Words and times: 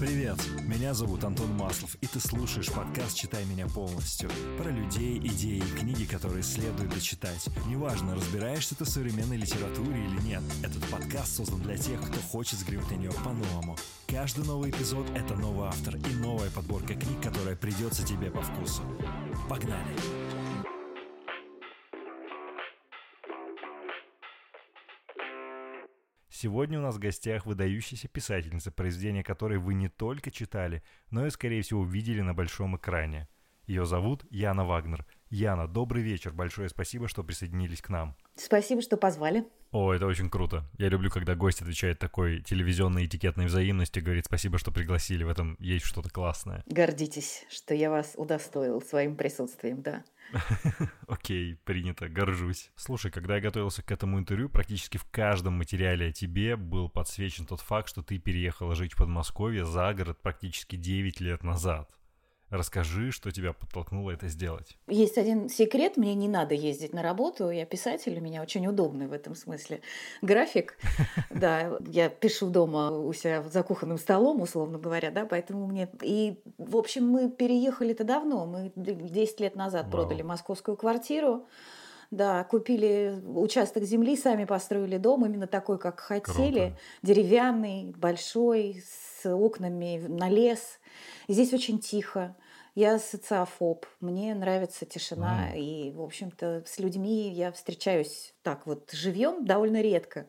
Привет, 0.00 0.38
меня 0.62 0.94
зовут 0.94 1.24
Антон 1.24 1.52
Маслов, 1.58 1.94
и 2.00 2.06
ты 2.06 2.20
слушаешь 2.20 2.72
подкаст 2.72 3.18
«Читай 3.18 3.44
меня 3.44 3.66
полностью» 3.66 4.30
про 4.56 4.70
людей, 4.70 5.18
идеи 5.18 5.58
и 5.58 5.78
книги, 5.78 6.06
которые 6.06 6.42
следует 6.42 6.88
дочитать. 6.88 7.50
Неважно, 7.66 8.14
разбираешься 8.14 8.74
ты 8.74 8.86
в 8.86 8.88
современной 8.88 9.36
литературе 9.36 10.02
или 10.06 10.18
нет, 10.22 10.42
этот 10.62 10.88
подкаст 10.88 11.36
создан 11.36 11.60
для 11.60 11.76
тех, 11.76 12.00
кто 12.00 12.18
хочет 12.18 12.54
взглянуть 12.54 12.90
на 12.90 12.94
нее 12.94 13.12
по-новому. 13.12 13.76
Каждый 14.06 14.46
новый 14.46 14.70
эпизод— 14.70 15.06
это 15.14 15.34
новый 15.34 15.68
автор 15.68 15.96
и 15.96 16.14
новая 16.14 16.48
подборка 16.48 16.94
книг, 16.94 17.22
которая 17.22 17.54
придется 17.54 18.02
тебе 18.02 18.30
по 18.30 18.40
вкусу. 18.40 18.80
Погнали! 19.50 20.39
Сегодня 26.42 26.78
у 26.78 26.82
нас 26.82 26.94
в 26.94 26.98
гостях 26.98 27.44
выдающаяся 27.44 28.08
писательница, 28.08 28.72
произведения 28.72 29.22
которой 29.22 29.58
вы 29.58 29.74
не 29.74 29.90
только 29.90 30.30
читали, 30.30 30.82
но 31.10 31.26
и, 31.26 31.30
скорее 31.30 31.60
всего, 31.60 31.84
видели 31.84 32.22
на 32.22 32.32
большом 32.32 32.78
экране. 32.78 33.28
Ее 33.66 33.84
зовут 33.84 34.24
Яна 34.30 34.64
Вагнер. 34.64 35.04
Яна, 35.28 35.68
добрый 35.68 36.02
вечер. 36.02 36.32
Большое 36.32 36.70
спасибо, 36.70 37.08
что 37.08 37.22
присоединились 37.22 37.82
к 37.82 37.90
нам. 37.90 38.16
Спасибо, 38.36 38.80
что 38.80 38.96
позвали. 38.96 39.44
О, 39.70 39.92
это 39.92 40.06
очень 40.06 40.30
круто. 40.30 40.64
Я 40.78 40.88
люблю, 40.88 41.10
когда 41.10 41.34
гость 41.34 41.60
отвечает 41.60 41.98
такой 41.98 42.40
телевизионной 42.40 43.04
этикетной 43.04 43.44
взаимностью, 43.44 44.02
говорит 44.02 44.24
спасибо, 44.24 44.56
что 44.56 44.72
пригласили. 44.72 45.24
В 45.24 45.28
этом 45.28 45.56
есть 45.60 45.84
что-то 45.84 46.08
классное. 46.08 46.64
Гордитесь, 46.64 47.44
что 47.50 47.74
я 47.74 47.90
вас 47.90 48.14
удостоил 48.16 48.80
своим 48.80 49.14
присутствием, 49.14 49.82
да. 49.82 50.04
Окей, 51.08 51.56
принято, 51.64 52.08
горжусь. 52.08 52.70
Слушай, 52.76 53.10
когда 53.10 53.36
я 53.36 53.40
готовился 53.40 53.82
к 53.82 53.90
этому 53.90 54.18
интервью, 54.18 54.48
практически 54.48 54.98
в 54.98 55.04
каждом 55.04 55.54
материале 55.54 56.08
о 56.08 56.12
тебе 56.12 56.56
был 56.56 56.88
подсвечен 56.88 57.46
тот 57.46 57.60
факт, 57.60 57.88
что 57.88 58.02
ты 58.02 58.18
переехала 58.18 58.74
жить 58.74 58.94
в 58.94 58.98
Подмосковье 58.98 59.64
за 59.64 59.92
город 59.94 60.18
практически 60.22 60.76
9 60.76 61.20
лет 61.20 61.42
назад. 61.42 61.90
Расскажи, 62.50 63.12
что 63.12 63.30
тебя 63.30 63.52
подтолкнуло 63.52 64.10
это 64.10 64.26
сделать. 64.28 64.76
Есть 64.88 65.18
один 65.18 65.48
секрет, 65.48 65.96
мне 65.96 66.14
не 66.14 66.28
надо 66.28 66.54
ездить 66.54 66.92
на 66.92 67.00
работу, 67.02 67.50
я 67.50 67.64
писатель, 67.64 68.18
у 68.18 68.20
меня 68.20 68.42
очень 68.42 68.66
удобный 68.66 69.06
в 69.06 69.12
этом 69.12 69.34
смысле 69.34 69.80
график. 70.20 70.76
Да, 71.30 71.78
я 71.86 72.08
пишу 72.08 72.50
дома 72.50 72.90
у 72.90 73.12
себя 73.12 73.42
за 73.42 73.62
кухонным 73.62 73.98
столом, 73.98 74.40
условно 74.40 74.78
говоря, 74.78 75.10
да, 75.10 75.24
поэтому 75.24 75.66
мне... 75.66 75.88
И, 76.02 76.40
в 76.58 76.76
общем, 76.76 77.06
мы 77.08 77.30
переехали-то 77.30 78.04
давно, 78.04 78.46
мы 78.46 78.72
10 78.74 79.40
лет 79.40 79.54
назад 79.54 79.90
продали 79.90 80.22
московскую 80.22 80.76
квартиру, 80.76 81.46
да, 82.10 82.42
купили 82.44 83.20
участок 83.24 83.84
земли, 83.84 84.16
сами 84.16 84.44
построили 84.44 84.96
дом, 84.96 85.24
именно 85.24 85.46
такой, 85.46 85.78
как 85.78 86.00
хотели, 86.00 86.70
Круто. 86.70 86.78
деревянный, 87.02 87.94
большой, 87.96 88.82
с 88.84 89.32
окнами 89.32 90.04
на 90.08 90.28
лес. 90.28 90.80
И 91.28 91.32
здесь 91.32 91.52
очень 91.52 91.78
тихо. 91.78 92.36
Я 92.76 92.98
социофоб, 92.98 93.84
мне 94.00 94.32
нравится 94.34 94.86
тишина, 94.86 95.50
mm. 95.52 95.58
и, 95.58 95.90
в 95.90 96.00
общем-то, 96.00 96.62
с 96.64 96.78
людьми 96.78 97.28
я 97.28 97.50
встречаюсь 97.50 98.32
так 98.42 98.64
вот 98.64 98.90
живьем 98.92 99.44
довольно 99.44 99.82
редко. 99.82 100.28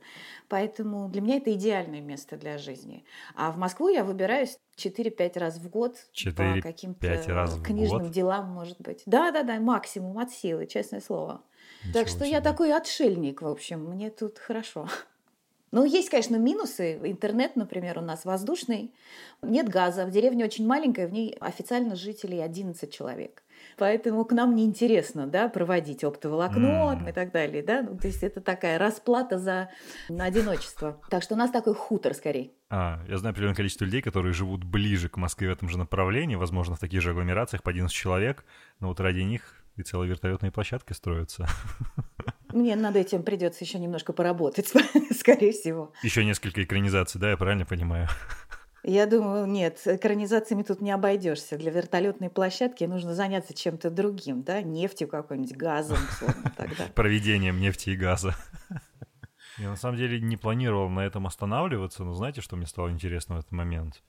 Поэтому 0.50 1.08
для 1.08 1.22
меня 1.22 1.38
это 1.38 1.54
идеальное 1.54 2.02
место 2.02 2.38
для 2.38 2.58
жизни. 2.58 3.06
А 3.36 3.52
в 3.52 3.58
Москву 3.58 3.90
я 3.90 4.04
выбираюсь 4.04 4.58
4-5 4.76 5.40
раз 5.40 5.58
в 5.60 5.70
год 5.70 5.96
4, 6.14 6.56
по 6.56 6.62
каким-то 6.62 7.08
книжным 7.64 8.04
год? 8.04 8.12
делам, 8.12 8.50
может 8.50 8.82
быть. 8.82 9.04
Да-да-да, 9.06 9.60
максимум 9.60 10.18
от 10.18 10.32
силы, 10.32 10.66
честное 10.66 11.00
слово. 11.00 11.44
Ничего 11.84 11.94
так 11.94 12.08
что 12.08 12.20
себе. 12.20 12.32
я 12.32 12.42
такой 12.42 12.74
отшельник, 12.74 13.42
в 13.42 13.48
общем, 13.48 13.86
мне 13.86 14.10
тут 14.10 14.40
хорошо. 14.40 14.88
Ну, 15.74 15.86
есть, 15.86 16.10
конечно, 16.10 16.36
минусы. 16.36 17.00
Интернет, 17.02 17.56
например, 17.56 17.98
у 17.98 18.02
нас 18.02 18.26
воздушный. 18.26 18.94
Нет 19.42 19.70
газа. 19.70 20.06
В 20.06 20.12
деревне 20.12 20.44
очень 20.44 20.68
маленькая, 20.68 21.08
в 21.08 21.14
ней 21.14 21.38
официально 21.40 21.96
жителей 21.96 22.42
11 22.42 22.94
человек. 22.94 23.42
Поэтому 23.78 24.26
к 24.26 24.34
нам 24.34 24.56
неинтересно 24.56 25.28
да, 25.28 25.48
проводить 25.48 26.04
оптоволокно 26.04 27.00
mm. 27.00 27.10
и 27.10 27.14
так 27.14 27.32
далее. 27.32 27.64
Да? 27.64 27.84
Ну, 27.84 27.98
то 27.98 28.08
есть 28.08 28.22
это 28.24 28.42
такая 28.42 28.78
расплата 28.78 29.38
за 29.38 29.70
одиночество. 30.10 31.00
Так 31.10 31.24
что 31.24 31.36
у 31.36 31.38
нас 31.38 31.52
такой 31.52 31.74
хутор 31.74 32.14
скорее. 32.14 32.52
А, 32.70 33.02
я 33.08 33.18
знаю 33.18 33.32
определенное 33.32 33.56
количество 33.56 33.86
людей, 33.86 34.02
которые 34.02 34.34
живут 34.34 34.64
ближе 34.64 35.10
к 35.10 35.18
Москве 35.18 35.50
в 35.50 35.52
этом 35.54 35.70
же 35.70 35.78
направлении, 35.78 36.36
возможно, 36.36 36.76
в 36.76 36.80
таких 36.80 37.02
же 37.02 37.12
агломерациях 37.12 37.64
по 37.64 37.72
11 37.72 37.96
человек, 37.96 38.44
но 38.80 38.90
вот 38.90 39.00
ради 39.00 39.22
них 39.22 39.61
и 39.82 39.84
целые 39.84 40.10
вертолетные 40.10 40.52
площадки 40.52 40.94
строятся. 40.94 41.48
Мне 42.54 42.76
над 42.76 42.96
этим 42.96 43.24
придется 43.24 43.64
еще 43.64 43.80
немножко 43.80 44.14
поработать, 44.14 44.74
скорее 45.18 45.52
всего. 45.52 45.94
Еще 46.04 46.26
несколько 46.26 46.64
экранизаций, 46.64 47.20
да, 47.20 47.32
я 47.32 47.38
правильно 47.38 47.66
понимаю? 47.66 48.08
Я 48.84 49.06
думаю, 49.06 49.46
нет, 49.46 49.80
экранизациями 49.86 50.64
тут 50.64 50.82
не 50.82 50.92
обойдешься. 50.92 51.58
Для 51.58 51.72
вертолетной 51.72 52.32
площадки 52.32 52.84
нужно 52.84 53.14
заняться 53.14 53.54
чем-то 53.54 53.92
другим, 53.92 54.42
да, 54.42 54.62
нефтью 54.62 55.08
какой-нибудь, 55.08 55.56
газом, 55.56 56.00
тогда. 56.58 56.88
Проведением 56.96 57.60
нефти 57.60 57.92
и 57.92 57.96
газа. 57.96 58.36
Я 59.58 59.70
на 59.70 59.76
самом 59.76 59.98
деле 59.98 60.20
не 60.20 60.36
планировал 60.36 60.90
на 60.90 61.02
этом 61.02 61.28
останавливаться, 61.28 62.04
но 62.04 62.14
знаете, 62.14 62.42
что 62.42 62.56
мне 62.56 62.66
стало 62.66 62.90
интересно 62.90 63.36
в 63.36 63.40
этот 63.40 63.52
момент? 63.52 64.02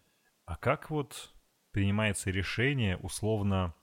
А 0.47 0.57
как 0.57 0.91
вот 0.91 1.33
принимается 1.73 2.31
решение 2.31 2.97
условно 2.97 3.75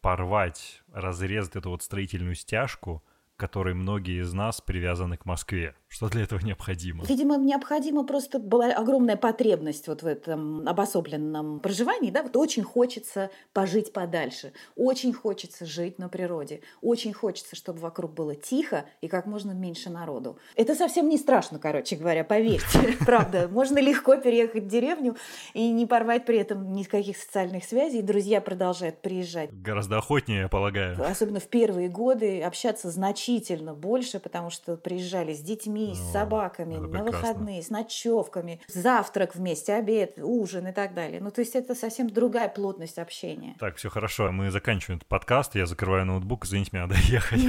порвать, 0.00 0.82
разрезать 0.92 1.56
эту 1.56 1.70
вот 1.70 1.82
строительную 1.82 2.34
стяжку, 2.34 3.04
которой 3.38 3.72
многие 3.72 4.20
из 4.20 4.32
нас 4.34 4.60
привязаны 4.60 5.16
к 5.16 5.24
Москве. 5.24 5.74
Что 5.86 6.08
для 6.08 6.24
этого 6.24 6.40
необходимо? 6.44 7.04
Видимо, 7.04 7.38
необходима 7.38 8.04
просто 8.04 8.40
была 8.40 8.66
огромная 8.66 9.16
потребность 9.16 9.86
вот 9.86 10.02
в 10.02 10.06
этом 10.06 10.68
обособленном 10.68 11.60
проживании. 11.60 12.10
Да? 12.10 12.24
Вот 12.24 12.36
очень 12.36 12.64
хочется 12.64 13.30
пожить 13.52 13.92
подальше, 13.92 14.52
очень 14.76 15.12
хочется 15.12 15.64
жить 15.64 15.98
на 15.98 16.08
природе, 16.08 16.62
очень 16.82 17.12
хочется, 17.12 17.54
чтобы 17.54 17.78
вокруг 17.78 18.12
было 18.12 18.34
тихо 18.34 18.86
и 19.00 19.08
как 19.08 19.26
можно 19.26 19.52
меньше 19.52 19.88
народу. 19.88 20.38
Это 20.56 20.74
совсем 20.74 21.08
не 21.08 21.16
страшно, 21.16 21.60
короче 21.60 21.94
говоря, 21.94 22.24
поверьте. 22.24 22.96
Правда, 23.06 23.48
можно 23.48 23.78
легко 23.78 24.16
переехать 24.16 24.64
в 24.64 24.68
деревню 24.68 25.16
и 25.54 25.70
не 25.70 25.86
порвать 25.86 26.26
при 26.26 26.38
этом 26.38 26.72
никаких 26.72 27.16
социальных 27.16 27.64
связей. 27.64 28.02
Друзья 28.02 28.40
продолжают 28.40 29.00
приезжать. 29.00 29.50
Гораздо 29.52 29.98
охотнее, 29.98 30.40
я 30.40 30.48
полагаю. 30.48 31.00
Особенно 31.08 31.38
в 31.38 31.46
первые 31.46 31.88
годы 31.88 32.42
общаться 32.42 32.90
значительно 32.90 33.27
значительно 33.28 33.74
больше, 33.74 34.20
потому 34.20 34.50
что 34.50 34.76
приезжали 34.76 35.34
с 35.34 35.40
детьми, 35.40 35.94
с 35.94 36.12
собаками, 36.12 36.76
на 36.76 37.04
выходные, 37.04 37.62
с 37.62 37.70
ночевками, 37.70 38.60
завтрак 38.68 39.34
вместе, 39.34 39.74
обед, 39.74 40.18
ужин 40.18 40.66
и 40.66 40.72
так 40.72 40.94
далее. 40.94 41.20
Ну, 41.20 41.30
то 41.30 41.40
есть 41.40 41.54
это 41.54 41.74
совсем 41.74 42.08
другая 42.08 42.48
плотность 42.48 42.98
общения. 42.98 43.54
Так, 43.58 43.76
все 43.76 43.90
хорошо. 43.90 44.32
Мы 44.32 44.50
заканчиваем 44.50 44.98
этот 44.98 45.08
подкаст. 45.08 45.54
Я 45.54 45.66
закрываю 45.66 46.06
ноутбук. 46.06 46.46
Извините, 46.46 46.70
мне 46.72 46.82
надо 46.82 46.94
ехать. 46.94 47.40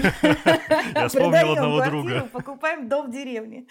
Я 0.93 1.07
вспомнил 1.07 1.53
одного 1.53 1.85
друга. 1.85 2.29
Покупаем 2.31 2.89
дом 2.89 3.07
в 3.07 3.11
деревне. 3.11 3.65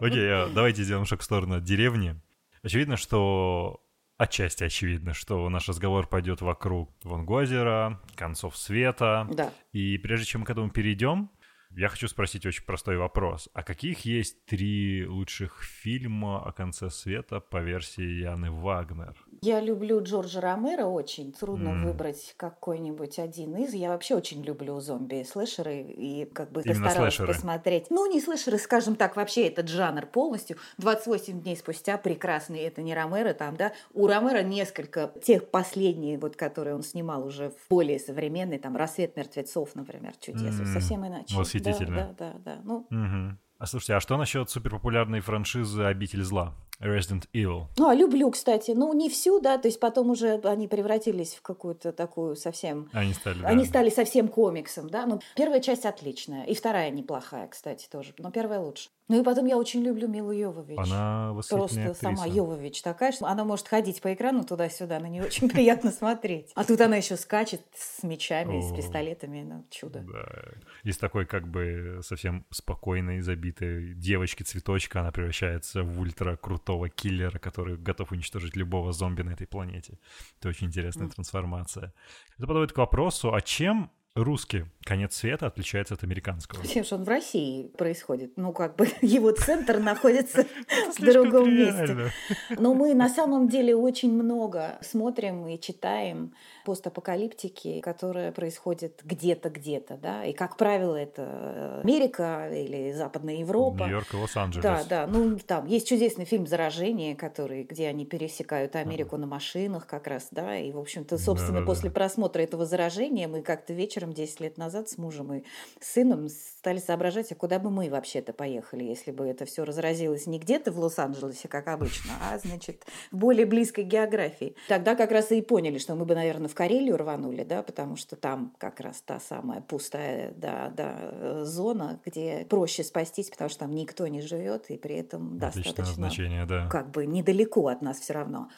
Окей, 0.00 0.28
а 0.30 0.48
давайте 0.54 0.82
сделаем 0.84 1.06
шаг 1.06 1.20
в 1.20 1.24
сторону 1.24 1.60
деревни. 1.60 2.20
Очевидно, 2.62 2.96
что 2.96 3.80
отчасти 4.18 4.64
очевидно, 4.64 5.14
что 5.14 5.48
наш 5.48 5.68
разговор 5.68 6.06
пойдет 6.06 6.40
вокруг 6.40 6.90
Вонгозера, 7.02 8.00
концов 8.14 8.56
света. 8.56 9.28
Да. 9.32 9.52
И 9.72 9.98
прежде 9.98 10.26
чем 10.26 10.44
к 10.44 10.50
этому 10.50 10.70
перейдем, 10.70 11.30
я 11.76 11.88
хочу 11.88 12.08
спросить 12.08 12.44
очень 12.46 12.64
простой 12.64 12.96
вопрос. 12.96 13.48
А 13.54 13.62
каких 13.62 14.04
есть 14.04 14.44
три 14.44 15.06
лучших 15.06 15.62
фильма 15.62 16.42
о 16.42 16.52
конце 16.52 16.90
света 16.90 17.40
по 17.40 17.58
версии 17.58 18.22
Яны 18.22 18.50
Вагнер? 18.50 19.16
Я 19.40 19.60
люблю 19.60 20.02
Джорджа 20.02 20.40
Ромеро 20.40 20.84
очень. 20.84 21.32
Трудно 21.32 21.70
mm. 21.70 21.84
выбрать 21.84 22.34
какой-нибудь 22.36 23.18
один 23.18 23.56
из. 23.56 23.74
Я 23.74 23.88
вообще 23.88 24.14
очень 24.14 24.42
люблю 24.42 24.78
зомби 24.80 25.24
слэшеры 25.24 25.82
и 25.82 26.26
как 26.26 26.52
бы 26.52 26.62
Именно 26.62 26.90
старалась 26.90 27.14
слэшеры. 27.14 27.34
посмотреть. 27.34 27.86
Ну, 27.90 28.10
не 28.10 28.20
слэшеры, 28.20 28.58
скажем 28.58 28.94
так, 28.94 29.16
вообще 29.16 29.48
этот 29.48 29.68
жанр 29.68 30.06
полностью. 30.06 30.58
28 30.78 31.40
дней 31.40 31.56
спустя 31.56 31.98
прекрасный, 31.98 32.60
это 32.60 32.82
не 32.82 32.94
Ромеро 32.94 33.32
там, 33.32 33.56
да. 33.56 33.72
У 33.94 34.06
Ромеро 34.06 34.42
несколько, 34.42 35.12
тех 35.22 35.50
последние, 35.50 36.18
вот, 36.18 36.36
которые 36.36 36.74
он 36.74 36.82
снимал 36.82 37.26
уже 37.26 37.50
в 37.50 37.68
более 37.70 37.98
современный, 37.98 38.58
там, 38.58 38.76
«Рассвет 38.76 39.16
мертвецов», 39.16 39.74
например, 39.74 40.12
чудес, 40.20 40.60
mm. 40.60 40.66
совсем 40.66 41.06
иначе. 41.06 41.34
Восхитительно. 41.34 41.61
Да, 41.62 41.86
да, 41.86 42.12
да. 42.18 42.38
да. 42.44 42.60
Ну, 42.64 42.86
угу. 42.90 43.38
А 43.58 43.66
слушайте, 43.66 43.94
а 43.94 44.00
что 44.00 44.16
насчет 44.16 44.50
суперпопулярной 44.50 45.20
франшизы 45.20 45.84
«Обитель 45.84 46.22
зла»? 46.22 46.54
Resident 46.80 47.28
Evil. 47.32 47.66
Ну, 47.76 47.88
а 47.88 47.94
люблю, 47.94 48.30
кстати. 48.30 48.72
Ну, 48.72 48.92
не 48.92 49.08
всю, 49.08 49.40
да, 49.40 49.58
то 49.58 49.68
есть 49.68 49.78
потом 49.78 50.10
уже 50.10 50.40
они 50.44 50.66
превратились 50.66 51.34
в 51.34 51.42
какую-то 51.42 51.92
такую 51.92 52.34
совсем... 52.36 52.88
Они 52.92 53.14
стали, 53.14 53.38
да. 53.38 53.48
Они 53.48 53.64
стали 53.64 53.90
совсем 53.90 54.28
комиксом, 54.28 54.90
да. 54.90 55.06
Ну, 55.06 55.20
первая 55.36 55.60
часть 55.60 55.86
отличная, 55.86 56.44
и 56.44 56.54
вторая 56.54 56.90
неплохая, 56.90 57.46
кстати, 57.48 57.88
тоже, 57.88 58.12
но 58.18 58.30
первая 58.30 58.60
лучше. 58.60 58.88
Ну 59.08 59.20
и 59.20 59.24
потом 59.24 59.46
я 59.46 59.58
очень 59.58 59.82
люблю 59.82 60.08
Милу 60.08 60.32
Йовович. 60.32 60.78
Она 60.78 61.34
Просто 61.48 61.64
актриса. 61.64 61.94
сама 61.94 62.24
Йовович 62.24 62.82
такая, 62.82 63.12
что 63.12 63.26
она 63.26 63.44
может 63.44 63.68
ходить 63.68 64.00
по 64.00 64.14
экрану 64.14 64.44
туда-сюда, 64.44 65.00
на 65.00 65.06
нее 65.06 65.24
очень 65.24 65.48
приятно 65.50 65.90
смотреть. 65.90 66.50
А 66.54 66.64
тут 66.64 66.80
она 66.80 66.96
еще 66.96 67.16
скачет 67.16 67.60
с 67.76 68.02
мечами, 68.04 68.60
с 68.60 68.74
пистолетами, 68.74 69.42
ну 69.42 69.66
чудо. 69.70 70.00
Да. 70.00 70.52
Из 70.82 70.96
такой 70.96 71.26
как 71.26 71.46
бы 71.46 72.00
совсем 72.02 72.46
спокойной, 72.50 73.20
забитой 73.20 73.94
девочки-цветочка 73.94 75.00
она 75.00 75.12
превращается 75.12 75.82
в 75.82 76.00
ультра 76.00 76.36
крутой 76.36 76.61
крутого 76.62 76.88
киллера, 76.88 77.38
который 77.38 77.76
готов 77.76 78.12
уничтожить 78.12 78.56
любого 78.56 78.92
зомби 78.92 79.22
на 79.22 79.32
этой 79.32 79.46
планете. 79.46 79.98
Это 80.38 80.48
очень 80.48 80.68
интересная 80.68 81.08
mm. 81.08 81.14
трансформация. 81.14 81.92
Это 82.38 82.46
подводит 82.46 82.72
к 82.72 82.78
вопросу, 82.78 83.34
а 83.34 83.40
чем 83.40 83.90
русский 84.14 84.64
конец 84.84 85.14
света 85.14 85.46
отличается 85.46 85.94
от 85.94 86.04
американского. 86.04 86.64
Тем, 86.64 86.84
что 86.84 86.96
он 86.96 87.04
в 87.04 87.08
России 87.08 87.68
происходит. 87.78 88.32
Ну, 88.36 88.52
как 88.52 88.76
бы 88.76 88.88
его 89.00 89.30
центр 89.32 89.78
находится 89.78 90.44
в 90.98 91.04
другом 91.04 91.54
месте. 91.54 92.12
Но 92.50 92.74
мы 92.74 92.94
на 92.94 93.08
самом 93.08 93.48
деле 93.48 93.74
очень 93.74 94.12
много 94.12 94.78
смотрим 94.80 95.46
и 95.48 95.60
читаем 95.60 96.34
постапокалиптики, 96.64 97.80
которая 97.80 98.32
происходит 98.32 99.00
где-то, 99.04 99.50
где-то, 99.50 99.96
да, 99.96 100.24
и, 100.24 100.32
как 100.32 100.56
правило, 100.56 100.94
это 100.94 101.80
Америка 101.82 102.48
или 102.52 102.92
Западная 102.92 103.36
Европа. 103.36 103.84
Нью-Йорк 103.84 104.14
и 104.14 104.16
Лос-Анджелес. 104.16 104.62
Да, 104.62 104.84
да, 104.84 105.06
ну, 105.06 105.38
там 105.38 105.66
есть 105.66 105.88
чудесный 105.88 106.24
фильм 106.24 106.46
«Заражение», 106.46 107.16
который, 107.16 107.64
где 107.64 107.88
они 107.88 108.04
пересекают 108.04 108.76
Америку 108.76 109.16
на 109.16 109.26
машинах 109.26 109.86
как 109.86 110.06
раз, 110.06 110.28
да, 110.30 110.56
и, 110.56 110.70
в 110.70 110.78
общем-то, 110.78 111.18
собственно, 111.18 111.62
после 111.62 111.90
просмотра 111.90 112.42
этого 112.42 112.64
«Заражения» 112.64 113.26
мы 113.26 113.42
как-то 113.42 113.72
вечером 114.02 114.12
10 114.12 114.40
лет 114.40 114.58
назад 114.58 114.88
с 114.88 114.98
мужем 114.98 115.32
и 115.32 115.42
сыном 115.80 116.28
стали 116.28 116.78
соображать, 116.78 117.32
а 117.32 117.34
куда 117.34 117.58
бы 117.58 117.70
мы 117.70 117.88
вообще-то 117.88 118.32
поехали, 118.32 118.84
если 118.84 119.10
бы 119.10 119.26
это 119.26 119.44
все 119.44 119.64
разразилось 119.64 120.26
не 120.26 120.38
где-то 120.38 120.72
в 120.72 120.78
Лос-Анджелесе, 120.78 121.48
как 121.48 121.68
обычно, 121.68 122.12
а, 122.20 122.38
значит, 122.38 122.84
в 123.10 123.16
более 123.16 123.46
близкой 123.46 123.84
географии. 123.84 124.54
Тогда 124.68 124.94
как 124.94 125.12
раз 125.12 125.30
и 125.32 125.40
поняли, 125.42 125.78
что 125.78 125.94
мы 125.94 126.04
бы, 126.04 126.14
наверное, 126.14 126.48
в 126.48 126.54
Карелию 126.54 126.96
рванули, 126.96 127.44
да, 127.44 127.62
потому 127.62 127.96
что 127.96 128.16
там 128.16 128.54
как 128.58 128.80
раз 128.80 129.02
та 129.02 129.20
самая 129.20 129.60
пустая 129.60 130.32
да, 130.36 130.72
да, 130.74 131.44
зона, 131.44 132.00
где 132.04 132.46
проще 132.48 132.84
спастись, 132.84 133.30
потому 133.30 133.50
что 133.50 133.60
там 133.60 133.74
никто 133.74 134.06
не 134.06 134.20
живет, 134.20 134.70
и 134.70 134.76
при 134.76 134.96
этом 134.96 135.36
Отличное 135.36 135.74
достаточно 135.74 135.94
значение, 135.94 136.46
да. 136.46 136.68
как 136.68 136.90
бы 136.90 137.06
недалеко 137.06 137.68
от 137.68 137.82
нас 137.82 138.00
все 138.00 138.14
равно. 138.14 138.48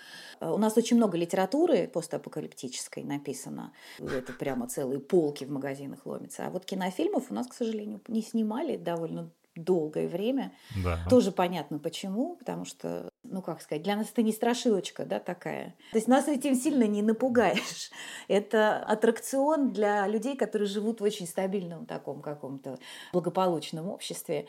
У 0.41 0.59
нас 0.59 0.77
очень 0.77 0.97
много 0.97 1.17
литературы 1.17 1.89
постапокалиптической 1.89 3.03
написано. 3.05 3.73
Это 3.99 4.33
прямо 4.33 4.69
целые 4.69 5.01
полки 5.01 5.45
в 5.45 5.51
магазинах 5.51 6.07
ломятся. 6.07 6.47
А 6.47 6.51
вот 6.51 6.65
кинофильмов 6.65 7.31
у 7.31 7.35
нас, 7.35 7.47
к 7.47 7.55
сожалению, 7.55 8.01
не 8.09 8.23
снимали 8.23 8.77
довольно 8.77 9.31
долгое 9.57 10.09
время. 10.09 10.53
Да. 10.83 10.99
Тоже 11.09 11.31
понятно 11.31 11.79
почему, 11.79 12.37
потому 12.37 12.65
что, 12.65 13.09
ну 13.23 13.41
как 13.41 13.63
сказать, 13.63 13.83
для 13.83 13.97
нас 13.97 14.11
это 14.11 14.23
не 14.23 14.33
страшилочка, 14.33 15.05
да, 15.05 15.21
такая. 15.21 15.75
То 15.93 15.99
есть 15.99 16.09
нас 16.09 16.27
этим 16.29 16.55
сильно 16.55 16.85
не 16.85 17.03
напугаешь. 17.03 17.91
Это 18.29 18.79
аттракцион 18.79 19.73
для 19.73 20.07
людей, 20.09 20.37
которые 20.37 20.67
живут 20.67 21.01
в 21.01 21.05
очень 21.05 21.27
стабильном 21.27 21.87
таком 21.87 22.21
каком-то 22.21 22.79
благополучном 23.13 23.89
обществе. 23.89 24.47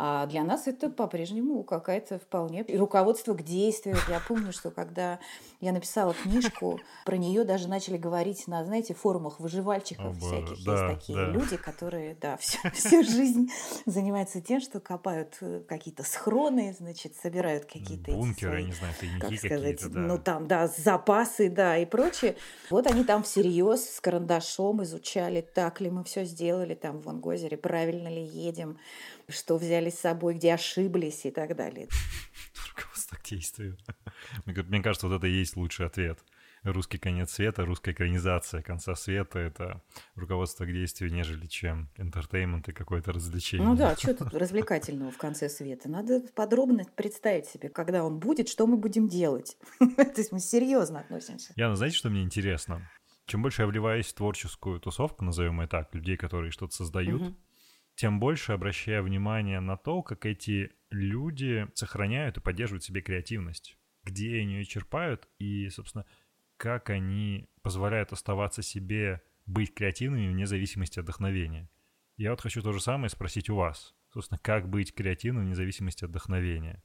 А 0.00 0.26
для 0.26 0.44
нас 0.44 0.68
это 0.68 0.90
по-прежнему 0.90 1.64
какая-то 1.64 2.20
вполне 2.20 2.64
руководство 2.76 3.34
к 3.34 3.42
действию. 3.42 3.96
Я 4.08 4.20
помню, 4.20 4.52
что 4.52 4.70
когда 4.70 5.18
я 5.60 5.72
написала 5.72 6.14
книжку, 6.14 6.78
про 7.04 7.16
нее 7.16 7.42
даже 7.42 7.66
начали 7.66 7.96
говорить 7.96 8.46
на, 8.46 8.64
знаете, 8.64 8.94
форумах 8.94 9.40
выживальщиков 9.40 10.16
О, 10.16 10.20
всяких. 10.20 10.64
Да, 10.64 10.72
Есть 10.72 11.00
такие 11.00 11.18
да. 11.18 11.32
люди, 11.32 11.56
которые, 11.56 12.16
да, 12.20 12.36
всю, 12.36 12.58
всю 12.74 13.02
жизнь 13.02 13.50
занимаются 13.86 14.40
тем, 14.40 14.60
что 14.60 14.78
копают 14.78 15.36
э, 15.40 15.62
какие-то 15.66 16.04
схроны, 16.04 16.76
значит, 16.78 17.16
собирают 17.16 17.64
какие-то 17.64 18.12
бункеры, 18.12 18.62
не 18.62 18.72
знаю, 18.72 18.94
тайники 19.00 19.20
как 19.20 19.36
сказать, 19.36 19.80
да. 19.82 19.98
ну 19.98 20.16
там, 20.16 20.46
да, 20.46 20.68
запасы, 20.68 21.50
да, 21.50 21.76
и 21.76 21.84
прочее. 21.84 22.36
Вот 22.70 22.86
они 22.86 23.02
там 23.02 23.24
всерьез 23.24 23.96
с 23.96 24.00
карандашом 24.00 24.84
изучали, 24.84 25.40
так 25.40 25.80
ли 25.80 25.90
мы 25.90 26.04
все 26.04 26.24
сделали 26.24 26.76
там 26.76 27.00
в 27.00 27.08
Ангозере, 27.08 27.56
правильно 27.56 28.06
ли 28.06 28.22
едем 28.22 28.78
что 29.28 29.58
взяли 29.58 29.90
с 29.90 29.98
собой, 29.98 30.34
где 30.34 30.54
ошиблись 30.54 31.24
и 31.24 31.30
так 31.30 31.54
далее. 31.56 31.88
Руководство 32.74 33.16
к 33.16 33.24
действию. 33.24 33.76
Мне 34.44 34.82
кажется, 34.82 35.08
вот 35.08 35.16
это 35.16 35.26
и 35.26 35.32
есть 35.32 35.56
лучший 35.56 35.86
ответ. 35.86 36.18
Русский 36.64 36.98
конец 36.98 37.32
света, 37.32 37.64
русская 37.64 37.92
экранизация 37.92 38.62
конца 38.62 38.94
света— 38.96 39.38
это 39.40 39.80
руководство 40.16 40.64
к 40.64 40.72
действию, 40.72 41.12
нежели 41.12 41.46
чем 41.46 41.88
интертеймент 41.96 42.68
и 42.68 42.72
какое-то 42.72 43.12
развлечение. 43.12 43.66
Ну 43.66 43.76
да, 43.76 43.94
что 43.98 44.14
тут 44.14 44.34
развлекательного 44.34 45.12
в 45.12 45.18
конце 45.18 45.48
света? 45.48 45.88
Надо 45.88 46.20
подробно 46.34 46.84
представить 46.96 47.46
себе, 47.46 47.68
когда 47.68 48.04
он 48.04 48.18
будет, 48.18 48.48
что 48.48 48.66
мы 48.66 48.76
будем 48.76 49.08
делать. 49.08 49.56
То 49.78 50.14
есть 50.16 50.32
мы 50.32 50.40
серьезно 50.40 51.00
относимся. 51.00 51.52
Яна, 51.54 51.76
знаете, 51.76 51.96
что 51.96 52.10
мне 52.10 52.22
интересно? 52.22 52.90
Чем 53.26 53.42
больше 53.42 53.62
я 53.62 53.68
вливаюсь 53.68 54.06
в 54.06 54.14
творческую 54.14 54.80
тусовку, 54.80 55.22
назовем 55.22 55.60
ее 55.60 55.68
так, 55.68 55.94
людей, 55.94 56.16
которые 56.16 56.50
что-то 56.50 56.74
создают, 56.74 57.22
угу 57.22 57.36
тем 57.98 58.20
больше 58.20 58.52
обращая 58.52 59.02
внимание 59.02 59.58
на 59.58 59.76
то, 59.76 60.04
как 60.04 60.24
эти 60.24 60.70
люди 60.88 61.66
сохраняют 61.74 62.36
и 62.36 62.40
поддерживают 62.40 62.84
себе 62.84 63.00
креативность, 63.00 63.76
где 64.04 64.38
они 64.38 64.54
ее 64.54 64.64
черпают 64.64 65.28
и, 65.40 65.68
собственно, 65.68 66.06
как 66.56 66.90
они 66.90 67.48
позволяют 67.60 68.12
оставаться 68.12 68.62
себе 68.62 69.20
быть 69.46 69.74
креативными 69.74 70.28
вне 70.28 70.46
зависимости 70.46 71.00
от 71.00 71.06
вдохновения. 71.06 71.68
Я 72.16 72.30
вот 72.30 72.40
хочу 72.40 72.62
то 72.62 72.70
же 72.70 72.80
самое 72.80 73.10
спросить 73.10 73.50
у 73.50 73.56
вас. 73.56 73.96
Собственно, 74.12 74.38
как 74.38 74.68
быть 74.68 74.94
креативным 74.94 75.46
вне 75.46 75.56
зависимости 75.56 76.04
от 76.04 76.10
вдохновения? 76.10 76.84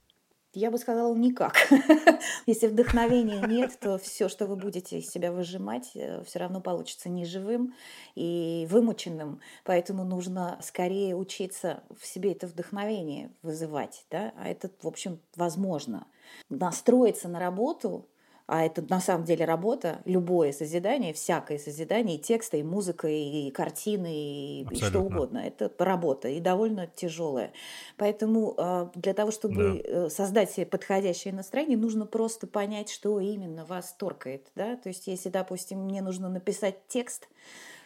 Я 0.55 0.69
бы 0.69 0.77
сказала, 0.77 1.15
никак. 1.15 1.55
Если 2.45 2.67
вдохновения 2.67 3.41
нет, 3.47 3.75
то 3.79 3.97
все, 3.97 4.29
что 4.29 4.45
вы 4.45 4.55
будете 4.55 4.99
из 4.99 5.09
себя 5.09 5.31
выжимать, 5.31 5.91
э, 5.95 6.23
все 6.25 6.39
равно 6.39 6.61
получится 6.61 7.09
неживым 7.09 7.73
и 8.13 8.67
вымученным. 8.69 9.39
Поэтому 9.63 10.03
нужно 10.03 10.59
скорее 10.61 11.15
учиться 11.15 11.83
в 11.99 12.05
себе 12.05 12.33
это 12.33 12.45
вдохновение 12.45 13.31
вызывать. 13.41 14.05
Да? 14.11 14.31
А 14.37 14.47
это, 14.47 14.69
в 14.81 14.87
общем, 14.87 15.19
возможно. 15.35 16.05
Настроиться 16.49 17.27
на 17.27 17.39
работу 17.39 18.07
а 18.45 18.65
это 18.65 18.81
на 18.89 18.99
самом 18.99 19.23
деле 19.23 19.45
работа, 19.45 20.01
любое 20.05 20.51
созидание, 20.51 21.13
всякое 21.13 21.57
созидание, 21.57 22.17
и 22.17 22.21
текста, 22.21 22.57
и 22.57 22.63
музыка, 22.63 23.07
и 23.07 23.49
картины, 23.51 24.13
и, 24.13 24.67
и 24.69 24.75
что 24.75 24.99
угодно. 24.99 25.37
Это 25.37 25.71
работа, 25.77 26.27
и 26.27 26.39
довольно 26.39 26.87
тяжелая. 26.87 27.53
Поэтому 27.97 28.53
а, 28.57 28.91
для 28.95 29.13
того, 29.13 29.31
чтобы 29.31 29.81
да. 29.83 30.05
Э, 30.05 30.09
создать 30.09 30.51
себе 30.51 30.65
подходящее 30.65 31.33
настроение, 31.33 31.77
нужно 31.77 32.05
просто 32.05 32.45
понять, 32.45 32.89
что 32.89 33.19
именно 33.19 33.63
вас 33.63 33.93
торкает. 33.93 34.51
Да? 34.55 34.75
То 34.75 34.89
есть, 34.89 35.07
если, 35.07 35.29
допустим, 35.29 35.79
мне 35.85 36.01
нужно 36.01 36.27
написать 36.27 36.87
текст, 36.87 37.29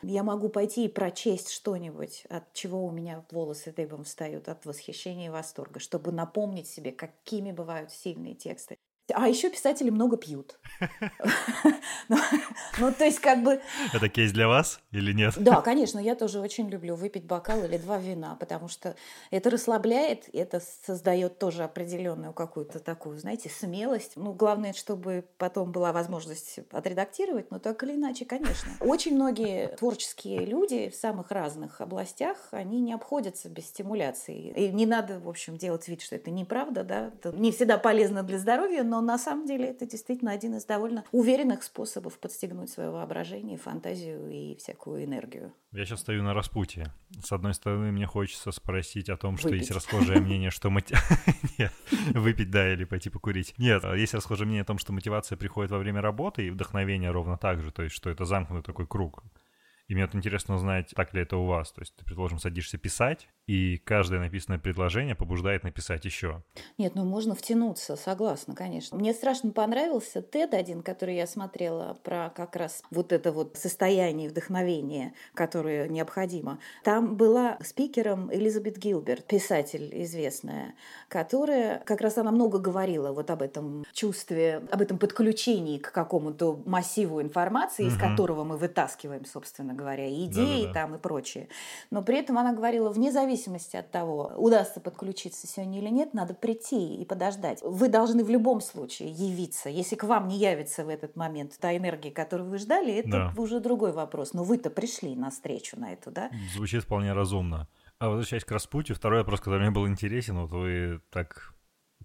я 0.02 0.24
могу 0.24 0.50
пойти 0.50 0.86
и 0.86 0.90
прочесть 0.90 1.52
что-нибудь, 1.52 2.26
от 2.30 2.52
чего 2.54 2.86
у 2.86 2.92
меня 2.92 3.24
волосы 3.32 3.72
дыбом 3.72 4.04
встают, 4.04 4.48
от 4.48 4.66
восхищения 4.66 5.28
и 5.28 5.30
восторга, 5.30 5.80
чтобы 5.80 6.12
напомнить 6.12 6.68
себе, 6.68 6.92
какими 6.92 7.52
бывают 7.52 7.92
сильные 7.92 8.34
тексты. 8.34 8.78
А 9.14 9.28
еще 9.28 9.50
писатели 9.50 9.90
много 9.90 10.18
пьют. 10.18 10.60
Ну, 12.10 12.18
ну, 12.80 12.94
то 12.94 13.04
есть 13.04 13.20
как 13.20 13.44
бы... 13.44 13.60
Это 13.94 14.08
кейс 14.08 14.32
для 14.32 14.48
вас 14.48 14.80
или 14.92 15.12
нет? 15.12 15.34
Да, 15.38 15.62
конечно, 15.62 16.00
я 16.00 16.16
тоже 16.16 16.40
очень 16.40 16.70
люблю 16.70 16.96
выпить 16.96 17.26
бокал 17.26 17.64
или 17.66 17.78
два 17.78 17.98
вина, 17.98 18.36
потому 18.40 18.70
что 18.70 18.96
это 19.30 19.50
расслабляет, 19.50 20.30
это 20.32 20.62
создает 20.86 21.38
тоже 21.38 21.64
определенную 21.64 22.34
какую-то 22.34 22.80
такую, 22.80 23.20
знаете, 23.20 23.50
смелость. 23.50 24.14
Ну, 24.16 24.32
главное, 24.32 24.72
чтобы 24.72 25.26
потом 25.38 25.72
была 25.72 25.92
возможность 25.92 26.60
отредактировать, 26.72 27.52
но 27.52 27.60
так 27.60 27.84
или 27.84 27.96
иначе, 27.96 28.26
конечно. 28.26 28.72
Очень 28.80 29.16
многие 29.16 29.76
творческие 29.76 30.46
люди 30.46 30.90
в 30.90 30.96
самых 30.96 31.32
разных 31.32 31.82
областях, 31.82 32.38
они 32.52 32.80
не 32.80 32.94
обходятся 32.94 33.50
без 33.50 33.66
стимуляции. 33.66 34.54
И 34.56 34.70
не 34.70 34.86
надо, 34.86 35.20
в 35.20 35.28
общем, 35.28 35.58
делать 35.58 35.88
вид, 35.88 36.02
что 36.02 36.16
это 36.16 36.32
неправда, 36.32 36.84
да. 36.84 37.08
Это 37.08 37.36
не 37.36 37.52
всегда 37.52 37.78
полезно 37.78 38.24
для 38.24 38.38
здоровья, 38.38 38.84
но 38.84 38.97
но 38.98 39.02
на 39.02 39.18
самом 39.20 39.46
деле 39.46 39.68
это 39.68 39.86
действительно 39.86 40.32
один 40.32 40.56
из 40.56 40.66
довольно 40.66 41.04
уверенных 41.12 41.62
способов 41.62 42.18
подстегнуть 42.18 42.72
свое 42.72 42.90
воображение, 42.90 43.58
фантазию 43.58 44.28
и 44.30 44.56
всякую 44.56 45.06
энергию. 45.06 45.54
Я 45.72 45.86
сейчас 45.86 46.00
стою 46.00 46.24
на 46.24 46.34
распутье. 46.34 46.94
С 47.24 47.32
одной 47.32 47.54
стороны, 47.54 47.92
мне 47.92 48.08
хочется 48.08 48.52
спросить 48.52 49.10
о 49.10 49.18
том, 49.18 49.38
что 49.38 49.50
выпить. 49.50 49.62
есть 49.62 49.72
расхожее 49.72 50.20
мнение, 50.22 50.50
что. 50.50 50.70
Нет, 51.60 51.72
выпить, 52.16 52.50
да, 52.50 52.74
или 52.74 52.86
пойти 52.86 53.12
покурить. 53.12 53.54
Нет, 53.60 53.86
а 53.86 53.96
есть 53.96 54.16
расхожее 54.16 54.48
мнение 54.48 54.64
о 54.64 54.66
том, 54.66 54.80
что 54.80 54.94
мотивация 54.94 55.38
приходит 55.38 55.70
во 55.70 55.78
время 55.78 56.02
работы 56.02 56.48
и 56.48 56.50
вдохновение 56.50 57.12
ровно 57.12 57.38
так 57.38 57.62
же, 57.62 57.72
то 57.72 57.84
есть 57.84 57.96
что 57.96 58.10
это 58.10 58.26
замкнутый 58.26 58.64
такой 58.64 58.88
круг. 58.88 59.24
И 59.88 59.96
мне 59.96 60.06
вот 60.06 60.16
интересно 60.16 60.56
узнать, 60.56 60.92
так 60.96 61.14
ли 61.14 61.22
это 61.22 61.38
у 61.38 61.46
вас. 61.46 61.72
То 61.72 61.82
есть 61.82 61.96
ты, 61.96 62.04
предположим, 62.04 62.40
садишься 62.40 62.78
писать, 62.78 63.30
и 63.48 63.78
каждое 63.78 64.20
написанное 64.20 64.60
предложение 64.60 65.16
побуждает 65.16 65.64
написать 65.64 66.04
еще. 66.04 66.44
Нет, 66.78 66.96
ну 66.96 67.06
можно 67.06 67.34
втянуться, 67.34 67.96
согласна, 67.96 68.54
конечно. 68.54 68.98
Мне 68.98 69.14
страшно 69.14 69.52
понравился 69.52 70.20
TED 70.20 70.54
один, 70.54 70.82
который 70.82 71.16
я 71.16 71.26
смотрела 71.26 71.98
про 72.04 72.30
как 72.36 72.58
раз 72.58 72.84
вот 72.92 73.14
это 73.14 73.32
вот 73.32 73.56
состояние 73.56 74.30
вдохновения, 74.30 75.14
которое 75.34 75.88
необходимо. 75.88 76.60
Там 76.84 77.16
была 77.16 77.58
спикером 77.64 78.34
Элизабет 78.34 78.78
Гилберт, 78.78 79.26
писатель 79.26 79.90
известная, 80.04 80.76
которая 81.08 81.80
как 81.86 82.02
раз 82.02 82.18
она 82.18 82.32
много 82.32 82.60
говорила 82.60 83.14
вот 83.14 83.32
об 83.32 83.42
этом 83.42 83.86
чувстве, 83.94 84.62
об 84.70 84.82
этом 84.82 84.98
подключении 84.98 85.78
к 85.78 85.94
какому-то 85.94 86.62
массиву 86.66 87.22
информации, 87.22 87.86
угу. 87.86 87.94
из 87.94 87.98
которого 87.98 88.44
мы 88.44 88.58
вытаскиваем, 88.58 89.24
собственно 89.24 89.77
говоря, 89.78 90.10
идеи 90.10 90.64
Да-да-да. 90.64 90.74
там 90.74 90.96
и 90.96 90.98
прочее. 90.98 91.48
Но 91.92 92.02
при 92.02 92.20
этом 92.20 92.38
она 92.38 92.54
говорила, 92.54 92.90
вне 92.90 93.12
зависимости 93.12 93.78
от 93.78 93.92
того, 93.92 94.34
удастся 94.36 94.82
подключиться 94.82 95.48
сегодня 95.48 95.80
или 95.80 95.90
нет, 95.90 96.14
надо 96.14 96.34
прийти 96.34 96.96
и 96.96 97.06
подождать. 97.06 97.60
Вы 97.62 97.88
должны 97.88 98.24
в 98.24 98.30
любом 98.30 98.60
случае 98.60 99.10
явиться. 99.10 99.70
Если 99.70 99.96
к 99.96 100.04
вам 100.04 100.28
не 100.28 100.38
явится 100.38 100.84
в 100.84 100.90
этот 100.90 101.16
момент 101.16 101.58
та 101.60 101.76
энергия, 101.78 102.12
которую 102.12 102.50
вы 102.50 102.58
ждали, 102.58 102.94
это 102.94 103.10
да. 103.10 103.34
уже 103.38 103.60
другой 103.60 103.94
вопрос. 103.94 104.34
Но 104.34 104.44
вы-то 104.44 104.70
пришли 104.70 105.16
на 105.16 105.30
встречу 105.30 105.80
на 105.80 105.94
эту, 105.94 106.12
да? 106.12 106.30
Звучит 106.54 106.84
вполне 106.84 107.14
разумно. 107.14 107.68
А 108.00 108.10
возвращаясь 108.10 108.46
к 108.46 108.52
распутью, 108.52 108.96
второй 108.96 109.20
вопрос, 109.20 109.40
который 109.40 109.62
мне 109.62 109.72
был 109.72 109.88
интересен, 109.88 110.40
вот 110.40 110.52
вы 110.52 111.02
так 111.10 111.54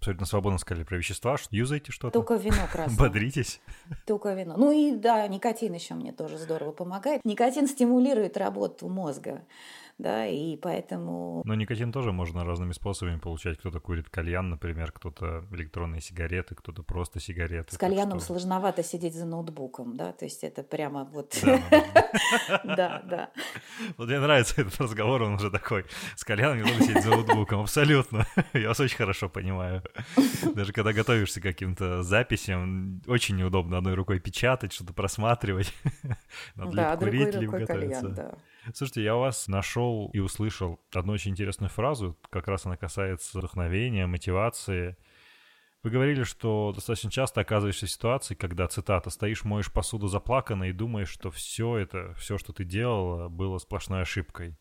абсолютно 0.03 0.25
свободно 0.25 0.59
сказали 0.59 0.83
про 0.83 0.97
вещества, 0.97 1.37
что 1.37 1.55
юзаете 1.55 1.93
что-то? 1.93 2.11
Только 2.11 2.35
вино 2.35 2.57
красное. 2.71 2.97
Бодритесь? 2.97 3.61
Только 4.05 4.33
вино. 4.33 4.55
Ну 4.57 4.71
и 4.71 4.91
да, 4.91 5.25
никотин 5.27 5.73
еще 5.73 5.93
мне 5.93 6.11
тоже 6.11 6.37
здорово 6.37 6.71
помогает. 6.71 7.23
Никотин 7.23 7.67
стимулирует 7.67 8.35
работу 8.35 8.89
мозга 8.89 9.43
да, 9.97 10.25
и 10.25 10.57
поэтому... 10.57 11.43
Но 11.45 11.55
никотин 11.55 11.91
тоже 11.91 12.11
можно 12.11 12.43
разными 12.43 12.71
способами 12.71 13.19
получать. 13.19 13.59
Кто-то 13.59 13.79
курит 13.79 14.09
кальян, 14.09 14.49
например, 14.49 14.91
кто-то 14.91 15.45
электронные 15.51 16.01
сигареты, 16.01 16.55
кто-то 16.55 16.83
просто 16.83 17.19
сигареты. 17.19 17.75
С 17.75 17.77
кальяном 17.77 18.19
что... 18.19 18.27
сложновато 18.27 18.83
сидеть 18.83 19.13
за 19.13 19.25
ноутбуком, 19.25 19.95
да, 19.95 20.11
то 20.11 20.25
есть 20.25 20.43
это 20.43 20.63
прямо 20.63 21.05
вот... 21.05 21.37
Да, 22.63 23.03
да. 23.05 23.31
Вот 23.97 24.07
мне 24.07 24.19
нравится 24.19 24.61
этот 24.61 24.79
разговор, 24.81 25.21
он 25.21 25.35
уже 25.35 25.51
такой, 25.51 25.85
с 26.15 26.23
кальяном 26.23 26.57
не 26.57 26.63
нужно 26.63 26.85
сидеть 26.85 27.03
за 27.03 27.11
ноутбуком, 27.11 27.61
абсолютно. 27.61 28.25
Я 28.53 28.69
вас 28.69 28.79
очень 28.79 28.97
хорошо 28.97 29.29
понимаю. 29.29 29.83
Даже 30.55 30.73
когда 30.73 30.91
готовишься 30.91 31.39
к 31.39 31.43
каким-то 31.43 32.03
записям, 32.03 33.01
очень 33.07 33.35
неудобно 33.35 33.77
одной 33.77 33.93
рукой 33.93 34.19
печатать, 34.19 34.73
что-то 34.73 34.93
просматривать. 34.93 35.73
Надо 36.55 36.71
да, 36.71 36.95
другой 36.95 37.31
рукой 37.31 37.65
кальян, 37.67 38.13
да. 38.13 38.33
Слушайте, 38.73 39.03
я 39.03 39.15
у 39.15 39.19
вас 39.19 39.47
нашел 39.47 40.09
и 40.13 40.19
услышал 40.19 40.79
одну 40.93 41.13
очень 41.13 41.31
интересную 41.31 41.69
фразу, 41.69 42.17
как 42.29 42.47
раз 42.47 42.65
она 42.65 42.77
касается 42.77 43.37
вдохновения, 43.37 44.07
мотивации. 44.07 44.95
Вы 45.83 45.89
говорили, 45.89 46.23
что 46.23 46.71
достаточно 46.73 47.11
часто 47.11 47.41
оказываешься 47.41 47.87
в 47.87 47.91
ситуации, 47.91 48.35
когда, 48.35 48.67
цитата, 48.67 49.09
«стоишь, 49.09 49.43
моешь 49.43 49.71
посуду 49.71 50.07
заплаканно 50.07 50.65
и 50.65 50.71
думаешь, 50.71 51.09
что 51.09 51.29
все 51.29 51.77
это, 51.77 52.13
все, 52.13 52.37
что 52.37 52.53
ты 52.53 52.63
делала, 52.63 53.27
было 53.27 53.57
сплошной 53.57 54.01
ошибкой». 54.01 54.57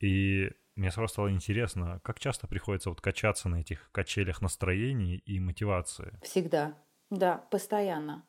И 0.00 0.50
мне 0.74 0.90
сразу 0.90 1.12
стало 1.12 1.30
интересно, 1.30 2.00
как 2.02 2.18
часто 2.18 2.48
приходится 2.48 2.88
вот 2.88 3.00
качаться 3.00 3.48
на 3.48 3.60
этих 3.60 3.90
качелях 3.92 4.40
настроений 4.40 5.16
и 5.16 5.38
мотивации? 5.38 6.18
Всегда, 6.22 6.78
да, 7.10 7.38
постоянно. 7.50 8.24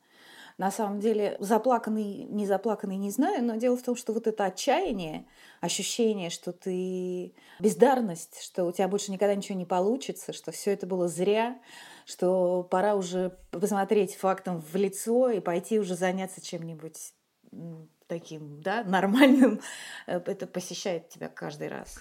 На 0.57 0.71
самом 0.71 1.01
деле, 1.01 1.35
заплаканный, 1.39 2.23
не 2.23 2.45
заплаканный, 2.45 2.95
не 2.95 3.11
знаю, 3.11 3.43
но 3.43 3.55
дело 3.55 3.75
в 3.75 3.83
том, 3.83 3.97
что 3.97 4.13
вот 4.13 4.25
это 4.25 4.45
отчаяние, 4.45 5.25
ощущение, 5.59 6.29
что 6.29 6.53
ты 6.53 7.33
бездарность, 7.59 8.41
что 8.41 8.63
у 8.63 8.71
тебя 8.71 8.87
больше 8.87 9.11
никогда 9.11 9.35
ничего 9.35 9.57
не 9.57 9.65
получится, 9.65 10.31
что 10.31 10.53
все 10.53 10.71
это 10.71 10.87
было 10.87 11.09
зря, 11.09 11.59
что 12.05 12.63
пора 12.63 12.95
уже 12.95 13.37
посмотреть 13.51 14.15
фактом 14.15 14.61
в 14.61 14.75
лицо 14.75 15.29
и 15.29 15.41
пойти 15.41 15.77
уже 15.77 15.95
заняться 15.95 16.39
чем-нибудь 16.39 17.13
таким, 18.07 18.61
да, 18.61 18.83
нормальным, 18.83 19.59
э, 20.07 20.21
это 20.25 20.47
посещает 20.47 21.09
тебя 21.09 21.27
каждый 21.27 21.67
раз. 21.67 21.99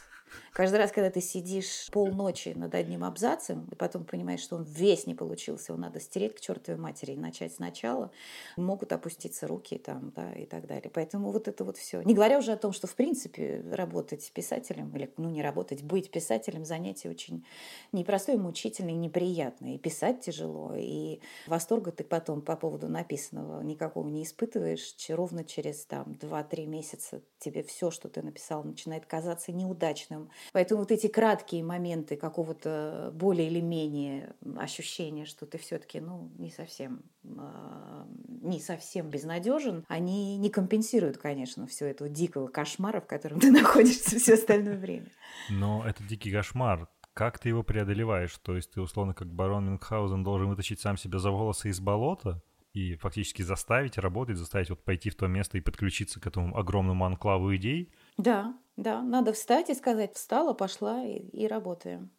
Каждый 0.52 0.76
раз, 0.76 0.92
когда 0.92 1.10
ты 1.10 1.20
сидишь 1.20 1.88
полночи 1.90 2.50
над 2.50 2.74
одним 2.74 3.02
абзацем, 3.02 3.68
и 3.72 3.74
потом 3.74 4.04
понимаешь, 4.04 4.40
что 4.40 4.56
он 4.56 4.62
весь 4.64 5.06
не 5.06 5.14
получился, 5.14 5.72
его 5.72 5.80
надо 5.80 5.98
стереть 5.98 6.36
к 6.36 6.40
чертовой 6.40 6.80
матери 6.80 7.12
и 7.12 7.16
начать 7.16 7.54
сначала, 7.54 8.12
могут 8.56 8.92
опуститься 8.92 9.48
руки 9.48 9.78
там, 9.78 10.12
да, 10.14 10.32
и 10.32 10.46
так 10.46 10.66
далее. 10.66 10.90
Поэтому 10.94 11.32
вот 11.32 11.48
это 11.48 11.64
вот 11.64 11.76
все. 11.76 12.02
Не 12.02 12.14
говоря 12.14 12.38
уже 12.38 12.52
о 12.52 12.56
том, 12.56 12.72
что 12.72 12.86
в 12.86 12.94
принципе 12.94 13.64
работать 13.72 14.30
писателем, 14.32 14.94
или, 14.94 15.12
ну, 15.16 15.28
не 15.28 15.42
работать, 15.42 15.82
быть 15.82 16.10
писателем, 16.10 16.64
занятие 16.64 17.10
очень 17.10 17.44
непростое, 17.92 18.38
мучительное, 18.38 18.94
неприятное. 18.94 19.74
И 19.74 19.78
писать 19.78 20.20
тяжело, 20.20 20.74
и 20.76 21.20
восторга 21.46 21.90
ты 21.90 22.04
потом 22.04 22.42
по 22.42 22.56
поводу 22.56 22.88
написанного 22.88 23.60
никакого 23.62 24.08
не 24.08 24.22
испытываешь. 24.22 24.94
Ровно 25.08 25.44
через 25.44 25.84
там 25.84 26.12
2-3 26.20 26.66
месяца 26.66 27.22
тебе 27.38 27.62
все, 27.62 27.90
что 27.90 28.08
ты 28.08 28.22
написал, 28.22 28.62
начинает 28.62 29.06
казаться 29.06 29.52
неудачным, 29.52 30.23
Поэтому 30.52 30.80
вот 30.80 30.92
эти 30.92 31.06
краткие 31.06 31.62
моменты 31.62 32.16
какого-то 32.16 33.10
более 33.14 33.48
или 33.48 33.60
менее 33.60 34.34
ощущения, 34.56 35.24
что 35.24 35.46
ты 35.46 35.58
все-таки 35.58 36.00
ну, 36.00 36.30
не 36.38 36.50
совсем 36.50 37.02
а, 37.24 38.06
не 38.42 38.60
совсем 38.60 39.08
безнадежен, 39.08 39.84
они 39.88 40.36
не 40.36 40.50
компенсируют, 40.50 41.18
конечно, 41.18 41.66
все 41.66 41.86
этого 41.86 42.10
дикого 42.10 42.48
кошмара, 42.48 43.00
в 43.00 43.06
котором 43.06 43.40
ты 43.40 43.50
находишься 43.52 44.18
все 44.18 44.34
остальное 44.34 44.76
время. 44.76 45.10
Но 45.50 45.84
это 45.86 46.02
дикий 46.04 46.30
кошмар. 46.30 46.88
Как 47.14 47.38
ты 47.38 47.48
его 47.48 47.62
преодолеваешь? 47.62 48.36
То 48.38 48.56
есть 48.56 48.72
ты, 48.72 48.80
условно, 48.80 49.14
как 49.14 49.32
барон 49.32 49.66
Мюнхгаузен, 49.66 50.24
должен 50.24 50.48
вытащить 50.48 50.80
сам 50.80 50.96
себя 50.96 51.18
за 51.18 51.30
волосы 51.30 51.70
из 51.70 51.80
болота 51.80 52.42
и 52.72 52.96
фактически 52.96 53.42
заставить 53.42 53.98
работать, 53.98 54.36
заставить 54.36 54.68
вот 54.70 54.84
пойти 54.84 55.10
в 55.10 55.14
то 55.14 55.28
место 55.28 55.56
и 55.56 55.60
подключиться 55.60 56.20
к 56.20 56.26
этому 56.26 56.56
огромному 56.58 57.04
анклаву 57.04 57.54
идей? 57.54 57.92
Да, 58.18 58.54
да, 58.76 59.02
надо 59.02 59.32
встать 59.32 59.70
и 59.70 59.74
сказать, 59.74 60.14
встала, 60.14 60.52
пошла 60.54 61.04
и, 61.04 61.18
и 61.18 61.46
работаем. 61.46 62.10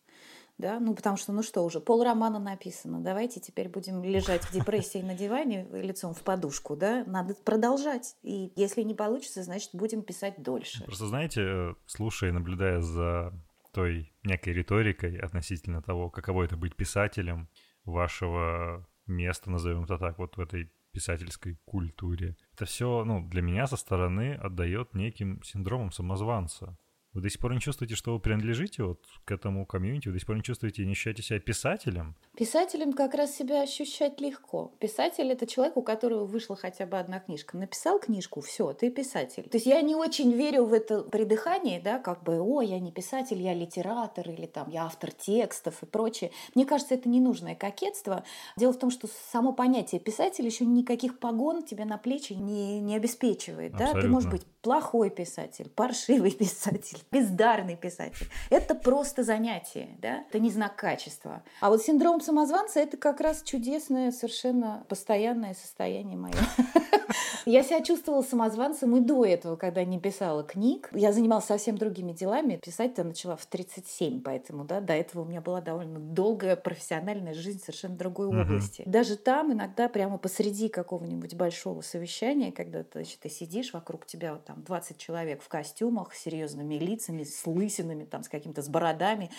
Да, 0.57 0.79
ну 0.79 0.95
потому 0.95 1.17
что, 1.17 1.33
ну 1.33 1.43
что 1.43 1.65
уже, 1.65 1.81
пол 1.81 2.01
романа 2.01 2.39
написано, 2.39 3.01
давайте 3.01 3.41
теперь 3.41 3.67
будем 3.67 4.01
лежать 4.03 4.41
в 4.45 4.53
депрессии 4.53 4.99
на 4.99 5.13
диване 5.13 5.67
лицом 5.73 6.13
в 6.13 6.21
подушку, 6.21 6.77
да, 6.77 7.03
надо 7.05 7.35
продолжать. 7.35 8.15
И 8.23 8.53
если 8.55 8.81
не 8.83 8.93
получится, 8.93 9.43
значит, 9.43 9.71
будем 9.73 10.01
писать 10.01 10.41
дольше. 10.41 10.85
Просто 10.85 11.07
знаете, 11.07 11.41
э, 11.41 11.73
слушая 11.87 12.29
и 12.29 12.33
наблюдая 12.33 12.79
за 12.79 13.33
той 13.73 14.13
некой 14.23 14.53
риторикой 14.53 15.17
относительно 15.17 15.81
того, 15.81 16.09
каково 16.09 16.43
это 16.43 16.55
быть 16.55 16.77
писателем 16.77 17.49
вашего 17.83 18.87
места, 19.07 19.51
назовем 19.51 19.83
это 19.83 19.97
так, 19.97 20.17
вот 20.17 20.37
в 20.37 20.39
этой 20.39 20.71
писательской 20.95 21.59
культуре. 21.65 22.37
Это 22.53 22.65
все, 22.65 23.03
ну, 23.03 23.27
для 23.27 23.41
меня 23.41 23.67
со 23.67 23.75
стороны 23.75 24.33
отдает 24.35 24.95
неким 24.95 25.43
синдромом 25.43 25.91
самозванца. 25.91 26.77
Вы 27.15 27.21
до 27.21 27.29
сих 27.29 27.39
пор 27.39 27.53
не 27.53 27.61
чувствуете, 27.61 27.95
что 27.95 28.11
вы 28.11 28.19
принадлежите 28.19 28.83
вот 28.83 28.99
к 29.23 29.31
этому 29.31 29.65
комьюнити? 29.65 30.09
Вы 30.09 30.15
до 30.15 30.19
сих 30.19 30.27
пор 30.27 30.35
не 30.35 30.43
чувствуете, 30.43 30.85
не 30.85 30.91
ощущаете 30.91 31.23
себя 31.23 31.39
писателем? 31.39 32.13
Писателем 32.35 32.91
как 32.91 33.13
раз 33.13 33.33
себя 33.33 33.61
ощущать 33.61 34.19
легко. 34.19 34.73
Писатель— 34.79 35.31
это 35.31 35.47
человек, 35.47 35.77
у 35.77 35.81
которого 35.81 36.25
вышла 36.25 36.57
хотя 36.57 36.85
бы 36.85 36.99
одна 36.99 37.21
книжка. 37.21 37.55
Написал 37.55 37.99
книжку, 37.99 38.41
все, 38.41 38.73
ты 38.73 38.91
писатель. 38.91 39.43
То 39.43 39.55
есть 39.55 39.65
я 39.65 39.81
не 39.81 39.95
очень 39.95 40.33
верю 40.33 40.65
в 40.65 40.73
это 40.73 41.03
придыхание, 41.03 41.79
да, 41.79 41.99
как 41.99 42.21
бы, 42.21 42.41
о, 42.41 42.61
я 42.61 42.81
не 42.81 42.91
писатель, 42.91 43.41
я 43.41 43.53
литератор, 43.53 44.29
или 44.29 44.45
там, 44.45 44.69
я 44.69 44.83
автор 44.83 45.13
текстов 45.13 45.83
и 45.83 45.85
прочее. 45.85 46.31
Мне 46.53 46.65
кажется, 46.65 46.95
это 46.95 47.07
ненужное 47.07 47.55
кокетство. 47.55 48.25
Дело 48.57 48.73
в 48.73 48.77
том, 48.77 48.91
что 48.91 49.07
само 49.31 49.53
понятие 49.53 50.01
писатель 50.01 50.45
еще 50.45 50.65
никаких 50.65 51.17
погон 51.19 51.63
тебе 51.63 51.85
на 51.85 51.97
плечи 51.97 52.33
не, 52.33 52.81
не 52.81 52.97
обеспечивает. 52.97 53.71
Да? 53.77 53.93
Ты 53.93 54.09
можешь 54.09 54.29
быть 54.29 54.45
плохой 54.65 55.11
писатель, 55.11 55.69
паршивый 55.69 56.31
писатель, 56.45 57.04
бездарный 57.11 57.75
писатель. 57.75 58.27
Это 58.49 58.75
просто 58.75 59.23
занятие, 59.23 59.97
да? 60.01 60.23
это 60.29 60.39
не 60.39 60.49
знак 60.49 60.75
качества. 60.75 61.43
А 61.61 61.69
вот 61.69 61.81
синдром 61.81 62.21
самозванца– 62.21 62.79
это 62.81 62.97
как 62.97 63.21
раз 63.21 63.41
чудесное, 63.43 64.11
совершенно 64.11 64.85
постоянное 64.89 65.53
состояние 65.53 66.17
мое. 66.17 66.33
Я 67.45 67.63
себя 67.63 67.81
чувствовала 67.81 68.23
самозванцем 68.23 68.95
и 68.95 68.99
до 68.99 69.23
этого, 69.23 69.55
когда 69.55 69.83
не 69.83 69.99
писала 69.99 70.43
книг. 70.43 70.89
Я 70.93 71.11
занималась 71.11 71.45
совсем 71.45 71.77
другими 71.77 72.11
делами. 72.11 72.57
Писать-то 72.57 73.03
начала 73.03 73.35
в 73.35 73.45
37, 73.45 74.21
поэтому 74.21 74.65
да, 74.65 74.81
до 74.81 74.93
этого 74.93 75.21
у 75.21 75.25
меня 75.25 75.41
была 75.41 75.61
довольно 75.61 75.99
долгая 75.99 76.55
профессиональная 76.55 77.33
жизнь 77.35 77.59
в 77.59 77.61
совершенно 77.61 77.95
другой 77.95 78.27
области. 78.27 78.83
Даже 78.87 79.15
там 79.15 79.53
иногда 79.53 79.87
прямо 79.89 80.17
посреди 80.17 80.69
какого-нибудь 80.69 81.35
большого 81.35 81.81
совещания, 81.81 82.51
когда 82.51 82.83
ты, 82.83 82.99
значит, 82.99 83.19
ты 83.19 83.29
сидишь, 83.29 83.73
вокруг 83.73 84.05
тебя 84.07 84.33
вот, 84.33 84.45
там 84.45 84.63
20 84.63 84.97
человек 84.97 85.43
в 85.43 85.47
костюмах, 85.47 86.15
серьезными 86.15 86.75
лицами, 86.75 86.94
с 87.01 87.45
лысинами, 87.45 88.05
там, 88.05 88.23
с 88.23 88.29
какими-то 88.29 88.61
с 88.61 88.67
бородами, 88.67 89.29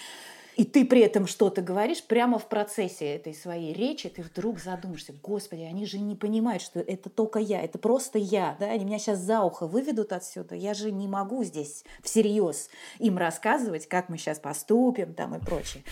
и 0.56 0.64
ты 0.64 0.86
при 0.86 1.02
этом 1.02 1.26
что-то 1.26 1.60
говоришь 1.60 2.02
прямо 2.02 2.38
в 2.38 2.48
процессе 2.48 3.14
этой 3.14 3.34
своей 3.34 3.74
речи, 3.74 4.08
ты 4.08 4.22
вдруг 4.22 4.58
задумаешься, 4.58 5.12
господи, 5.22 5.62
они 5.62 5.84
же 5.84 5.98
не 5.98 6.16
понимают, 6.16 6.62
что 6.62 6.80
это 6.80 7.10
только 7.10 7.38
я, 7.38 7.62
это 7.62 7.78
просто 7.78 8.18
я, 8.18 8.56
да, 8.58 8.70
они 8.70 8.86
меня 8.86 8.98
сейчас 8.98 9.18
за 9.18 9.42
ухо 9.42 9.66
выведут 9.66 10.12
отсюда, 10.12 10.54
я 10.54 10.72
же 10.72 10.90
не 10.92 11.08
могу 11.08 11.44
здесь 11.44 11.84
всерьез 12.02 12.70
им 12.98 13.18
рассказывать, 13.18 13.86
как 13.86 14.08
мы 14.08 14.16
сейчас 14.16 14.38
поступим 14.38 15.12
там 15.12 15.34
и 15.34 15.40
прочее. 15.40 15.84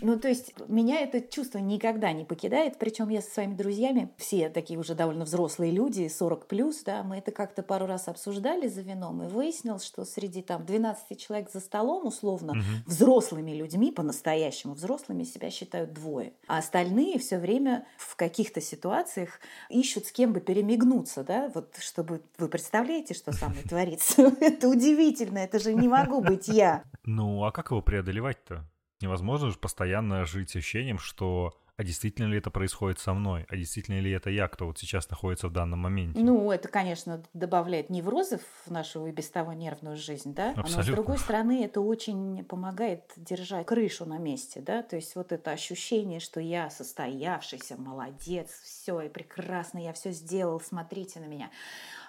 Ну, 0.00 0.18
то 0.18 0.28
есть 0.28 0.54
меня 0.68 1.00
это 1.00 1.20
чувство 1.20 1.58
никогда 1.58 2.12
не 2.12 2.24
покидает, 2.24 2.78
причем 2.78 3.08
я 3.08 3.22
со 3.22 3.30
своими 3.30 3.54
друзьями, 3.54 4.10
все 4.18 4.50
такие 4.50 4.78
уже 4.78 4.94
довольно 4.94 5.24
взрослые 5.24 5.72
люди, 5.72 6.08
40 6.08 6.46
плюс, 6.46 6.82
да, 6.84 7.02
мы 7.02 7.18
это 7.18 7.30
как-то 7.30 7.62
пару 7.62 7.86
раз 7.86 8.08
обсуждали 8.08 8.68
за 8.68 8.82
вином, 8.82 9.22
и 9.22 9.28
выяснилось, 9.28 9.84
что 9.84 10.04
среди 10.04 10.42
там 10.42 10.64
12 10.66 11.18
человек 11.18 11.50
за 11.50 11.60
столом, 11.60 12.06
условно, 12.06 12.52
угу. 12.52 12.60
взрослыми 12.86 13.52
людьми, 13.52 13.90
по-настоящему 13.90 14.74
взрослыми 14.74 15.24
себя 15.24 15.50
считают 15.50 15.92
двое, 15.92 16.34
а 16.46 16.58
остальные 16.58 17.18
все 17.18 17.38
время 17.38 17.86
в 17.96 18.16
каких-то 18.16 18.60
ситуациях 18.60 19.40
ищут 19.70 20.06
с 20.06 20.12
кем 20.12 20.32
бы 20.32 20.40
перемигнуться, 20.40 21.24
да, 21.24 21.50
вот 21.54 21.74
чтобы 21.78 22.22
вы 22.38 22.48
представляете, 22.48 23.14
что 23.14 23.32
со 23.32 23.48
мной 23.48 23.62
творится. 23.68 24.22
Это 24.40 24.68
удивительно, 24.68 25.38
это 25.38 25.58
же 25.58 25.74
не 25.74 25.88
могу 25.88 26.20
быть 26.20 26.48
я. 26.48 26.82
Ну, 27.04 27.44
а 27.44 27.52
как 27.52 27.70
его 27.70 27.80
преодолевать-то? 27.82 28.64
Невозможно 29.00 29.50
же 29.50 29.58
постоянно 29.58 30.24
жить 30.24 30.54
ощущением, 30.56 30.98
что 30.98 31.54
а 31.76 31.84
действительно 31.84 32.26
ли 32.28 32.38
это 32.38 32.50
происходит 32.50 32.98
со 32.98 33.12
мной, 33.12 33.44
а 33.50 33.56
действительно 33.56 34.00
ли 34.00 34.10
это 34.10 34.30
я, 34.30 34.48
кто 34.48 34.66
вот 34.66 34.78
сейчас 34.78 35.10
находится 35.10 35.48
в 35.48 35.52
данном 35.52 35.80
моменте. 35.80 36.18
Ну, 36.18 36.50
это, 36.50 36.68
конечно, 36.68 37.22
добавляет 37.34 37.90
неврозов 37.90 38.40
в 38.64 38.70
нашу 38.70 39.06
и 39.06 39.12
без 39.12 39.28
того 39.28 39.52
нервную 39.52 39.96
жизнь, 39.96 40.34
да, 40.34 40.50
Абсолютно. 40.50 40.76
но 40.76 40.82
с 40.82 40.86
другой 40.86 41.18
стороны 41.18 41.64
это 41.64 41.82
очень 41.82 42.42
помогает 42.44 43.12
держать 43.16 43.66
крышу 43.66 44.06
на 44.06 44.16
месте, 44.16 44.62
да, 44.62 44.82
то 44.82 44.96
есть 44.96 45.14
вот 45.16 45.32
это 45.32 45.50
ощущение, 45.50 46.18
что 46.18 46.40
я 46.40 46.70
состоявшийся, 46.70 47.76
молодец, 47.76 48.48
все, 48.64 49.02
и 49.02 49.08
прекрасно, 49.10 49.78
я 49.78 49.92
все 49.92 50.12
сделал, 50.12 50.60
смотрите 50.60 51.20
на 51.20 51.26
меня 51.26 51.50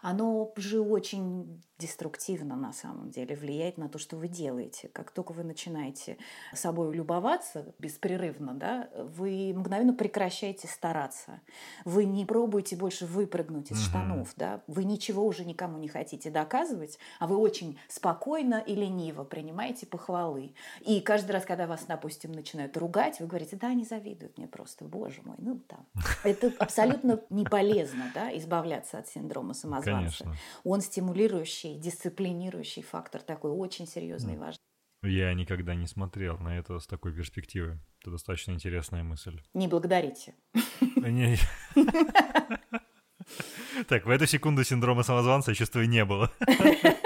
оно 0.01 0.51
же 0.55 0.81
очень 0.81 1.61
деструктивно 1.77 2.55
на 2.55 2.73
самом 2.73 3.11
деле 3.11 3.35
влияет 3.35 3.77
на 3.77 3.87
то, 3.87 3.99
что 3.99 4.17
вы 4.17 4.27
делаете. 4.27 4.89
Как 4.93 5.11
только 5.11 5.31
вы 5.31 5.43
начинаете 5.43 6.17
собой 6.53 6.95
любоваться 6.95 7.73
беспрерывно, 7.77 8.53
да, 8.55 8.89
вы 8.95 9.53
мгновенно 9.55 9.93
прекращаете 9.93 10.67
стараться. 10.67 11.39
Вы 11.85 12.05
не 12.05 12.25
пробуете 12.25 12.75
больше 12.75 13.05
выпрыгнуть 13.05 13.71
из 13.71 13.79
угу. 13.79 13.85
штанов, 13.85 14.33
да, 14.35 14.63
вы 14.65 14.85
ничего 14.85 15.25
уже 15.25 15.45
никому 15.45 15.77
не 15.77 15.87
хотите 15.87 16.31
доказывать, 16.31 16.97
а 17.19 17.27
вы 17.27 17.37
очень 17.37 17.77
спокойно 17.87 18.55
и 18.55 18.73
лениво 18.73 19.23
принимаете 19.23 19.85
похвалы. 19.85 20.55
И 20.81 20.99
каждый 21.01 21.31
раз, 21.31 21.45
когда 21.45 21.67
вас, 21.67 21.85
допустим, 21.87 22.31
начинают 22.31 22.75
ругать, 22.75 23.19
вы 23.19 23.27
говорите, 23.27 23.55
да, 23.55 23.67
они 23.67 23.85
завидуют 23.85 24.37
мне 24.37 24.47
просто, 24.47 24.85
боже 24.85 25.21
мой, 25.23 25.35
ну 25.37 25.59
там. 25.67 25.85
Это 26.23 26.51
абсолютно 26.57 27.19
не 27.29 27.45
полезно, 27.45 28.11
да, 28.15 28.35
избавляться 28.35 28.97
от 28.97 29.07
синдрома 29.07 29.53
самозванца 29.53 29.86
Конечно. 29.95 30.35
Он 30.63 30.81
стимулирующий, 30.81 31.77
дисциплинирующий 31.77 32.83
фактор 32.83 33.21
такой 33.21 33.51
очень 33.51 33.87
серьезный 33.87 34.35
и 34.35 34.37
важный. 34.37 34.61
Я 35.03 35.33
никогда 35.33 35.75
не 35.75 35.87
смотрел 35.87 36.37
на 36.39 36.57
это 36.57 36.79
с 36.79 36.87
такой 36.87 37.13
перспективы. 37.13 37.79
Это 38.01 38.11
достаточно 38.11 38.51
интересная 38.51 39.03
мысль. 39.03 39.41
Не 39.53 39.67
благодарите. 39.67 40.35
Так, 43.87 44.05
в 44.05 44.09
эту 44.09 44.25
секунду 44.25 44.63
синдрома 44.63 45.03
самозванца, 45.03 45.51
я 45.51 45.55
чувствую, 45.55 45.87
не 45.89 46.03
было. 46.05 46.31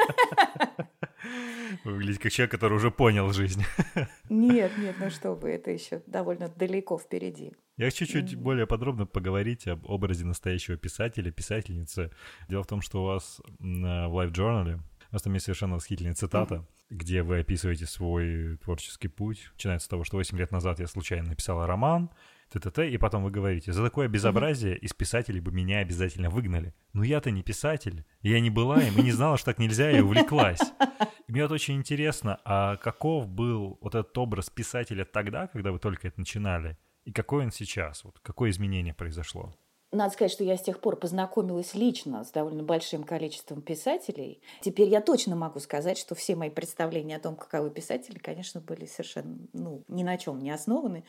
Выглядит 1.84 2.22
как 2.22 2.32
человек, 2.32 2.52
который 2.52 2.74
уже 2.74 2.92
понял 2.92 3.32
жизнь. 3.34 3.64
Нет, 4.30 4.72
нет, 4.78 4.96
ну 5.00 5.10
что 5.10 5.34
вы, 5.34 5.52
это 5.52 5.72
еще 5.72 6.02
довольно 6.06 6.48
далеко 6.48 6.98
впереди. 6.98 7.54
Я 7.78 7.86
хочу 7.86 8.06
чуть 8.06 8.36
более 8.36 8.68
подробно 8.68 9.06
поговорить 9.06 9.68
об 9.68 9.90
образе 9.90 10.26
настоящего 10.26 10.78
писателя, 10.78 11.32
писательницы. 11.32 12.12
Дело 12.48 12.64
в 12.64 12.68
том, 12.68 12.82
что 12.82 13.04
у 13.04 13.06
вас 13.08 13.42
в 13.60 13.64
Life 13.66 14.32
Journal 14.32 14.80
у 15.12 15.14
вас 15.14 15.24
там 15.24 15.34
есть 15.34 15.46
совершенно 15.46 15.76
восхитительная 15.76 16.14
цитата, 16.14 16.56
mm-hmm. 16.56 16.66
где 16.92 17.22
вы 17.24 17.40
описываете 17.40 17.86
свой 17.86 18.58
творческий 18.58 19.10
путь. 19.10 19.50
Начинается 19.54 19.86
с 19.86 19.90
того, 19.90 20.06
что 20.06 20.18
8 20.18 20.38
лет 20.38 20.52
назад 20.52 20.80
я 20.80 20.88
случайно 20.88 21.30
написала 21.30 21.68
роман, 21.68 22.10
т-т-т, 22.52 22.90
и 22.90 22.98
потом 22.98 23.24
вы 23.24 23.32
говорите, 23.32 23.72
за 23.72 23.84
такое 23.84 24.08
безобразие 24.08 24.78
из 24.78 24.94
писателей 24.94 25.40
бы 25.40 25.52
меня 25.52 25.80
обязательно 25.80 26.30
выгнали. 26.30 26.74
Но 26.94 27.04
я-то 27.04 27.32
не 27.32 27.44
писатель, 27.44 28.06
я 28.22 28.40
не 28.40 28.50
была 28.50 28.82
им 28.84 28.98
и 28.98 29.04
не 29.04 29.12
знала, 29.12 29.38
что 29.38 29.46
так 29.46 29.60
нельзя, 29.60 29.90
и 29.92 30.02
увлеклась. 30.02 30.62
И 31.28 31.32
мне 31.32 31.44
вот 31.44 31.52
очень 31.52 31.76
интересно, 31.76 32.40
а 32.44 32.76
каков 32.76 33.28
был 33.28 33.78
вот 33.82 33.96
этот 33.96 34.18
образ 34.18 34.50
писателя 34.50 35.06
тогда, 35.06 35.48
когда 35.48 35.72
вы 35.72 35.80
только 35.80 36.10
это 36.10 36.20
начинали, 36.20 36.78
и 37.06 37.12
какой 37.12 37.46
он 37.46 37.52
сейчас? 37.52 38.04
Вот 38.04 38.20
какое 38.20 38.52
изменение 38.52 38.94
произошло? 38.94 39.56
Надо 39.92 40.14
сказать, 40.14 40.32
что 40.32 40.46
я 40.46 40.56
с 40.56 40.62
тех 40.62 40.80
пор 40.80 40.96
познакомилась 40.96 41.74
лично 41.74 42.24
с 42.24 42.32
довольно 42.32 42.64
большим 42.64 43.04
количеством 43.04 43.62
писателей. 43.62 44.42
Теперь 44.62 44.88
я 44.88 45.02
точно 45.02 45.36
могу 45.36 45.60
сказать, 45.60 45.98
что 45.98 46.16
все 46.16 46.36
мои 46.38 46.50
представления 46.50 47.18
о 47.18 47.20
том, 47.20 47.36
каковы 47.36 47.70
писатели, 47.72 48.18
конечно, 48.18 48.62
были 48.62 48.86
совершенно 48.86 49.38
ну, 49.52 49.84
ни 49.90 50.04
на 50.04 50.18
чем 50.18 50.40
не 50.40 50.52
основаны. 50.52 51.04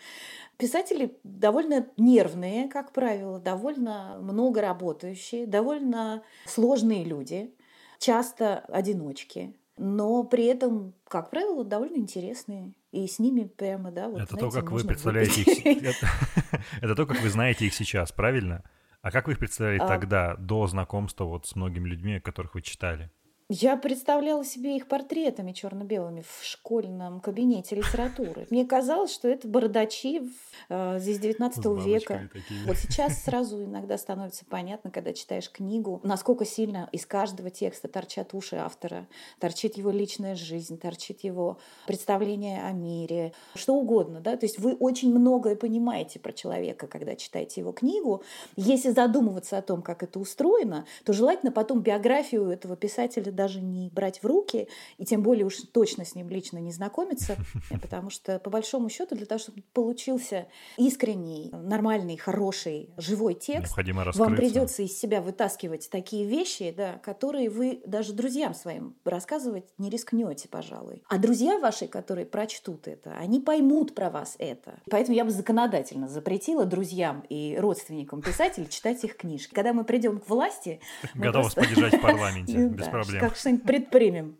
Писатели 0.57 1.17
довольно 1.23 1.87
нервные, 1.97 2.69
как 2.69 2.93
правило, 2.93 3.39
довольно 3.39 4.19
много 4.21 4.61
работающие, 4.61 5.47
довольно 5.47 6.25
сложные 6.47 7.04
люди, 7.04 7.54
часто 7.99 8.59
одиночки, 8.69 9.54
но 9.76 10.25
при 10.25 10.45
этом, 10.47 10.93
как 11.06 11.30
правило, 11.30 11.65
довольно 11.65 11.97
интересные. 11.97 12.73
И 12.91 13.06
с 13.06 13.19
ними 13.19 13.45
прямо, 13.45 13.91
да, 13.91 14.09
вот, 14.09 14.21
Это 14.21 14.35
знаете, 14.35 14.54
то, 14.54 14.61
как 14.61 14.71
вы 14.71 14.85
представляете 14.85 15.43
их... 15.43 15.95
Это 16.83 16.95
то, 16.95 17.06
как 17.06 17.23
вы 17.23 17.30
знаете 17.30 17.67
их 17.67 17.75
сейчас, 17.75 18.13
правильно? 18.13 18.63
А 19.02 19.10
как 19.10 19.26
вы 19.26 19.32
их 19.32 19.38
представляли 19.38 19.80
а... 19.80 19.86
тогда, 19.86 20.36
до 20.36 20.67
знакомства 20.69 21.25
вот 21.25 21.47
с 21.47 21.56
многими 21.56 21.88
людьми, 21.88 22.21
которых 22.21 22.54
вы 22.54 22.62
читали? 22.62 23.10
Я 23.54 23.76
представляла 23.76 24.47
себе 24.47 24.76
их 24.76 24.88
портретами 24.88 25.52
черно-белыми 25.52 26.23
в 26.23 26.43
школьном 26.43 27.21
кабинете 27.21 27.76
литературы. 27.76 28.47
Мне 28.49 28.65
казалось, 28.65 29.12
что 29.12 29.28
это 29.28 29.47
бородачи 29.47 30.23
э, 30.71 30.99
здесь 30.99 31.19
19 31.19 31.62
века. 31.84 32.30
Такие. 32.32 32.67
Вот 32.67 32.78
сейчас 32.78 33.25
сразу 33.25 33.62
иногда 33.62 33.99
становится 33.99 34.47
понятно, 34.47 34.91
когда 34.91 35.12
читаешь 35.12 35.50
книгу, 35.50 36.00
насколько 36.02 36.47
сильно 36.47 36.88
из 36.93 37.04
каждого 37.04 37.50
текста 37.50 37.88
торчат 37.88 38.32
уши 38.32 38.56
автора, 38.56 39.06
торчит 39.38 39.76
его 39.76 39.91
личная 39.91 40.34
жизнь, 40.34 40.78
торчит 40.78 41.21
его 41.23 41.58
представление 41.86 42.62
о 42.62 42.73
мире, 42.73 43.34
что 43.54 43.75
угодно. 43.75 44.23
Да? 44.23 44.38
То 44.38 44.47
есть 44.47 44.58
вы 44.60 44.73
очень 44.76 45.10
многое 45.10 45.56
понимаете 45.56 46.21
про 46.21 46.32
человека, 46.32 46.86
когда 46.86 47.17
читаете 47.17 47.60
его 47.60 47.73
книгу. 47.73 48.23
Если 48.56 48.93
задумываться 48.93 49.58
о 49.58 49.62
том, 49.62 49.82
как 49.82 50.02
это 50.02 50.19
устроено, 50.19 50.86
то 51.04 51.12
желательно 51.12 51.52
потом 51.52 51.82
биографию 51.82 52.49
этого 52.49 52.76
писателя 52.76 53.30
даже 53.43 53.61
не 53.61 53.91
брать 53.91 54.23
в 54.23 54.26
руки, 54.26 54.69
и 54.99 55.05
тем 55.05 55.25
более 55.25 55.45
уж 55.45 55.57
точно 55.73 56.05
с 56.05 56.15
ним 56.15 56.28
лично 56.28 56.59
не 56.59 56.71
знакомиться, 56.71 57.37
потому 57.83 58.09
что, 58.09 58.39
по 58.39 58.50
большому 58.50 58.89
счету, 58.89 59.17
для 59.17 59.26
того, 59.26 59.41
чтобы 59.41 59.63
получился 59.73 60.47
искренний, 60.76 61.50
нормальный, 61.52 62.17
хороший, 62.17 62.91
живой 62.97 63.35
текст, 63.35 63.76
вам 64.15 64.37
придется 64.37 64.83
из 64.83 64.97
себя 64.97 65.21
вытаскивать 65.21 65.91
такие 65.91 66.25
вещи, 66.25 66.73
да, 66.76 66.99
которые 66.99 67.50
вы 67.50 67.83
даже 67.85 68.13
друзьям 68.13 68.55
своим 68.55 68.95
рассказывать 69.05 69.65
не 69.76 69.91
рискнете, 69.91 70.49
пожалуй. 70.49 71.02
А 71.09 71.19
друзья 71.19 71.59
ваши, 71.59 71.89
которые 71.89 72.26
прочтут 72.26 72.87
это, 72.87 73.13
они 73.19 73.41
поймут 73.41 73.95
про 73.97 74.09
вас 74.09 74.37
это. 74.39 74.81
Поэтому 74.89 75.17
я 75.17 75.25
бы 75.25 75.33
законодательно 75.33 76.09
запретила 76.09 76.65
друзьям 76.65 77.25
и 77.28 77.57
родственникам 77.59 78.23
писателей 78.23 78.69
читать 78.69 79.02
их 79.02 79.17
книжки. 79.17 79.52
Когда 79.52 79.73
мы 79.73 79.83
придем 79.83 80.21
к 80.21 80.28
власти... 80.28 80.81
Готовы 81.15 81.45
просто... 81.45 81.61
поддержать 81.63 81.95
в 81.95 82.00
парламенте, 82.00 82.69
без 82.69 82.87
проблем 82.87 83.31
как 83.32 83.38
что-нибудь 83.38 83.64
предпримем. 83.64 84.36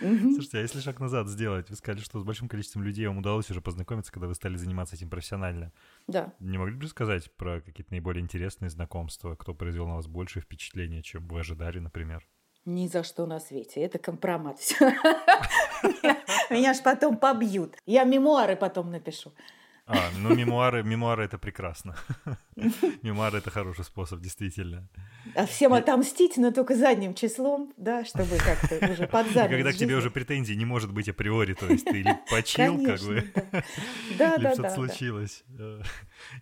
Слушайте, 0.00 0.58
а 0.58 0.60
если 0.62 0.80
шаг 0.80 0.98
назад 0.98 1.28
сделать, 1.28 1.68
вы 1.68 1.76
сказали, 1.76 2.00
что 2.02 2.18
с 2.20 2.24
большим 2.24 2.48
количеством 2.48 2.84
людей 2.84 3.06
вам 3.06 3.18
удалось 3.18 3.50
уже 3.50 3.60
познакомиться, 3.60 4.10
когда 4.10 4.28
вы 4.28 4.34
стали 4.34 4.56
заниматься 4.56 4.94
этим 4.96 5.10
профессионально. 5.10 5.72
Да. 6.06 6.32
Не 6.40 6.56
могли 6.56 6.74
бы 6.74 6.86
сказать 6.86 7.30
про 7.36 7.60
какие-то 7.60 7.92
наиболее 7.92 8.22
интересные 8.22 8.70
знакомства, 8.70 9.34
кто 9.34 9.52
произвел 9.52 9.86
на 9.86 9.96
вас 9.96 10.06
большее 10.06 10.42
впечатление, 10.42 11.02
чем 11.02 11.28
вы 11.28 11.40
ожидали, 11.40 11.80
например? 11.80 12.26
Ни 12.64 12.86
за 12.86 13.02
что 13.02 13.26
на 13.26 13.40
свете. 13.40 13.80
Это 13.80 13.98
компромат. 13.98 14.58
Меня 16.50 16.72
ж 16.72 16.78
потом 16.82 17.18
побьют. 17.18 17.76
Я 17.84 18.04
мемуары 18.04 18.56
потом 18.56 18.90
напишу. 18.90 19.32
А, 19.92 20.10
ну 20.18 20.36
мемуары, 20.36 20.84
мемуары 20.84 21.24
это 21.24 21.36
прекрасно. 21.36 21.96
Мемуары 23.02 23.38
это 23.38 23.50
хороший 23.50 23.84
способ, 23.84 24.20
действительно. 24.20 24.88
А 25.34 25.46
всем 25.46 25.72
отомстить, 25.72 26.36
но 26.36 26.52
только 26.52 26.76
задним 26.76 27.14
числом, 27.14 27.72
да, 27.76 28.04
чтобы 28.04 28.36
как-то 28.36 28.92
уже 28.92 29.08
под 29.08 29.26
задним. 29.32 29.58
Когда 29.58 29.72
к 29.72 29.74
тебе 29.74 29.96
уже 29.96 30.10
претензий 30.10 30.54
не 30.54 30.64
может 30.64 30.92
быть 30.92 31.08
априори, 31.08 31.54
то 31.54 31.66
есть 31.66 31.84
ты 31.84 32.00
или 32.00 32.16
почил, 32.30 32.84
как 32.84 33.00
бы, 33.00 33.32
да, 34.16 34.34
или 34.38 34.52
что-то 34.52 34.70
случилось. 34.70 35.42
Э, 35.58 35.82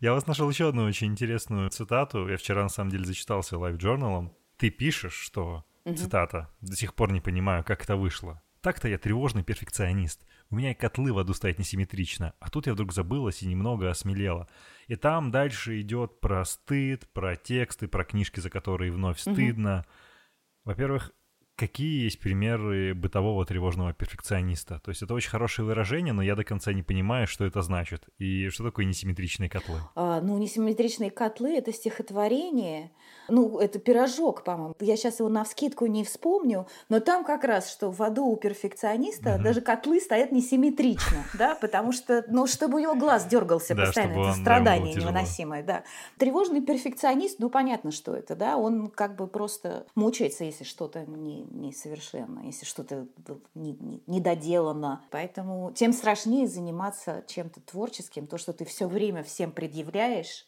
я 0.03 0.13
вас 0.13 0.27
нашел 0.27 0.51
еще 0.51 0.69
одну 0.69 0.85
очень 0.85 1.07
интересную 1.07 1.71
цитату. 1.71 2.29
Я 2.29 2.37
вчера, 2.37 2.65
на 2.65 2.69
самом 2.69 2.91
деле, 2.91 3.07
зачитался 3.07 3.57
лайв-журналом. 3.57 4.35
Ты 4.59 4.69
пишешь, 4.69 5.15
что, 5.15 5.65
цитата, 5.97 6.51
до 6.61 6.77
сих 6.77 6.95
пор 6.95 7.13
не 7.13 7.23
понимаю, 7.23 7.65
как 7.65 7.83
это 7.83 7.97
вышло. 7.97 8.43
Так-то 8.61 8.89
я 8.89 8.99
тревожный 8.99 9.43
перфекционист. 9.43 10.27
У 10.51 10.57
меня 10.57 10.71
и 10.71 10.75
котлы 10.75 11.13
в 11.13 11.19
аду 11.19 11.35
стоят 11.35 11.59
несимметрично. 11.59 12.33
А 12.41 12.49
тут 12.49 12.67
я 12.67 12.73
вдруг 12.73 12.93
забылась 12.93 13.43
и 13.43 13.47
немного 13.47 13.91
осмелела. 13.91 14.49
И 14.87 14.97
там 14.97 15.31
дальше 15.31 15.81
идет 15.81 16.21
про 16.21 16.45
стыд, 16.45 17.07
про 17.13 17.37
тексты, 17.37 17.87
про 17.87 18.05
книжки, 18.05 18.41
за 18.41 18.49
которые 18.49 18.91
вновь 18.91 19.21
стыдно. 19.21 19.81
Угу. 19.81 19.87
Во-первых, 20.65 21.13
Какие 21.59 22.05
есть 22.05 22.21
примеры 22.21 22.95
бытового 22.95 23.45
тревожного 23.45 23.93
перфекциониста? 23.93 24.79
То 24.79 24.91
есть 24.91 25.03
это 25.03 25.13
очень 25.13 25.31
хорошее 25.31 25.67
выражение, 25.67 26.13
но 26.13 26.23
я 26.23 26.37
до 26.37 26.45
конца 26.45 26.73
не 26.73 26.85
понимаю, 26.85 27.27
что 27.27 27.45
это 27.45 27.63
значит. 27.63 28.09
И 28.17 28.49
что 28.51 28.63
такое 28.63 28.85
несимметричные 28.85 29.51
котлы? 29.51 29.81
А, 29.97 30.21
ну, 30.21 30.39
несимметричные 30.39 31.11
котлы– 31.11 31.57
это 31.59 31.73
стихотворение. 31.73 32.93
Ну, 33.29 33.59
это 33.59 33.79
пирожок, 33.79 34.45
по-моему. 34.45 34.75
Я 34.81 34.97
сейчас 34.97 35.21
его 35.21 35.29
на 35.29 35.45
вскидку 35.45 35.87
не 35.87 36.05
вспомню, 36.05 36.67
но 36.89 37.01
там 37.01 37.25
как 37.25 37.45
раз, 37.45 37.71
что 37.71 37.91
в 37.91 38.03
аду 38.03 38.27
у 38.27 38.37
перфекциониста 38.37 39.35
угу. 39.35 39.43
даже 39.43 39.61
котлы 39.61 40.01
стоят 40.01 40.33
несимметрично, 40.33 41.25
да, 41.35 41.55
потому 41.55 41.93
что, 41.93 42.25
ну, 42.29 42.47
чтобы 42.47 42.77
у 42.77 42.79
него 42.79 42.95
глаз 42.95 43.27
дергался 43.27 43.75
постоянно, 43.75 44.31
это 44.31 44.41
страдание 44.41 44.95
невыносимое, 44.95 45.63
да. 45.63 45.85
Тревожный 46.19 46.63
перфекционист, 46.63 47.39
ну, 47.39 47.51
понятно, 47.51 47.91
что 47.91 48.15
это, 48.15 48.35
да, 48.35 48.57
он 48.57 48.89
как 48.89 49.17
бы 49.17 49.27
просто 49.27 49.87
мучается, 49.95 50.45
если 50.45 50.65
что-то 50.65 51.05
не, 51.07 51.43
несовершенно, 51.51 52.41
если 52.45 52.65
что-то 52.65 53.07
не, 53.55 53.73
не, 53.73 54.03
недоделано. 54.07 55.03
Поэтому 55.11 55.73
тем 55.75 55.93
страшнее 55.93 56.47
заниматься 56.47 57.25
чем-то 57.27 57.61
творческим, 57.61 58.27
то, 58.27 58.39
что 58.39 58.53
ты 58.53 58.65
все 58.65 58.89
время 58.89 59.23
всем 59.23 59.53
предъявляешь, 59.53 60.47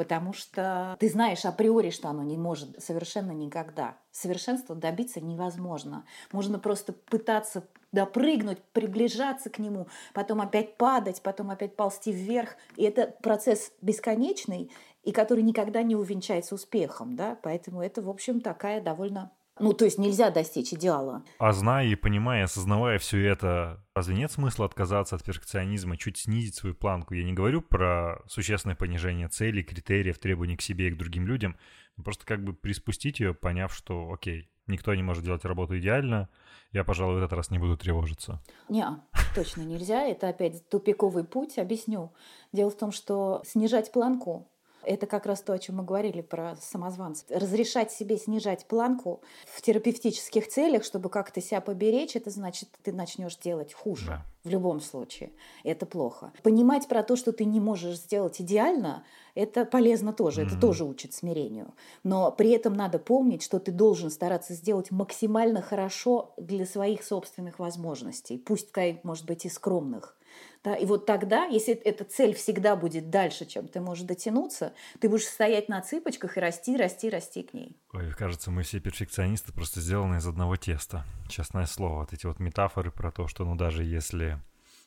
потому 0.00 0.32
что 0.32 0.96
ты 0.98 1.10
знаешь 1.10 1.44
априори, 1.44 1.90
что 1.90 2.08
оно 2.08 2.22
не 2.22 2.38
может 2.38 2.82
совершенно 2.82 3.32
никогда. 3.32 3.98
Совершенства 4.12 4.74
добиться 4.74 5.20
невозможно. 5.20 6.06
Можно 6.32 6.58
просто 6.58 6.94
пытаться 6.94 7.68
допрыгнуть, 7.92 8.62
приближаться 8.72 9.50
к 9.50 9.58
нему, 9.58 9.88
потом 10.14 10.40
опять 10.40 10.78
падать, 10.78 11.20
потом 11.20 11.50
опять 11.50 11.76
ползти 11.76 12.12
вверх. 12.12 12.56
И 12.76 12.84
это 12.84 13.14
процесс 13.22 13.72
бесконечный, 13.82 14.70
и 15.02 15.12
который 15.12 15.42
никогда 15.42 15.82
не 15.82 15.96
увенчается 15.96 16.54
успехом. 16.54 17.14
Да? 17.14 17.36
Поэтому 17.42 17.82
это, 17.82 18.00
в 18.00 18.08
общем, 18.08 18.40
такая 18.40 18.80
довольно 18.80 19.30
ну, 19.60 19.72
то 19.72 19.84
есть 19.84 19.98
нельзя 19.98 20.30
достичь 20.30 20.72
идеала. 20.72 21.22
А 21.38 21.52
зная 21.52 21.86
и 21.86 21.94
понимая, 21.94 22.44
осознавая 22.44 22.98
все 22.98 23.24
это, 23.24 23.84
разве 23.94 24.16
нет 24.16 24.32
смысла 24.32 24.66
отказаться 24.66 25.16
от 25.16 25.22
перфекционизма, 25.22 25.96
чуть 25.96 26.18
снизить 26.18 26.54
свою 26.54 26.74
планку? 26.74 27.14
Я 27.14 27.24
не 27.24 27.32
говорю 27.32 27.60
про 27.60 28.22
существенное 28.26 28.76
понижение 28.76 29.28
целей, 29.28 29.62
критериев, 29.62 30.18
требований 30.18 30.56
к 30.56 30.62
себе 30.62 30.88
и 30.88 30.90
к 30.90 30.96
другим 30.96 31.26
людям, 31.26 31.56
просто 32.02 32.24
как 32.26 32.42
бы 32.42 32.54
приспустить 32.54 33.20
ее, 33.20 33.34
поняв, 33.34 33.74
что, 33.74 34.10
окей, 34.12 34.50
никто 34.66 34.94
не 34.94 35.02
может 35.02 35.24
делать 35.24 35.44
работу 35.44 35.78
идеально, 35.78 36.28
я, 36.72 36.84
пожалуй, 36.84 37.16
в 37.16 37.18
этот 37.18 37.32
раз 37.32 37.50
не 37.50 37.58
буду 37.58 37.76
тревожиться. 37.76 38.40
Не, 38.68 38.86
точно 39.34 39.62
нельзя. 39.62 40.04
Это 40.04 40.28
опять 40.28 40.68
тупиковый 40.68 41.24
путь. 41.24 41.58
Объясню. 41.58 42.12
Дело 42.52 42.70
в 42.70 42.76
том, 42.76 42.92
что 42.92 43.42
снижать 43.44 43.90
планку 43.90 44.48
это 44.84 45.06
как 45.06 45.26
раз 45.26 45.40
то, 45.40 45.52
о 45.52 45.58
чем 45.58 45.76
мы 45.76 45.84
говорили 45.84 46.20
про 46.20 46.56
самозванцев. 46.60 47.26
Разрешать 47.30 47.92
себе 47.92 48.16
снижать 48.16 48.66
планку 48.66 49.20
в 49.46 49.60
терапевтических 49.62 50.48
целях, 50.48 50.84
чтобы 50.84 51.08
как-то 51.08 51.40
себя 51.40 51.60
поберечь, 51.60 52.16
это 52.16 52.30
значит, 52.30 52.68
ты 52.82 52.92
начнешь 52.92 53.36
делать 53.36 53.72
хуже. 53.72 54.06
Да. 54.06 54.24
В 54.42 54.48
любом 54.48 54.80
случае. 54.80 55.32
Это 55.64 55.84
плохо. 55.84 56.32
Понимать 56.42 56.88
про 56.88 57.02
то, 57.02 57.14
что 57.14 57.30
ты 57.30 57.44
не 57.44 57.60
можешь 57.60 57.98
сделать 57.98 58.40
идеально, 58.40 59.04
это 59.34 59.66
полезно 59.66 60.14
тоже. 60.14 60.40
Mm-hmm. 60.40 60.46
Это 60.46 60.60
тоже 60.60 60.84
учит 60.84 61.12
смирению. 61.12 61.74
Но 62.04 62.32
при 62.32 62.50
этом 62.52 62.72
надо 62.72 62.98
помнить, 62.98 63.42
что 63.42 63.58
ты 63.58 63.70
должен 63.70 64.10
стараться 64.10 64.54
сделать 64.54 64.90
максимально 64.90 65.60
хорошо 65.60 66.32
для 66.38 66.64
своих 66.64 67.04
собственных 67.04 67.58
возможностей. 67.58 68.38
Пусть, 68.38 68.70
может 69.02 69.26
быть, 69.26 69.44
и 69.44 69.50
скромных. 69.50 70.16
Да, 70.62 70.74
и 70.74 70.84
вот 70.84 71.06
тогда, 71.06 71.46
если 71.46 71.72
эта 71.72 72.04
цель 72.04 72.34
всегда 72.34 72.76
будет 72.76 73.08
дальше, 73.08 73.46
чем 73.46 73.66
ты 73.66 73.80
можешь 73.80 74.04
дотянуться, 74.04 74.74
ты 75.00 75.08
будешь 75.08 75.24
стоять 75.24 75.70
на 75.70 75.80
цыпочках 75.80 76.36
и 76.36 76.40
расти, 76.40 76.76
расти, 76.76 77.08
расти 77.08 77.42
к 77.42 77.54
ней. 77.54 77.76
Ой, 77.94 78.12
кажется, 78.12 78.50
мы 78.50 78.62
все 78.62 78.78
перфекционисты 78.78 79.52
просто 79.52 79.80
сделаны 79.80 80.16
из 80.16 80.26
одного 80.26 80.56
теста. 80.56 81.06
Честное 81.28 81.64
слово, 81.64 82.00
вот 82.00 82.12
эти 82.12 82.26
вот 82.26 82.40
метафоры 82.40 82.90
про 82.90 83.10
то, 83.10 83.26
что 83.26 83.46
ну 83.46 83.54
даже 83.54 83.84
если 83.84 84.38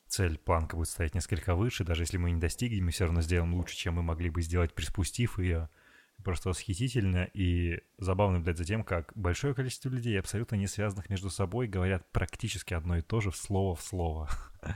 цель, 0.06 0.38
планка 0.38 0.76
будет 0.76 0.88
стоять 0.88 1.14
несколько 1.14 1.56
выше, 1.56 1.82
даже 1.82 2.02
если 2.02 2.18
мы 2.18 2.30
не 2.30 2.40
достигнем, 2.40 2.84
мы 2.84 2.92
все 2.92 3.04
равно 3.04 3.20
сделаем 3.20 3.54
лучше, 3.54 3.76
чем 3.76 3.94
мы 3.94 4.02
могли 4.02 4.30
бы 4.30 4.42
сделать, 4.42 4.72
приспустив 4.72 5.40
ее. 5.40 5.68
Просто 6.22 6.48
восхитительно 6.48 7.24
и 7.34 7.80
забавно 7.98 8.38
наблюдать 8.38 8.58
за 8.58 8.64
тем, 8.64 8.84
как 8.84 9.10
большое 9.16 9.54
количество 9.54 9.88
людей, 9.88 10.18
абсолютно 10.18 10.54
не 10.54 10.68
связанных 10.68 11.10
между 11.10 11.28
собой, 11.30 11.66
говорят 11.66 12.06
практически 12.12 12.72
одно 12.72 12.98
и 12.98 13.02
то 13.02 13.20
же 13.20 13.32
слово 13.32 13.74
в 13.74 13.82
слово. 13.82 14.30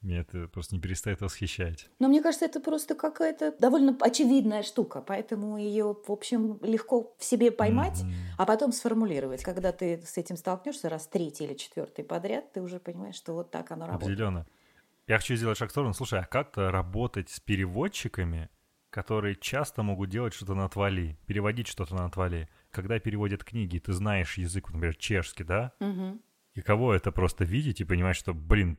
Меня 0.00 0.20
это 0.20 0.46
просто 0.46 0.76
не 0.76 0.80
перестает 0.80 1.20
восхищать. 1.20 1.90
Но 1.98 2.08
мне 2.08 2.22
кажется, 2.22 2.44
это 2.44 2.60
просто 2.60 2.94
какая-то 2.94 3.54
довольно 3.58 3.96
очевидная 4.00 4.62
штука, 4.62 5.00
поэтому 5.00 5.58
ее, 5.58 5.96
в 6.06 6.12
общем, 6.12 6.58
легко 6.62 7.14
в 7.18 7.24
себе 7.24 7.50
поймать, 7.50 8.00
mm-hmm. 8.00 8.34
а 8.38 8.46
потом 8.46 8.70
сформулировать. 8.72 9.42
Когда 9.42 9.72
ты 9.72 10.00
с 10.06 10.16
этим 10.16 10.36
столкнешься 10.36 10.88
раз 10.88 11.08
третий 11.08 11.44
или 11.44 11.54
четвертый 11.54 12.04
подряд, 12.04 12.52
ты 12.52 12.62
уже 12.62 12.78
понимаешь, 12.78 13.16
что 13.16 13.34
вот 13.34 13.50
так 13.50 13.72
оно 13.72 13.86
работает. 13.86 14.12
Определенно. 14.12 14.46
Я 15.08 15.18
хочу 15.18 15.34
сделать 15.34 15.58
шаг 15.58 15.70
в 15.70 15.72
сторону. 15.72 15.94
Слушай, 15.94 16.20
а 16.20 16.24
как 16.24 16.56
работать 16.56 17.30
с 17.30 17.40
переводчиками, 17.40 18.50
которые 18.90 19.34
часто 19.34 19.82
могут 19.82 20.10
делать 20.10 20.32
что-то 20.32 20.54
на 20.54 20.66
отвали, 20.66 21.18
переводить 21.26 21.66
что-то 21.66 21.96
на 21.96 22.04
отвали? 22.04 22.48
Когда 22.70 23.00
переводят 23.00 23.42
книги, 23.42 23.78
ты 23.78 23.92
знаешь 23.92 24.38
язык, 24.38 24.68
например, 24.68 24.94
чешский, 24.94 25.42
да? 25.42 25.72
Угу. 25.80 26.20
И 26.54 26.60
кого 26.60 26.94
это 26.94 27.10
просто 27.10 27.44
видеть 27.44 27.80
и 27.80 27.84
понимать, 27.84 28.16
что, 28.16 28.34
блин, 28.34 28.78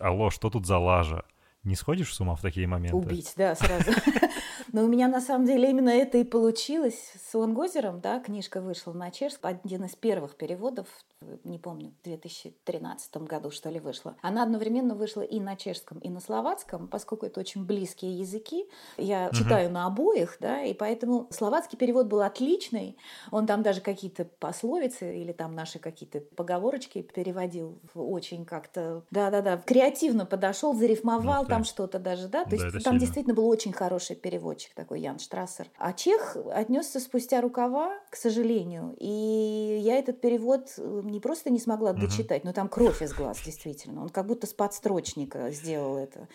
алло, 0.00 0.30
что 0.30 0.50
тут 0.50 0.66
за 0.66 0.78
лажа? 0.78 1.24
Не 1.64 1.74
сходишь 1.74 2.14
с 2.14 2.20
ума 2.20 2.34
в 2.34 2.40
такие 2.40 2.66
моменты? 2.66 2.96
Убить, 2.96 3.34
да, 3.36 3.54
сразу. 3.54 3.90
Но 4.72 4.84
у 4.84 4.88
меня 4.88 5.08
на 5.08 5.20
самом 5.20 5.46
деле 5.46 5.70
именно 5.70 5.90
это 5.90 6.18
и 6.18 6.24
получилось 6.24 7.12
с 7.28 7.34
Лонгозером, 7.34 8.00
да, 8.00 8.20
книжка 8.20 8.60
вышла 8.60 8.92
на 8.92 9.10
чешском, 9.10 9.50
один 9.50 9.84
из 9.84 9.96
первых 9.96 10.36
переводов 10.36 10.86
не 11.44 11.58
помню, 11.58 11.92
в 12.00 12.04
2013 12.04 13.16
году, 13.18 13.50
что 13.50 13.70
ли, 13.70 13.80
вышла. 13.80 14.16
Она 14.22 14.42
одновременно 14.42 14.94
вышла 14.94 15.22
и 15.22 15.40
на 15.40 15.56
чешском, 15.56 15.98
и 15.98 16.08
на 16.08 16.20
словацком, 16.20 16.88
поскольку 16.88 17.26
это 17.26 17.40
очень 17.40 17.64
близкие 17.64 18.18
языки. 18.18 18.66
Я 18.96 19.26
угу. 19.26 19.36
читаю 19.36 19.70
на 19.70 19.86
обоих, 19.86 20.36
да, 20.40 20.62
и 20.62 20.74
поэтому 20.74 21.26
словацкий 21.30 21.76
перевод 21.76 22.06
был 22.06 22.20
отличный. 22.20 22.96
Он 23.30 23.46
там 23.46 23.62
даже 23.62 23.80
какие-то 23.80 24.24
пословицы 24.24 25.18
или 25.18 25.32
там 25.32 25.54
наши 25.54 25.78
какие-то 25.78 26.20
поговорочки 26.20 27.02
переводил 27.02 27.78
очень 27.94 28.44
как-то, 28.44 29.02
да-да-да, 29.10 29.58
креативно 29.58 30.26
подошел, 30.26 30.74
зарифмовал 30.74 31.42
ну, 31.42 31.48
там 31.48 31.64
что-то 31.64 31.98
даже, 31.98 32.28
да, 32.28 32.44
то 32.44 32.50
да, 32.50 32.56
есть 32.56 32.72
там 32.72 32.80
сильно. 32.82 33.00
действительно 33.00 33.34
был 33.34 33.48
очень 33.48 33.72
хороший 33.72 34.16
переводчик 34.16 34.74
такой, 34.74 35.00
Ян 35.00 35.18
Штрассер. 35.18 35.68
А 35.78 35.92
чех 35.92 36.36
отнесся 36.52 37.00
спустя 37.00 37.40
рукава, 37.40 37.98
к 38.10 38.16
сожалению, 38.16 38.94
и 38.98 39.78
я 39.82 39.98
этот 39.98 40.20
перевод 40.20 40.68
не 41.10 41.20
просто 41.20 41.50
не 41.50 41.58
смогла 41.58 41.90
угу. 41.90 42.00
дочитать, 42.00 42.44
но 42.44 42.52
там 42.52 42.68
кровь 42.68 43.02
из 43.02 43.12
глаз, 43.12 43.40
действительно. 43.44 44.02
Он 44.02 44.08
как 44.08 44.26
будто 44.26 44.46
с 44.46 44.52
подстрочника 44.52 45.50
сделал 45.50 45.96
это. 45.96 46.28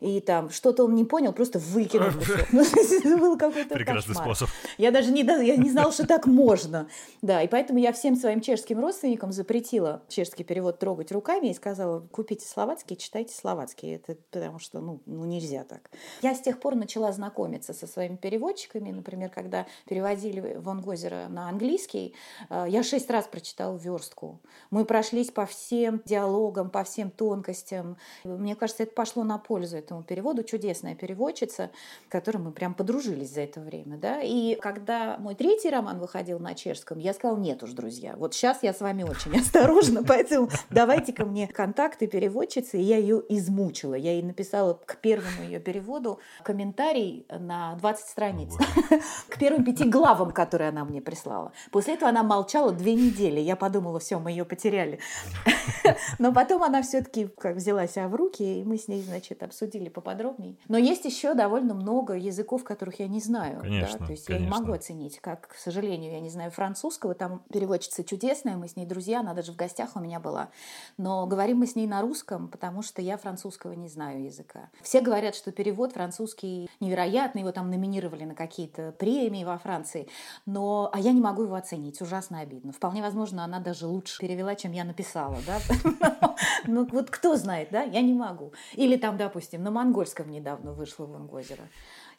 И 0.00 0.20
там 0.20 0.50
что-то 0.50 0.84
он 0.84 0.94
не 0.94 1.04
понял, 1.04 1.32
просто 1.32 1.58
выкинул. 1.58 2.08
Ну, 2.50 2.62
это 2.62 3.16
был 3.18 3.36
какой-то 3.36 3.74
Прекрасный 3.74 4.14
способ. 4.14 4.48
Я 4.78 4.90
даже 4.90 5.10
не, 5.10 5.22
я 5.22 5.56
не 5.56 5.70
знала, 5.70 5.92
что 5.92 6.06
так 6.06 6.26
можно. 6.26 6.88
Да, 7.22 7.42
и 7.42 7.48
поэтому 7.48 7.78
я 7.78 7.92
всем 7.92 8.16
своим 8.16 8.40
чешским 8.40 8.80
родственникам 8.80 9.32
запретила 9.32 10.02
чешский 10.08 10.44
перевод 10.44 10.78
трогать 10.78 11.12
руками 11.12 11.48
и 11.48 11.54
сказала, 11.54 12.00
купите 12.00 12.46
словацкий, 12.46 12.96
читайте 12.96 13.34
словацкий. 13.34 13.96
Это 13.96 14.16
потому 14.30 14.58
что, 14.58 14.80
ну, 14.80 15.00
ну 15.06 15.24
нельзя 15.24 15.64
так. 15.64 15.90
Я 16.22 16.34
с 16.34 16.40
тех 16.40 16.60
пор 16.60 16.74
начала 16.74 17.12
знакомиться 17.12 17.72
со 17.72 17.86
своими 17.86 18.16
переводчиками. 18.16 18.90
Например, 18.90 19.30
когда 19.30 19.66
переводили 19.88 20.56
Вон 20.58 20.80
Гозера 20.80 21.26
на 21.28 21.48
английский, 21.48 22.14
э, 22.50 22.66
я 22.68 22.82
шесть 22.82 23.10
раз 23.10 23.26
прочитала 23.26 23.76
верстку 23.76 24.17
подростку. 24.18 24.40
Мы 24.70 24.84
прошлись 24.84 25.30
по 25.30 25.46
всем 25.46 26.02
диалогам, 26.04 26.70
по 26.70 26.84
всем 26.84 27.10
тонкостям. 27.10 27.96
Мне 28.24 28.54
кажется, 28.54 28.82
это 28.82 28.92
пошло 28.92 29.24
на 29.24 29.38
пользу 29.38 29.76
этому 29.76 30.02
переводу. 30.02 30.42
Чудесная 30.42 30.94
переводчица, 30.94 31.70
с 32.06 32.10
которой 32.10 32.38
мы 32.38 32.52
прям 32.52 32.74
подружились 32.74 33.32
за 33.32 33.42
это 33.42 33.60
время. 33.60 33.96
Да? 33.96 34.20
И 34.20 34.56
когда 34.56 35.16
мой 35.18 35.34
третий 35.34 35.70
роман 35.70 35.98
выходил 35.98 36.38
на 36.38 36.54
чешском, 36.54 36.98
я 36.98 37.14
сказала, 37.14 37.38
нет 37.38 37.62
уж, 37.62 37.70
друзья, 37.70 38.14
вот 38.16 38.34
сейчас 38.34 38.62
я 38.62 38.74
с 38.74 38.80
вами 38.80 39.04
очень 39.04 39.36
осторожна, 39.38 40.04
поэтому 40.04 40.50
давайте 40.70 41.12
ко 41.12 41.24
мне 41.24 41.46
контакты 41.48 42.06
переводчицы. 42.06 42.78
И 42.78 42.82
я 42.82 42.98
ее 42.98 43.22
измучила. 43.28 43.94
Я 43.94 44.12
ей 44.12 44.22
написала 44.22 44.74
к 44.74 44.96
первому 45.00 45.44
ее 45.44 45.60
переводу 45.60 46.18
комментарий 46.42 47.26
на 47.30 47.76
20 47.76 48.06
страниц. 48.06 48.52
К 49.28 49.38
первым 49.38 49.64
пяти 49.64 49.84
главам, 49.84 50.30
которые 50.32 50.68
она 50.68 50.84
мне 50.84 51.00
прислала. 51.00 51.52
После 51.70 51.94
этого 51.94 52.10
она 52.10 52.22
молчала 52.22 52.72
две 52.72 52.94
недели. 52.94 53.40
Я 53.40 53.56
подумала, 53.56 53.98
все, 54.08 54.18
мы 54.18 54.30
ее 54.30 54.46
потеряли. 54.46 55.00
Но 56.18 56.32
потом 56.32 56.62
она 56.62 56.80
все-таки 56.80 57.28
взяла 57.44 57.86
себя 57.86 58.08
в 58.08 58.14
руки, 58.14 58.60
и 58.60 58.64
мы 58.64 58.78
с 58.78 58.88
ней, 58.88 59.02
значит, 59.02 59.42
обсудили 59.42 59.90
поподробнее. 59.90 60.56
Но 60.66 60.78
есть 60.78 61.04
еще 61.04 61.34
довольно 61.34 61.74
много 61.74 62.14
языков, 62.14 62.64
которых 62.64 63.00
я 63.00 63.06
не 63.06 63.20
знаю. 63.20 63.60
Конечно, 63.60 63.98
да? 63.98 64.06
То 64.06 64.12
есть 64.12 64.24
конечно. 64.24 64.44
я 64.44 64.50
не 64.50 64.58
могу 64.58 64.72
оценить. 64.72 65.18
Как, 65.20 65.48
к 65.48 65.54
сожалению, 65.56 66.12
я 66.12 66.20
не 66.20 66.30
знаю 66.30 66.50
французского. 66.50 67.14
Там 67.14 67.42
переводчица 67.52 68.02
чудесная, 68.02 68.56
мы 68.56 68.68
с 68.68 68.76
ней 68.76 68.86
друзья, 68.86 69.20
она 69.20 69.34
даже 69.34 69.52
в 69.52 69.56
гостях 69.56 69.90
у 69.94 70.00
меня 70.00 70.20
была. 70.20 70.48
Но 70.96 71.26
говорим 71.26 71.58
мы 71.58 71.66
с 71.66 71.76
ней 71.76 71.86
на 71.86 72.00
русском, 72.00 72.48
потому 72.48 72.80
что 72.80 73.02
я 73.02 73.18
французского 73.18 73.72
не 73.72 73.88
знаю 73.88 74.24
языка. 74.24 74.70
Все 74.80 75.02
говорят, 75.02 75.34
что 75.34 75.52
перевод 75.52 75.92
французский 75.92 76.70
невероятный, 76.80 77.42
его 77.42 77.52
там 77.52 77.70
номинировали 77.70 78.24
на 78.24 78.34
какие-то 78.34 78.92
премии 78.92 79.44
во 79.44 79.58
Франции, 79.58 80.08
но 80.46 80.88
а 80.94 80.98
я 80.98 81.12
не 81.12 81.20
могу 81.20 81.42
его 81.42 81.56
оценить, 81.56 82.00
ужасно 82.00 82.40
обидно. 82.40 82.72
Вполне 82.72 83.02
возможно, 83.02 83.44
она 83.44 83.60
даже 83.60 83.86
лучше 83.86 83.97
перевела, 84.18 84.54
чем 84.54 84.72
я 84.72 84.84
написала, 84.84 85.38
да? 85.46 85.60
Ну 86.66 86.86
вот 86.90 87.10
кто 87.10 87.36
знает, 87.36 87.68
да? 87.70 87.82
Я 87.82 88.00
не 88.00 88.12
могу. 88.12 88.52
Или 88.74 88.96
там, 88.96 89.16
допустим, 89.16 89.62
на 89.62 89.70
монгольском 89.70 90.30
недавно 90.30 90.72
вышло 90.72 91.06
Ван 91.06 91.26
Гозера. 91.26 91.68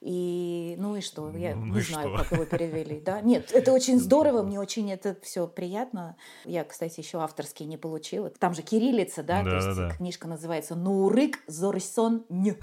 И 0.02 0.76
ну 0.78 0.96
и 0.96 1.02
что? 1.02 1.30
Я 1.32 1.56
ну, 1.56 1.76
не 1.76 1.82
знаю, 1.82 2.10
что? 2.10 2.18
как 2.18 2.32
его 2.32 2.46
перевели. 2.46 3.00
Да? 3.06 3.22
Нет, 3.22 3.52
это 3.52 3.72
очень 3.72 4.00
здорово, 4.00 4.44
мне 4.44 4.60
очень 4.60 4.92
это 4.92 5.18
все 5.22 5.48
приятно. 5.48 6.16
Я, 6.46 6.64
кстати, 6.64 7.00
еще 7.00 7.20
авторский 7.20 7.66
не 7.66 7.78
получила. 7.78 8.30
Там 8.30 8.54
же 8.54 8.62
кириллица, 8.62 9.24
да? 9.24 9.44
да 9.44 9.50
То 9.50 9.56
есть 9.56 9.78
да. 9.78 9.90
книжка 9.92 10.28
называется 10.28 10.76
«Нурык 10.76 11.40
Зорисон 11.48 12.26
Ню». 12.30 12.56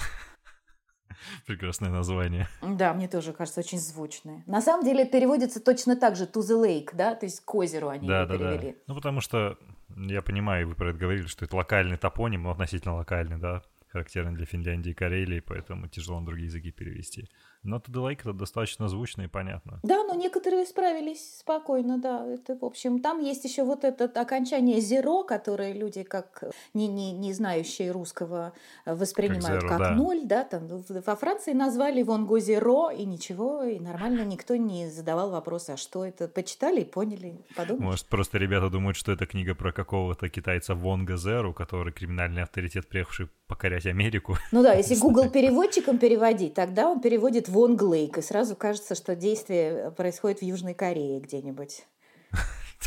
Прекрасное 1.46 1.90
название. 1.90 2.48
Да, 2.62 2.94
мне 2.94 3.08
тоже 3.08 3.32
кажется 3.32 3.60
очень 3.60 3.78
звучное. 3.78 4.42
На 4.46 4.60
самом 4.60 4.84
деле 4.84 5.04
переводится 5.04 5.60
точно 5.60 5.96
так 5.96 6.16
же 6.16 6.24
«to 6.24 6.40
the 6.40 6.62
lake», 6.62 6.90
да, 6.94 7.14
то 7.14 7.26
есть 7.26 7.40
к 7.44 7.54
озеру 7.54 7.88
они 7.88 8.06
да, 8.06 8.26
да, 8.26 8.36
перевели. 8.36 8.72
Да. 8.72 8.78
Ну, 8.88 8.94
потому 8.94 9.20
что, 9.20 9.58
я 9.96 10.22
понимаю, 10.22 10.68
вы 10.68 10.74
про 10.74 10.90
это 10.90 10.98
говорили, 10.98 11.26
что 11.26 11.44
это 11.44 11.56
локальный 11.56 11.96
топоним, 11.96 12.44
но 12.44 12.50
относительно 12.50 12.96
локальный, 12.96 13.38
да, 13.38 13.62
характерный 13.88 14.34
для 14.34 14.46
Финляндии 14.46 14.90
и 14.90 14.94
Карелии, 14.94 15.40
поэтому 15.40 15.88
тяжело 15.88 16.20
на 16.20 16.26
другие 16.26 16.46
языки 16.46 16.70
перевести. 16.70 17.28
Но 17.66 17.78
To 17.78 18.12
это 18.12 18.32
достаточно 18.32 18.88
звучно 18.88 19.22
и 19.22 19.26
понятно. 19.26 19.80
Да, 19.82 20.04
но 20.04 20.14
некоторые 20.14 20.64
справились 20.66 21.38
спокойно, 21.38 21.98
да. 21.98 22.24
Это, 22.26 22.56
в 22.56 22.64
общем, 22.64 23.00
там 23.00 23.20
есть 23.20 23.44
еще 23.44 23.64
вот 23.64 23.84
это 23.84 24.04
окончание 24.20 24.78
zero, 24.78 25.24
которое 25.24 25.72
люди, 25.72 26.02
как 26.02 26.44
не, 26.74 26.86
не, 26.86 27.12
не 27.12 27.32
знающие 27.32 27.90
русского, 27.90 28.52
воспринимают 28.84 29.62
как, 29.62 29.64
zero, 29.64 29.68
как 29.68 29.78
да. 29.78 29.90
ноль, 29.90 30.20
да. 30.24 30.44
Там 30.44 30.68
во 30.68 31.16
Франции 31.16 31.52
назвали 31.52 32.02
Вонго 32.02 32.38
zero, 32.38 32.94
и 32.94 33.04
ничего, 33.04 33.64
и 33.64 33.78
нормально 33.78 34.24
никто 34.24 34.56
не 34.56 34.88
задавал 34.88 35.30
вопроса, 35.30 35.74
а 35.74 35.76
что 35.76 36.04
это. 36.04 36.28
Почитали 36.28 36.82
и 36.82 36.84
поняли, 36.84 37.44
подумали. 37.56 37.84
Может, 37.84 38.06
просто 38.06 38.38
ребята 38.38 38.70
думают, 38.70 38.96
что 38.96 39.12
это 39.12 39.26
книга 39.26 39.54
про 39.54 39.72
какого-то 39.72 40.28
китайца 40.28 40.74
Вонга 40.74 41.16
Зеру, 41.16 41.52
который 41.52 41.92
криминальный 41.92 42.42
авторитет, 42.42 42.88
приехавший 42.88 43.28
покорять 43.46 43.86
Америку. 43.86 44.38
Ну 44.52 44.62
да, 44.62 44.74
если 44.74 44.94
Google 45.00 45.30
переводчиком 45.30 45.98
переводить, 45.98 46.54
тогда 46.54 46.88
он 46.88 47.00
переводит 47.00 47.48
Вонг 47.48 47.82
Лейк, 47.82 48.18
и 48.18 48.22
сразу 48.22 48.56
кажется, 48.56 48.94
что 48.94 49.14
действие 49.14 49.90
происходит 49.92 50.40
в 50.40 50.42
Южной 50.42 50.74
Корее 50.74 51.20
где-нибудь. 51.20 51.86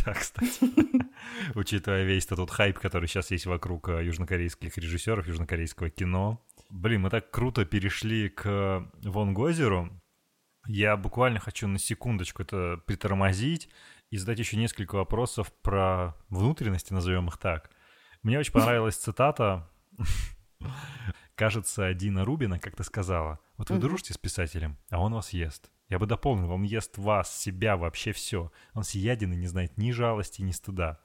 Да, 0.05 0.13
кстати. 0.13 0.71
Учитывая 1.55 2.03
весь 2.03 2.25
этот 2.25 2.51
хайп, 2.51 2.79
который 2.79 3.07
сейчас 3.07 3.31
есть 3.31 3.47
вокруг 3.47 3.89
э, 3.89 4.05
южнокорейских 4.05 4.77
режиссеров, 4.77 5.27
южнокорейского 5.27 5.89
кино. 5.89 6.39
Блин, 6.69 7.01
мы 7.01 7.09
так 7.09 7.31
круто 7.31 7.65
перешли 7.65 8.29
к 8.29 8.87
Вон 9.01 9.33
Гозеру. 9.33 9.89
Я 10.67 10.95
буквально 10.95 11.39
хочу 11.39 11.67
на 11.67 11.79
секундочку 11.79 12.43
это 12.43 12.79
притормозить 12.85 13.67
и 14.11 14.17
задать 14.17 14.39
еще 14.39 14.57
несколько 14.57 14.95
вопросов 14.95 15.51
про 15.63 16.15
внутренности, 16.29 16.93
назовем 16.93 17.27
их 17.27 17.37
так. 17.37 17.71
Мне 18.21 18.39
очень 18.39 18.53
понравилась 18.53 18.95
цитата 18.95 19.67
Кажется, 21.35 21.93
Дина 21.93 22.25
Рубина 22.25 22.59
как-то 22.59 22.83
сказала, 22.83 23.39
вот 23.57 23.69
вы 23.69 23.77
дружите 23.77 24.13
с 24.13 24.17
писателем, 24.17 24.77
а 24.89 24.99
он 24.99 25.13
вас 25.13 25.31
ест. 25.31 25.71
Я 25.87 25.97
бы 25.97 26.05
дополнил, 26.05 26.51
он 26.51 26.63
ест 26.63 26.97
вас, 26.97 27.35
себя, 27.35 27.77
вообще 27.77 28.11
все. 28.11 28.51
Он 28.73 28.83
съеден 28.83 29.33
и 29.33 29.37
не 29.37 29.47
знает 29.47 29.77
ни 29.77 29.91
жалости, 29.91 30.41
ни 30.41 30.51
стыда. 30.51 30.99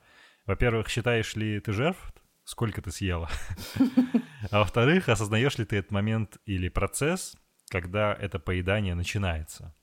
Во-первых, 0.45 0.89
считаешь 0.89 1.37
ли 1.37 1.61
ты 1.61 1.73
жертв? 1.73 2.13
Сколько 2.45 2.83
ты 2.83 2.91
съела? 2.91 3.31
А 4.51 4.59
во-вторых, 4.59 5.09
осознаешь 5.09 5.57
ли 5.57 5.65
ты 5.65 5.77
этот 5.77 5.91
момент 5.91 6.37
или 6.45 6.69
процесс, 6.69 7.35
когда 7.71 8.13
это 8.13 8.39
поедание 8.39 8.95
начинается? 8.95 9.75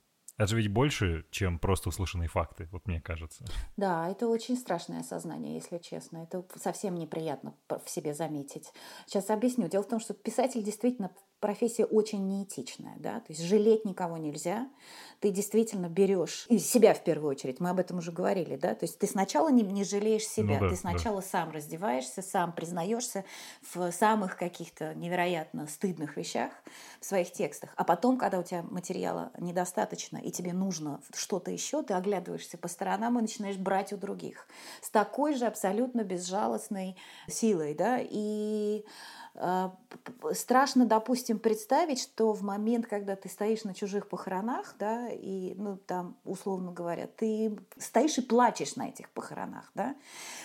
Это 0.41 0.47
же 0.47 0.57
ведь 0.57 0.69
больше, 0.69 1.23
чем 1.29 1.59
просто 1.59 1.89
услышанные 1.89 2.27
факты, 2.27 2.67
вот 2.71 2.87
мне 2.87 2.99
кажется. 2.99 3.45
Да, 3.77 4.09
это 4.09 4.27
очень 4.27 4.57
страшное 4.57 5.01
осознание, 5.01 5.53
если 5.53 5.77
честно. 5.77 6.17
Это 6.17 6.43
совсем 6.55 6.95
неприятно 6.95 7.53
в 7.69 7.87
себе 7.87 8.15
заметить. 8.15 8.73
Сейчас 9.05 9.29
объясню. 9.29 9.67
Дело 9.67 9.83
в 9.83 9.87
том, 9.87 9.99
что 9.99 10.15
писатель 10.15 10.63
действительно 10.63 11.11
профессия 11.41 11.85
очень 11.85 12.25
неэтичная, 12.27 12.95
да, 12.97 13.19
то 13.19 13.25
есть 13.29 13.43
жалеть 13.43 13.83
никого 13.83 14.17
нельзя, 14.17 14.69
ты 15.19 15.31
действительно 15.31 15.89
берешь 15.89 16.45
себя 16.59 16.93
в 16.93 17.03
первую 17.03 17.31
очередь, 17.31 17.59
мы 17.59 17.71
об 17.71 17.79
этом 17.79 17.97
уже 17.97 18.11
говорили, 18.11 18.55
да, 18.55 18.75
то 18.75 18.85
есть 18.85 18.99
ты 18.99 19.07
сначала 19.07 19.49
не, 19.49 19.63
не 19.63 19.83
жалеешь 19.83 20.27
себя, 20.27 20.59
ну, 20.59 20.65
да, 20.65 20.69
ты 20.69 20.75
сначала 20.75 21.21
да. 21.21 21.27
сам 21.27 21.51
раздеваешься, 21.51 22.21
сам 22.21 22.53
признаешься 22.53 23.25
в 23.73 23.91
самых 23.91 24.37
каких-то 24.37 24.93
невероятно 24.95 25.67
стыдных 25.67 26.15
вещах 26.15 26.51
в 26.99 27.05
своих 27.05 27.31
текстах, 27.31 27.73
а 27.75 27.83
потом, 27.83 28.17
когда 28.17 28.39
у 28.39 28.43
тебя 28.43 28.63
материала 28.63 29.31
недостаточно 29.39 30.17
и 30.17 30.31
тебе 30.31 30.53
нужно 30.53 31.01
что-то 31.13 31.49
еще, 31.51 31.81
ты 31.81 31.95
оглядываешься 31.95 32.57
по 32.57 32.67
сторонам 32.67 33.17
и 33.17 33.21
начинаешь 33.23 33.57
брать 33.57 33.91
у 33.93 33.97
других 33.97 34.47
с 34.81 34.91
такой 34.91 35.33
же 35.33 35.45
абсолютно 35.45 36.03
безжалостной 36.03 36.95
силой, 37.27 37.73
да, 37.73 37.97
и 37.99 38.85
страшно, 40.33 40.85
допустим, 40.85 41.39
представить, 41.39 42.01
что 42.01 42.33
в 42.33 42.41
момент, 42.43 42.87
когда 42.87 43.15
ты 43.15 43.29
стоишь 43.29 43.63
на 43.63 43.73
чужих 43.73 44.07
похоронах, 44.09 44.75
да, 44.77 45.09
и, 45.09 45.53
ну, 45.57 45.77
там, 45.77 46.17
условно 46.25 46.71
говоря, 46.71 47.07
ты 47.07 47.57
стоишь 47.77 48.17
и 48.17 48.21
плачешь 48.21 48.75
на 48.75 48.89
этих 48.89 49.09
похоронах, 49.09 49.71
да, 49.73 49.95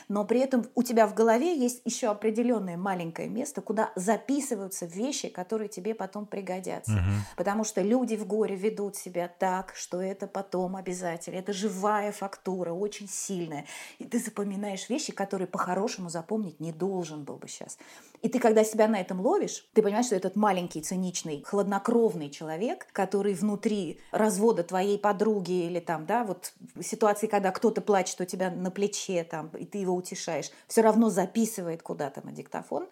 но 0.09 0.25
при 0.25 0.40
этом 0.40 0.66
у 0.75 0.83
тебя 0.83 1.07
в 1.07 1.14
голове 1.14 1.57
есть 1.57 1.83
еще 1.85 2.09
определенное 2.09 2.77
маленькое 2.77 3.29
место, 3.29 3.61
куда 3.61 3.90
записываются 3.96 4.87
вещи, 4.87 5.29
которые 5.29 5.68
тебе 5.68 5.94
потом 5.94 6.27
пригодятся. 6.27 6.92
Угу. 6.92 7.37
Потому 7.37 7.64
что 7.64 7.83
люди 7.83 8.16
в 8.16 8.27
горе 8.27 8.55
ведут 8.55 8.96
себя 8.96 9.29
так, 9.29 9.75
что 9.75 10.01
это 10.01 10.27
потом 10.27 10.77
обязательно. 10.77 11.37
Это 11.37 11.53
живая 11.53 12.12
фактура, 12.12 12.72
очень 12.72 13.09
сильная. 13.09 13.66
И 13.99 14.05
ты 14.05 14.18
запоминаешь 14.18 14.88
вещи, 14.88 15.12
которые 15.12 15.49
по-хорошему 15.49 16.09
запомнить 16.09 16.61
не 16.61 16.72
должен 16.72 17.25
был 17.25 17.37
бы 17.37 17.49
сейчас. 17.49 17.79
И 18.22 18.29
ты, 18.29 18.38
когда 18.38 18.64
себя 18.77 18.89
на 18.89 19.01
этом 19.01 19.21
ловишь, 19.21 19.65
ты 19.73 19.83
понимаешь, 19.83 20.07
что 20.07 20.17
этот 20.17 20.37
маленький, 20.37 20.83
циничный, 20.83 21.43
хладнокровный 21.47 22.29
человек, 22.29 22.87
который 22.93 23.33
внутри 23.35 24.01
развода 24.12 24.62
твоей 24.62 24.99
подруги 24.99 25.67
или 25.67 25.81
там, 25.81 26.05
да, 26.05 26.25
вот 26.25 26.53
ситуации, 26.81 27.27
когда 27.27 27.51
кто-то 27.53 27.81
плачет 27.81 28.21
у 28.21 28.25
тебя 28.25 28.51
на 28.51 28.71
плече, 28.71 29.25
там, 29.25 29.49
и 29.49 29.65
ты 29.65 29.79
его 29.79 29.95
утешаешь, 29.95 30.51
все 30.69 30.83
равно 30.83 31.09
записывает 31.09 31.83
куда-то 31.83 32.25
на 32.25 32.33
диктофон, 32.33 32.87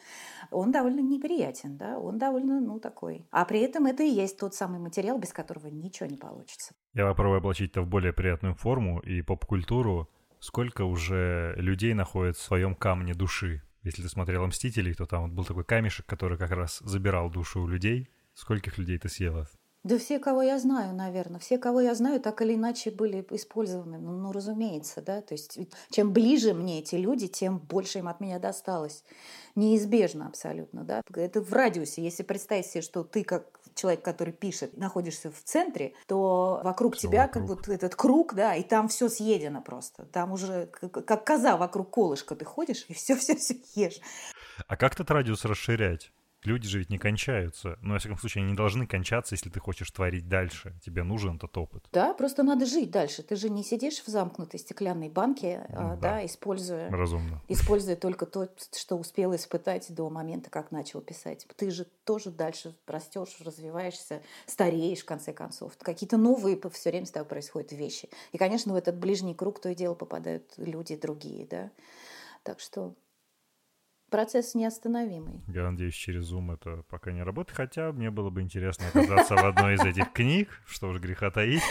он 0.50 0.72
довольно 0.72 1.00
неприятен, 1.00 1.76
да, 1.76 1.98
он 1.98 2.18
довольно, 2.18 2.60
ну, 2.60 2.80
такой. 2.80 3.26
А 3.30 3.44
при 3.44 3.60
этом 3.60 3.86
это 3.86 4.02
и 4.02 4.08
есть 4.08 4.38
тот 4.38 4.54
самый 4.54 4.78
материал, 4.78 5.18
без 5.18 5.32
которого 5.32 5.66
ничего 5.66 6.08
не 6.08 6.16
получится. 6.16 6.72
Я 6.94 7.06
попробую 7.06 7.38
облачить 7.38 7.72
это 7.72 7.82
в 7.82 7.88
более 7.88 8.12
приятную 8.12 8.54
форму 8.54 9.00
и 9.00 9.20
поп-культуру. 9.22 10.08
Сколько 10.40 10.84
уже 10.84 11.54
людей 11.56 11.94
находит 11.94 12.36
в 12.36 12.42
своем 12.42 12.74
камне 12.74 13.14
души? 13.14 13.62
Если 13.84 14.02
ты 14.02 14.08
смотрел 14.08 14.46
«Мстителей», 14.46 14.94
то 14.94 15.04
там 15.04 15.24
вот 15.24 15.32
был 15.32 15.44
такой 15.44 15.64
камешек, 15.64 16.06
который 16.06 16.38
как 16.38 16.50
раз 16.50 16.80
забирал 16.80 17.30
душу 17.30 17.60
у 17.60 17.68
людей. 17.68 18.08
Скольких 18.34 18.78
людей 18.78 18.98
ты 18.98 19.08
съела? 19.08 19.46
Да 19.84 19.98
все, 19.98 20.18
кого 20.18 20.40
я 20.40 20.58
знаю, 20.58 20.94
наверное. 20.94 21.38
Все, 21.38 21.58
кого 21.58 21.82
я 21.82 21.94
знаю, 21.94 22.18
так 22.18 22.40
или 22.40 22.54
иначе 22.54 22.90
были 22.90 23.24
использованы. 23.30 23.98
Ну, 23.98 24.16
ну 24.16 24.32
разумеется, 24.32 25.02
да. 25.02 25.20
То 25.20 25.34
есть 25.34 25.58
чем 25.90 26.14
ближе 26.14 26.54
мне 26.54 26.78
эти 26.78 26.94
люди, 26.94 27.28
тем 27.28 27.58
больше 27.58 27.98
им 27.98 28.08
от 28.08 28.18
меня 28.18 28.38
досталось. 28.38 29.04
Неизбежно 29.54 30.28
абсолютно, 30.28 30.84
да. 30.84 31.02
Это 31.14 31.42
в 31.42 31.52
радиусе. 31.52 32.02
Если 32.02 32.22
представить 32.22 32.64
себе, 32.64 32.80
что 32.80 33.04
ты 33.04 33.22
как 33.22 33.60
человек, 33.74 34.02
который 34.02 34.32
пишет, 34.32 34.76
находишься 34.76 35.30
в 35.30 35.42
центре, 35.42 35.94
то 36.06 36.60
вокруг 36.64 36.96
все 36.96 37.08
тебя 37.08 37.22
вокруг. 37.26 37.48
как 37.48 37.56
вот 37.56 37.68
этот 37.68 37.94
круг, 37.94 38.34
да, 38.34 38.54
и 38.54 38.62
там 38.62 38.88
все 38.88 39.08
съедено 39.08 39.60
просто. 39.60 40.04
Там 40.06 40.32
уже 40.32 40.66
как 40.66 41.24
коза 41.24 41.56
вокруг 41.56 41.90
колышка 41.90 42.34
ты 42.34 42.44
ходишь 42.44 42.86
и 42.88 42.94
все-все-все 42.94 43.56
ешь. 43.74 44.00
А 44.66 44.76
как 44.76 44.94
этот 44.94 45.10
радиус 45.10 45.44
расширять? 45.44 46.12
Люди 46.44 46.68
же 46.68 46.78
ведь 46.78 46.90
не 46.90 46.98
кончаются. 46.98 47.78
Но, 47.80 47.94
во 47.94 47.98
всяком 47.98 48.18
случае, 48.18 48.42
они 48.42 48.52
не 48.52 48.56
должны 48.56 48.86
кончаться, 48.86 49.34
если 49.34 49.48
ты 49.48 49.60
хочешь 49.60 49.90
творить 49.90 50.28
дальше. 50.28 50.74
Тебе 50.84 51.02
нужен 51.02 51.36
этот 51.36 51.56
опыт. 51.56 51.84
Да, 51.92 52.12
просто 52.14 52.42
надо 52.42 52.66
жить 52.66 52.90
дальше. 52.90 53.22
Ты 53.22 53.36
же 53.36 53.48
не 53.48 53.64
сидишь 53.64 54.02
в 54.02 54.08
замкнутой 54.08 54.60
стеклянной 54.60 55.08
банке, 55.08 55.66
да, 55.70 55.96
да 55.96 56.26
используя, 56.26 56.90
Разумно. 56.90 57.42
используя 57.48 57.96
только 57.96 58.26
то, 58.26 58.48
что 58.76 58.96
успел 58.96 59.34
испытать 59.34 59.92
до 59.94 60.10
момента, 60.10 60.50
как 60.50 60.70
начал 60.70 61.00
писать. 61.00 61.46
Ты 61.56 61.70
же 61.70 61.86
тоже 62.04 62.30
дальше 62.30 62.74
растешь, 62.86 63.36
развиваешься, 63.40 64.22
стареешь, 64.46 65.00
в 65.00 65.06
конце 65.06 65.32
концов. 65.32 65.72
Какие-то 65.78 66.16
новые 66.16 66.60
все 66.72 66.90
время 66.90 67.06
с 67.06 67.10
тобой 67.10 67.28
происходят 67.28 67.72
вещи. 67.72 68.08
И, 68.32 68.38
конечно, 68.38 68.72
в 68.72 68.76
этот 68.76 68.96
ближний 68.96 69.34
круг 69.34 69.60
то 69.60 69.68
и 69.70 69.74
дело 69.74 69.94
попадают 69.94 70.52
люди 70.56 70.96
другие, 70.96 71.46
да. 71.46 71.70
Так 72.42 72.60
что 72.60 72.94
процесс 74.14 74.54
неостановимый. 74.54 75.42
Я 75.48 75.68
надеюсь, 75.68 75.94
через 75.94 76.32
Zoom 76.32 76.54
это 76.54 76.84
пока 76.88 77.10
не 77.10 77.24
работает, 77.24 77.56
хотя 77.56 77.90
мне 77.90 78.12
было 78.12 78.30
бы 78.30 78.42
интересно 78.42 78.86
оказаться 78.86 79.34
в 79.34 79.44
одной 79.44 79.74
из 79.74 79.80
этих 79.80 80.12
книг, 80.12 80.62
что 80.66 80.90
уж 80.90 81.00
греха 81.00 81.32
таить. 81.32 81.62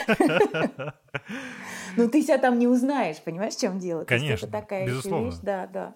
Ну, 1.95 2.09
ты 2.09 2.21
себя 2.21 2.37
там 2.39 2.59
не 2.59 2.67
узнаешь, 2.67 3.23
понимаешь, 3.23 3.53
в 3.53 3.61
чем 3.61 3.79
дело? 3.79 4.03
Конечно, 4.03 4.47
безусловно. 4.85 5.31
Да, 5.41 5.67
да. 5.67 5.95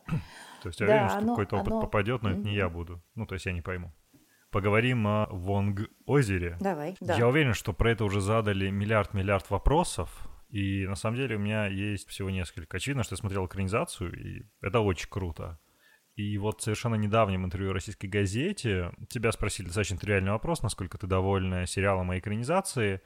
То 0.63 0.69
есть 0.69 0.79
я 0.79 0.86
уверен, 0.88 1.10
что 1.10 1.27
какой-то 1.27 1.57
опыт 1.57 1.73
попадет, 1.81 2.23
но 2.23 2.31
это 2.31 2.39
не 2.39 2.55
я 2.55 2.69
буду. 2.69 3.03
Ну, 3.15 3.25
то 3.25 3.36
есть 3.36 3.45
я 3.45 3.51
не 3.51 3.62
пойму. 3.62 3.93
поговорим 4.51 5.05
о 5.07 5.27
Вонг-озере. 5.29 6.57
Давай, 6.60 6.95
да. 6.99 7.15
Я 7.15 7.27
уверен, 7.27 7.53
что 7.53 7.73
про 7.73 7.91
это 7.91 8.05
уже 8.05 8.21
задали 8.21 8.69
миллиард-миллиард 8.69 9.49
вопросов. 9.49 10.27
И 10.49 10.88
на 10.88 10.95
самом 10.95 11.17
деле 11.17 11.36
у 11.36 11.39
меня 11.39 11.67
есть 11.67 12.07
всего 12.07 12.29
несколько. 12.29 12.77
Очевидно, 12.77 13.03
что 13.03 13.13
я 13.13 13.17
смотрел 13.17 13.45
экранизацию, 13.45 14.13
и 14.13 14.47
это 14.62 14.79
очень 14.79 15.10
круто. 15.10 15.60
И 16.17 16.39
вот 16.39 16.63
совершенно 16.63 16.95
недавнем 16.95 17.45
интервью 17.45 17.73
российской 17.73 18.08
газете 18.08 18.91
тебя 19.08 19.32
спросили 19.32 19.67
достаточно 19.67 19.99
тривиальный 19.99 20.32
вопрос, 20.32 20.63
насколько 20.63 20.97
ты 20.97 21.06
довольна 21.06 21.67
сериалом 21.67 22.12
и 22.12 22.17
экранизации. 22.17 23.01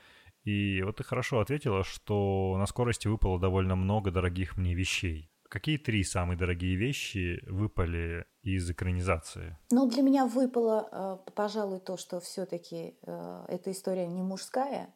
И 0.46 0.82
вот 0.82 0.96
ты 0.96 1.04
хорошо 1.04 1.42
ответила, 1.42 1.84
что 1.84 2.56
на 2.58 2.66
скорости 2.66 3.10
выпало 3.10 3.38
довольно 3.38 3.76
много 3.76 4.12
дорогих 4.12 4.56
мне 4.56 4.74
вещей. 4.74 5.30
Какие 5.50 5.78
три 5.78 6.06
самые 6.06 6.38
дорогие 6.38 6.78
вещи 6.78 7.44
выпали 7.46 8.26
из 8.42 8.72
экранизации? 8.72 9.58
Ну, 9.72 9.90
для 9.90 10.04
меня 10.04 10.26
выпало, 10.26 10.88
э, 10.90 11.32
пожалуй, 11.36 11.82
то, 11.82 11.98
что 11.98 12.22
все-таки 12.22 12.96
э, 13.04 13.46
эта 13.50 13.72
история 13.72 14.08
не 14.08 14.24
мужская. 14.24 14.96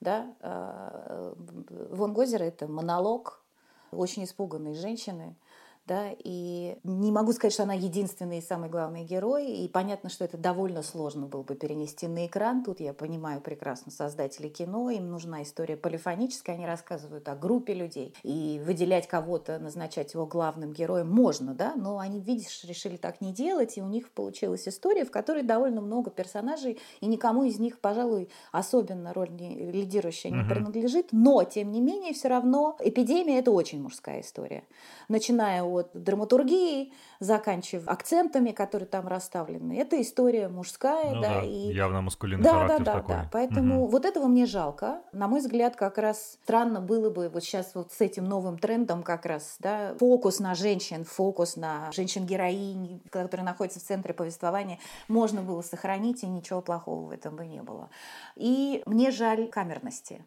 Да? 0.00 0.32
Э, 0.40 1.34
Вон 1.90 2.14
Гозер– 2.14 2.42
это 2.44 2.68
монолог 2.68 3.44
очень 3.90 4.22
испуганной 4.22 4.74
женщины, 4.74 5.36
да, 5.86 6.08
и 6.18 6.78
не 6.82 7.12
могу 7.12 7.32
сказать, 7.32 7.52
что 7.52 7.62
она 7.62 7.74
единственный 7.74 8.38
и 8.38 8.42
самый 8.42 8.68
главный 8.68 9.04
герой, 9.04 9.46
и 9.46 9.68
понятно, 9.68 10.10
что 10.10 10.24
это 10.24 10.36
довольно 10.36 10.82
сложно 10.82 11.26
было 11.26 11.42
бы 11.42 11.54
перенести 11.54 12.08
на 12.08 12.26
экран, 12.26 12.64
тут 12.64 12.80
я 12.80 12.92
понимаю 12.92 13.40
прекрасно 13.40 13.92
создатели 13.92 14.48
кино, 14.48 14.90
им 14.90 15.10
нужна 15.10 15.42
история 15.42 15.76
полифоническая, 15.76 16.56
они 16.56 16.66
рассказывают 16.66 17.28
о 17.28 17.36
группе 17.36 17.74
людей, 17.74 18.14
и 18.22 18.60
выделять 18.64 19.06
кого-то, 19.06 19.58
назначать 19.58 20.14
его 20.14 20.26
главным 20.26 20.72
героем 20.72 21.08
можно, 21.08 21.54
да, 21.54 21.74
но 21.76 21.98
они, 21.98 22.20
видишь, 22.20 22.64
решили 22.64 22.96
так 22.96 23.20
не 23.20 23.32
делать, 23.32 23.78
и 23.78 23.82
у 23.82 23.86
них 23.86 24.10
получилась 24.10 24.66
история, 24.66 25.04
в 25.04 25.10
которой 25.10 25.42
довольно 25.42 25.80
много 25.80 26.10
персонажей, 26.10 26.80
и 27.00 27.06
никому 27.06 27.44
из 27.44 27.60
них, 27.60 27.78
пожалуй, 27.78 28.28
особенно 28.50 29.12
роль 29.12 29.30
не, 29.30 29.70
лидирующая 29.70 30.30
не 30.30 30.38
uh-huh. 30.38 30.48
принадлежит, 30.48 31.08
но, 31.12 31.44
тем 31.44 31.70
не 31.70 31.80
менее, 31.80 32.12
все 32.12 32.28
равно 32.28 32.76
эпидемия– 32.80 33.38
это 33.40 33.52
очень 33.52 33.80
мужская 33.80 34.20
история. 34.20 34.64
Начиная 35.08 35.62
от 35.62 35.75
драматургии, 35.94 36.92
заканчивая 37.20 37.86
акцентами, 37.86 38.50
которые 38.50 38.86
там 38.86 39.08
расставлены. 39.08 39.78
Это 39.78 40.00
история 40.00 40.48
мужская, 40.48 41.14
ну, 41.14 41.20
да, 41.20 41.40
да, 41.40 41.42
и 41.42 41.72
явно 41.72 42.00
маскулинный 42.02 42.44
да, 42.44 42.52
характер 42.52 42.84
да, 42.84 42.84
да, 42.84 43.00
такой. 43.00 43.14
Да, 43.14 43.28
поэтому 43.32 43.82
угу. 43.82 43.90
вот 43.92 44.04
этого 44.04 44.26
мне 44.26 44.46
жалко. 44.46 45.02
На 45.12 45.28
мой 45.28 45.40
взгляд, 45.40 45.76
как 45.76 45.98
раз 45.98 46.38
странно 46.42 46.80
было 46.80 47.10
бы 47.10 47.28
вот 47.28 47.42
сейчас 47.42 47.72
вот 47.74 47.92
с 47.92 48.00
этим 48.00 48.24
новым 48.24 48.58
трендом 48.58 49.02
как 49.02 49.26
раз, 49.26 49.56
да, 49.60 49.94
фокус 49.98 50.40
на 50.40 50.54
женщин, 50.54 51.04
фокус 51.04 51.56
на 51.56 51.90
женщин-героинь, 51.92 53.02
которые 53.10 53.44
находятся 53.44 53.80
в 53.80 53.84
центре 53.84 54.14
повествования, 54.14 54.78
можно 55.08 55.42
было 55.42 55.62
сохранить, 55.62 56.22
и 56.22 56.26
ничего 56.26 56.60
плохого 56.60 57.06
в 57.06 57.10
этом 57.10 57.36
бы 57.36 57.46
не 57.46 57.62
было. 57.62 57.90
И 58.36 58.82
мне 58.86 59.10
жаль 59.10 59.48
камерности 59.48 60.24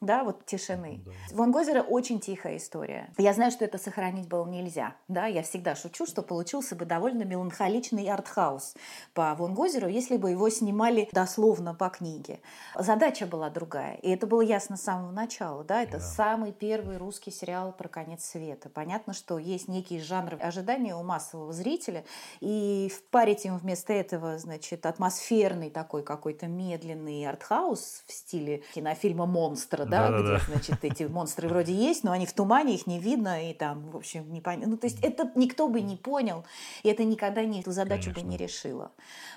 да, 0.00 0.24
вот 0.24 0.46
тишины. 0.46 1.02
Да. 1.04 1.12
Ван 1.32 1.52
Гозера 1.52 1.82
очень 1.82 2.20
тихая 2.20 2.56
история. 2.56 3.12
Я 3.18 3.34
знаю, 3.34 3.50
что 3.50 3.66
это 3.66 3.76
сохранить 3.76 4.28
было 4.28 4.46
нельзя, 4.46 4.96
да, 5.08 5.26
я 5.26 5.42
всегда 5.42 5.74
шучу, 5.74 6.06
что 6.06 6.22
получился 6.22 6.74
бы 6.74 6.86
довольно 6.86 7.24
меланхоличный 7.24 8.08
артхаус 8.08 8.74
по 9.12 9.34
Ван 9.34 9.54
Гозеру, 9.54 9.88
если 9.88 10.16
бы 10.16 10.30
его 10.30 10.48
снимали 10.48 11.08
дословно 11.12 11.74
по 11.74 11.90
книге. 11.90 12.40
Задача 12.74 13.26
была 13.26 13.50
другая, 13.50 13.96
и 13.96 14.10
это 14.10 14.26
было 14.26 14.40
ясно 14.40 14.76
с 14.78 14.82
самого 14.82 15.10
начала, 15.10 15.64
да, 15.64 15.82
это 15.82 15.98
да. 15.98 16.00
самый 16.00 16.52
первый 16.52 16.96
русский 16.96 17.30
сериал 17.30 17.72
про 17.72 17.88
конец 17.88 18.24
света. 18.24 18.70
Понятно, 18.70 19.12
что 19.12 19.38
есть 19.38 19.68
некий 19.68 20.00
жанр 20.00 20.38
ожидания 20.40 20.94
у 20.96 21.02
массового 21.02 21.52
зрителя, 21.52 22.04
и 22.40 22.90
впарить 22.94 23.44
им 23.44 23.58
вместо 23.58 23.92
этого, 23.92 24.38
значит, 24.38 24.86
атмосферный 24.86 25.68
такой 25.68 26.02
какой-то 26.02 26.46
медленный 26.46 27.26
артхаус 27.26 28.04
в 28.06 28.12
стиле 28.12 28.62
кинофильма 28.72 29.26
«Монстр», 29.26 29.89
да, 29.90 30.10
да, 30.10 30.18
где, 30.18 30.28
да. 30.28 30.40
значит, 30.52 30.84
эти 30.84 31.02
монстры 31.04 31.48
вроде 31.48 31.72
есть, 31.72 32.04
но 32.04 32.12
они 32.12 32.26
в 32.26 32.32
тумане, 32.32 32.74
их 32.74 32.86
не 32.86 32.98
видно, 32.98 33.50
и 33.50 33.54
там, 33.54 33.90
в 33.90 33.96
общем, 33.96 34.32
не 34.32 34.40
понятно. 34.40 34.70
Ну, 34.72 34.76
то 34.76 34.86
есть 34.86 35.02
это 35.02 35.30
никто 35.34 35.68
бы 35.68 35.80
не 35.80 35.96
понял, 35.96 36.44
и 36.82 36.88
это 36.88 37.04
никогда 37.04 37.44
не, 37.44 37.60
эту 37.60 37.72
задачу 37.72 38.10
Конечно. 38.10 38.22
бы 38.22 38.28
не 38.28 38.36
решило. 38.36 38.92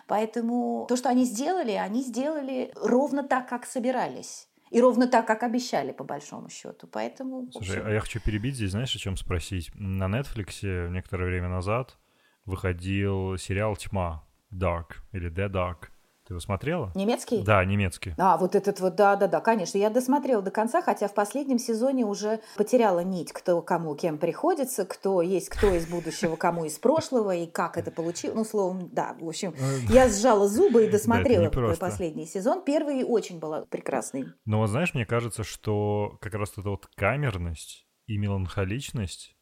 Поэтому 0.08 0.86
то, 0.88 0.96
что 0.96 1.10
они 1.10 1.26
сделали, 1.26 1.72
они 1.72 2.04
сделали 2.04 2.72
ровно 2.76 3.24
так, 3.24 3.50
как 3.50 3.66
собирались. 3.66 4.48
И 4.70 4.82
ровно 4.82 5.08
так, 5.08 5.28
как 5.28 5.44
обещали, 5.44 5.92
по 5.92 6.04
большому 6.04 6.50
счету. 6.50 6.88
Поэтому... 6.88 7.48
Слушай, 7.52 7.78
общем... 7.78 7.88
а 7.88 7.92
я 7.92 8.00
хочу 8.00 8.20
перебить 8.20 8.56
здесь, 8.56 8.72
знаешь, 8.72 8.96
о 8.96 9.00
чем 9.00 9.18
спросить? 9.18 9.70
На 9.76 10.06
Netflix 10.06 10.90
некоторое 10.90 11.26
время 11.26 11.48
назад 11.48 11.96
выходил 12.46 13.38
сериал 13.38 13.76
«Тьма», 13.76 14.24
Dark 14.52 14.98
или 15.12 15.32
The 15.32 15.48
Dark. 15.50 15.90
Ты 16.34 16.38
его 16.38 16.40
смотрела? 16.40 16.92
Немецкий? 16.96 17.44
Да, 17.44 17.64
немецкий. 17.64 18.16
А, 18.18 18.38
вот 18.38 18.56
этот 18.56 18.80
вот, 18.80 18.96
да-да-да, 18.96 19.40
конечно. 19.40 19.78
Я 19.78 19.92
досмотрела 19.92 20.42
до 20.42 20.50
конца, 20.50 20.82
хотя 20.82 21.08
в 21.08 21.14
последнем 21.14 21.60
сезоне 21.60 22.06
уже 22.06 22.40
потеряла 22.58 23.02
нить, 23.02 23.32
кто 23.32 23.62
кому 23.62 23.94
кем 23.96 24.18
приходится, 24.18 24.84
кто 24.84 25.22
есть 25.22 25.50
кто 25.50 25.72
из 25.76 25.86
будущего, 25.86 26.36
кому 26.36 26.66
из 26.66 26.80
прошлого, 26.80 27.36
и 27.36 27.46
как 27.46 27.78
это 27.78 27.92
получилось. 27.92 28.36
Ну, 28.36 28.46
словом, 28.46 28.90
да, 28.92 29.16
в 29.20 29.28
общем, 29.28 29.54
ну, 29.60 29.94
я 29.94 30.10
сжала 30.10 30.48
зубы 30.48 30.86
и 30.86 30.90
досмотрела 30.92 31.52
да, 31.52 31.76
последний 31.80 32.26
сезон. 32.26 32.64
Первый 32.64 33.04
очень 33.04 33.38
был 33.38 33.68
прекрасный. 33.68 34.26
Но 34.46 34.66
знаешь, 34.66 34.96
мне 34.96 35.06
кажется, 35.06 35.44
что 35.44 36.18
как 36.20 36.34
раз 36.34 36.54
эта 36.58 36.68
вот 36.68 36.88
камерность 36.96 37.86
и 38.08 38.18
меланхоличность 38.18 39.38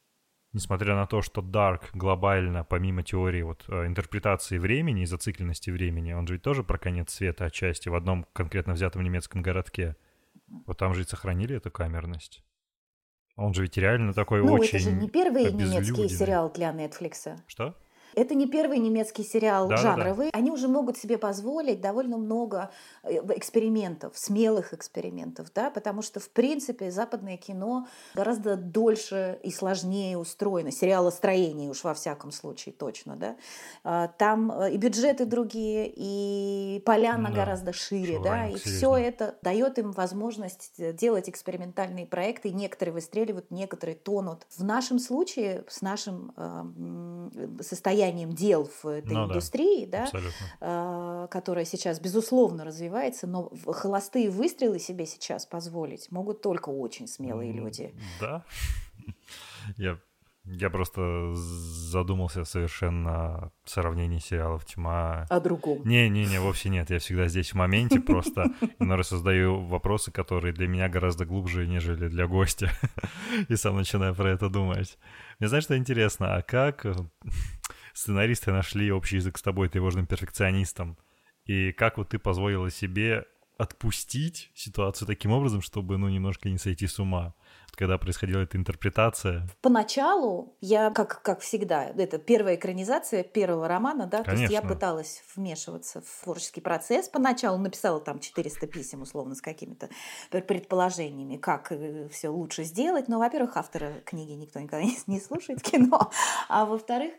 несмотря 0.54 0.96
на 0.96 1.08
то, 1.08 1.22
что 1.22 1.42
Dark 1.42 1.82
глобально, 1.94 2.64
помимо 2.64 3.04
теории 3.04 3.42
вот, 3.42 3.66
э, 3.68 3.86
интерпретации 3.88 4.58
времени 4.58 5.04
и 5.04 5.06
зацикленности 5.06 5.70
времени, 5.70 6.14
он 6.14 6.28
же 6.28 6.36
ведь 6.36 6.44
тоже 6.44 6.64
про 6.64 6.78
конец 6.78 7.14
света 7.14 7.46
отчасти 7.46 7.90
в 7.90 7.96
одном 7.96 8.26
конкретно 8.34 8.74
взятом 8.74 9.04
немецком 9.04 9.42
городке. 9.42 9.96
Вот 10.66 10.78
там 10.78 10.94
же 10.94 11.02
и 11.02 11.06
сохранили 11.06 11.56
эту 11.56 11.72
камерность. 11.72 12.44
Он 13.36 13.54
же 13.54 13.64
ведь 13.64 13.78
реально 13.78 14.14
такой 14.14 14.42
ну, 14.42 14.54
очень 14.54 14.78
это 14.78 14.80
же 14.80 14.92
не 14.92 15.10
первый 15.10 15.52
немецкий 15.52 16.10
сериал 16.10 16.52
для 16.52 16.72
Netflix. 16.72 17.38
Что? 17.48 17.76
Это 18.16 18.36
не 18.36 18.48
первый 18.48 18.80
немецкий 18.80 19.24
сериал 19.24 19.68
да, 19.68 19.78
жанровый. 19.78 20.28
Да, 20.28 20.32
да. 20.32 20.40
Они 20.40 20.52
уже 20.52 20.68
могут 20.68 20.98
себе 20.98 21.18
позволить 21.18 21.82
довольно 21.82 22.18
много 22.18 22.72
э, 23.04 23.18
экспериментов, 23.36 24.18
смелых 24.18 24.74
экспериментов, 24.74 25.48
да, 25.54 25.70
потому 25.70 26.02
что, 26.02 26.20
в 26.20 26.30
принципе, 26.30 26.92
западное 26.92 27.38
кино 27.38 27.88
гораздо 28.14 28.56
дольше 28.56 29.40
и 29.44 29.52
сложнее 29.52 30.18
устроено. 30.18 30.72
Сериалостроение 30.72 31.70
уж 31.70 31.84
во 31.84 31.94
всяком 31.94 32.32
случае 32.32 32.74
точно, 32.74 33.16
да. 33.16 33.36
А, 33.84 34.08
там 34.08 34.52
э, 34.52 34.74
и 34.74 34.78
бюджеты 34.78 35.26
другие, 35.26 35.92
и 35.96 36.82
поляна 36.86 37.30
да. 37.30 37.36
гораздо 37.36 37.74
шире, 37.74 38.18
Шо, 38.18 38.24
да, 38.24 38.48
и 38.48 38.56
все 38.58 38.96
это 38.96 39.36
дает 39.42 39.80
им 39.80 39.92
возможность 39.92 40.74
э, 40.80 40.94
делать 40.94 41.30
экспериментальные 41.30 42.06
проекты. 42.06 42.52
Некоторые 42.52 42.94
выстреливают, 42.94 43.52
некоторые 43.52 43.96
тонут. 43.96 44.46
В 44.56 44.64
нашем 44.64 45.00
случае 45.00 45.64
с 45.68 45.82
нашим 45.82 46.34
э, 46.36 47.62
состоянием 47.62 48.01
состоянием 48.02 48.34
дел 48.34 48.70
в 48.82 48.88
этой 48.88 49.14
ну, 49.14 49.26
индустрии, 49.26 49.86
да, 49.86 50.10
да 50.60 51.28
которая 51.30 51.66
сейчас, 51.66 52.00
безусловно, 52.00 52.66
развивается, 52.66 53.28
но 53.28 53.52
холостые 53.68 54.30
выстрелы 54.30 54.80
себе 54.80 55.06
сейчас 55.06 55.46
позволить 55.46 56.12
могут 56.12 56.42
только 56.42 56.70
очень 56.70 57.08
смелые 57.08 57.52
люди. 57.52 57.94
Да. 58.20 58.44
Я 59.78 59.98
я 60.44 60.72
просто 60.72 61.36
задумался 61.36 62.46
совершенно 62.46 63.52
в 63.64 63.70
сравнении 63.70 64.18
сериалов 64.18 64.66
«Тьма». 64.66 65.28
О 65.30 65.40
другом. 65.40 65.82
Не-не-не, 65.86 66.40
вовсе 66.40 66.70
нет. 66.70 66.90
Я 66.90 66.98
всегда 66.98 67.28
здесь 67.28 67.52
в 67.52 67.56
моменте, 67.56 68.00
просто 68.00 68.48
иногда 68.80 69.04
создаю 69.04 69.62
вопросы, 69.62 70.12
которые 70.12 70.52
для 70.52 70.68
меня 70.68 70.90
гораздо 70.90 71.26
глубже, 71.26 71.68
нежели 71.68 72.08
для 72.08 72.26
гостя. 72.26 72.72
И 73.50 73.56
сам 73.56 73.76
начинаю 73.76 74.16
про 74.16 74.32
это 74.32 74.50
думать. 74.50 74.98
Мне 75.40 75.48
знаешь, 75.48 75.66
что 75.66 75.78
интересно? 75.78 76.36
А 76.36 76.42
как 76.42 76.88
сценаристы 77.94 78.52
нашли 78.52 78.92
общий 78.92 79.18
язык 79.18 79.38
с 79.38 79.42
тобой, 79.42 79.70
тревожным 79.70 80.06
перфекционистом. 80.06 80.98
И 81.46 81.72
как 81.72 81.98
вот 81.98 82.10
ты 82.10 82.20
позволила 82.20 82.70
себе 82.70 83.26
отпустить 83.58 84.52
ситуацию 84.56 85.08
таким 85.08 85.32
образом, 85.32 85.62
чтобы, 85.62 85.98
ну, 85.98 86.10
немножко 86.10 86.50
не 86.50 86.58
сойти 86.58 86.88
с 86.88 87.00
ума, 87.00 87.36
когда 87.76 87.98
происходила 87.98 88.42
эта 88.42 88.58
интерпретация? 88.58 89.48
Поначалу 89.62 90.56
я, 90.62 90.92
как, 90.92 91.22
как 91.22 91.40
всегда, 91.42 91.86
это 91.86 92.18
первая 92.18 92.56
экранизация 92.56 93.24
первого 93.24 93.68
романа, 93.68 94.06
да, 94.06 94.24
Конечно. 94.24 94.36
то 94.36 94.42
есть 94.42 94.54
я 94.54 94.62
пыталась 94.62 95.24
вмешиваться 95.36 96.02
в 96.02 96.24
творческий 96.24 96.62
процесс. 96.62 97.10
Поначалу 97.10 97.58
написала 97.58 98.00
там 98.00 98.20
400 98.20 98.68
писем, 98.68 99.02
условно, 99.02 99.36
с 99.36 99.42
какими-то 99.42 99.90
предположениями, 100.30 101.38
как 101.38 101.72
э, 101.72 102.08
все 102.10 102.30
лучше 102.30 102.64
сделать. 102.64 103.08
Но, 103.08 103.20
во-первых, 103.20 103.58
автора 103.58 103.94
книги 104.06 104.34
никто 104.34 104.60
никогда 104.60 104.86
не 105.08 105.20
слушает 105.20 105.62
кино, 105.62 106.12
а 106.50 106.66
во-вторых, 106.66 107.14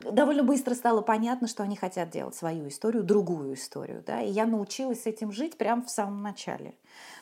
довольно 0.00 0.42
быстро 0.42 0.74
стало 0.74 1.02
понятно, 1.02 1.48
что 1.48 1.62
они 1.62 1.76
хотят 1.76 2.10
делать 2.10 2.34
свою 2.34 2.68
историю, 2.68 3.02
другую 3.02 3.54
историю. 3.54 4.02
Да? 4.06 4.20
И 4.20 4.30
я 4.30 4.46
научилась 4.46 5.02
с 5.02 5.06
этим 5.06 5.32
жить 5.32 5.56
прямо 5.58 5.82
в 5.84 5.90
самом 5.90 6.22
начале. 6.22 6.74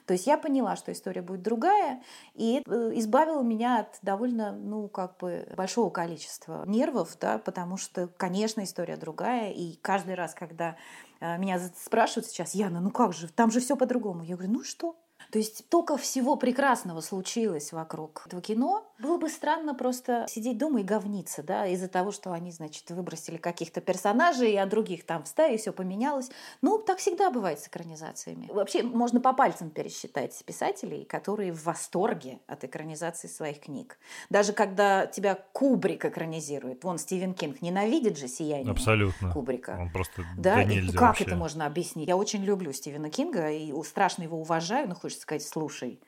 То 0.09 0.15
есть 0.15 0.27
я 0.27 0.39
поняла, 0.39 0.75
что 0.75 0.91
история 0.91 1.21
будет 1.21 1.43
другая, 1.43 2.03
и 2.33 2.63
э, 2.67 2.91
избавило 2.95 3.43
меня 3.43 3.81
от 3.81 3.99
довольно, 4.01 4.53
ну, 4.53 4.89
как 4.89 5.19
бы 5.19 5.47
большого 5.55 5.91
количества 5.91 6.65
нервов, 6.67 7.19
да, 7.21 7.37
потому 7.37 7.77
что, 7.77 8.09
конечно, 8.17 8.65
история 8.65 8.97
другая, 8.97 9.53
и 9.53 9.77
каждый 9.83 10.15
раз, 10.15 10.33
когда 10.33 10.77
э, 11.21 11.37
меня 11.37 11.61
спрашивают 11.77 12.25
сейчас, 12.25 12.55
Яна, 12.55 12.81
ну 12.81 12.91
как 12.91 13.13
же, 13.13 13.29
там 13.29 13.51
же 13.51 13.61
все 13.61 13.77
по-другому. 13.77 14.23
Я 14.23 14.37
говорю, 14.37 14.55
ну 14.55 14.65
что? 14.65 14.97
То 15.31 15.39
есть 15.39 15.69
только 15.69 15.99
всего 15.99 16.37
прекрасного 16.37 17.03
случилось 17.03 17.73
вокруг 17.73 18.23
этого 18.25 18.41
кино. 18.41 18.88
Было 18.99 19.17
бы 19.17 19.29
странно 19.29 19.75
просто 19.75 20.27
сидеть 20.29 20.59
дома 20.59 20.81
и 20.81 20.83
говниться, 20.83 21.45
да, 21.45 21.67
из-за 21.67 21.87
того, 21.87 22.11
что 22.11 22.33
они, 22.33 22.51
значит, 22.51 22.91
выбросили 22.91 23.37
каких-то 23.37 23.81
персонажей, 23.81 24.59
а 24.59 24.67
других 24.67 25.07
там 25.07 25.23
вставили, 25.23 25.55
и 25.55 25.59
все 25.59 25.73
поменялось. 25.73 26.31
Ну, 26.63 26.79
так 26.79 26.99
всегда 26.99 27.31
бывает 27.31 27.61
с 27.61 27.69
экранизациями. 27.69 28.49
Вообще, 28.53 28.83
можно 28.83 29.21
по 29.21 29.33
пальцам 29.33 29.71
пересчитать 29.71 30.43
писателей, 30.45 31.05
которые 31.05 31.53
в 31.53 31.65
восторге 31.65 32.41
от 32.49 32.65
экранизации 32.65 33.29
своих 33.29 33.61
книг. 33.61 33.99
Даже 34.31 34.53
когда 34.53 35.07
тебя 35.07 35.39
Кубрик 35.53 36.05
экранизирует. 36.05 36.83
Вон 36.83 36.99
Стивен 36.99 37.35
Кинг 37.35 37.63
ненавидит 37.63 38.19
же 38.19 38.27
«Сияние» 38.27 38.73
Абсолютно. 38.73 39.33
Кубрика. 39.33 39.77
Он 39.79 39.93
просто 39.93 40.25
да, 40.37 40.57
да 40.57 40.63
и 40.63 40.89
как 40.89 41.01
вообще. 41.01 41.25
это 41.25 41.37
можно 41.37 41.67
объяснить? 41.67 42.09
Я 42.09 42.17
очень 42.17 42.43
люблю 42.43 42.73
Стивена 42.73 43.11
Кинга 43.11 43.51
и 43.51 43.73
страшно 43.85 44.25
его 44.25 44.41
уважаю, 44.41 44.89
но 44.89 44.95
хочется 44.97 45.23
сказать, 45.23 45.45
слушай, 45.45 46.01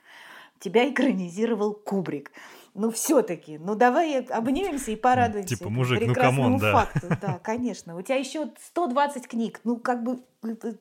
тебя 0.58 0.88
экранизировал 0.88 1.74
Кубрик. 1.74 2.32
Ну, 2.74 2.90
все-таки, 2.90 3.58
ну 3.58 3.74
давай 3.74 4.22
обнимемся 4.24 4.92
и 4.92 4.96
порадуемся. 4.96 5.56
Типа, 5.56 5.70
мужик, 5.70 6.00
ну 6.06 6.14
come 6.14 6.39
on, 6.39 6.58
да. 6.58 6.72
факту. 6.72 7.08
Да, 7.20 7.38
конечно. 7.38 7.96
У 7.96 8.02
тебя 8.02 8.16
еще 8.16 8.50
120 8.66 9.26
книг. 9.26 9.60
Ну, 9.64 9.76
как 9.76 10.04
бы, 10.04 10.20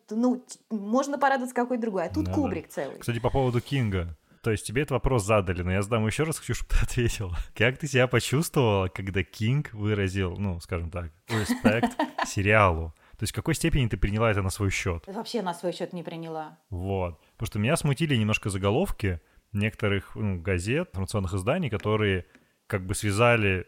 ну, 0.09 0.45
можно 0.69 1.17
порадоваться 1.17 1.55
какой 1.55 1.77
другой. 1.77 2.05
А 2.05 2.09
тут 2.09 2.17
Ну 2.17 2.23
да. 2.25 2.33
Кубрик 2.33 2.69
целый. 2.69 2.99
Кстати, 2.99 3.19
по 3.19 3.29
поводу 3.29 3.61
Кинга. 3.61 4.15
То 4.41 4.51
есть 4.51 4.65
тебе 4.65 4.83
этот 4.83 4.91
вопрос 4.91 5.25
задали, 5.25 5.63
но 5.63 5.71
я 5.71 5.81
задам 5.81 6.05
еще 6.07 6.23
раз, 6.23 6.39
хочу, 6.39 6.53
чтобы 6.55 6.71
ты 6.71 6.77
ответила. 6.83 7.37
Как 7.55 7.77
ты 7.77 7.87
себя 7.87 8.07
почувствовала, 8.07 8.87
когда 8.87 9.23
Кинг 9.23 9.73
выразил, 9.73 10.35
ну, 10.37 10.59
скажем 10.59 10.91
так, 10.91 11.11
респект 11.27 11.97
сериалу? 12.25 12.93
То 13.17 13.23
есть 13.23 13.33
в 13.33 13.35
какой 13.35 13.53
степени 13.53 13.87
ты 13.87 13.97
приняла 13.97 14.31
это 14.31 14.41
на 14.41 14.49
свой 14.49 14.69
счет? 14.69 15.03
Вообще 15.07 15.41
на 15.41 15.53
свой 15.53 15.73
счет 15.73 15.91
не 15.91 16.03
приняла. 16.03 16.57
Вот. 16.69 17.19
Потому 17.33 17.47
что 17.47 17.59
меня 17.59 17.75
смутили 17.75 18.15
немножко 18.15 18.49
заголовки 18.49 19.19
некоторых 19.53 20.15
ну, 20.15 20.39
газет, 20.41 20.89
информационных 20.89 21.33
изданий, 21.33 21.69
которые 21.69 22.25
как 22.67 22.85
бы 22.85 22.95
связали 22.95 23.67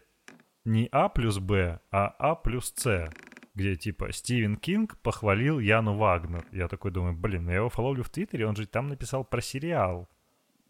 не 0.66 0.88
А 0.92 1.10
плюс 1.10 1.40
Б, 1.40 1.80
а 1.92 2.08
А 2.08 2.36
плюс 2.36 2.74
С. 2.76 3.10
Где 3.54 3.76
типа 3.76 4.12
Стивен 4.14 4.56
Кинг 4.56 4.98
похвалил 5.00 5.60
Яну 5.60 5.98
Вагнер. 5.98 6.46
Я 6.52 6.68
такой 6.68 6.92
думаю, 6.92 7.16
блин, 7.16 7.46
ну 7.46 7.52
я 7.52 7.58
его 7.58 7.70
фоловлю 7.70 8.04
в 8.04 8.10
Твиттере, 8.10 8.48
он 8.48 8.56
же 8.56 8.66
там 8.66 8.88
написал 8.88 9.26
про 9.26 9.42
сериал. 9.42 10.10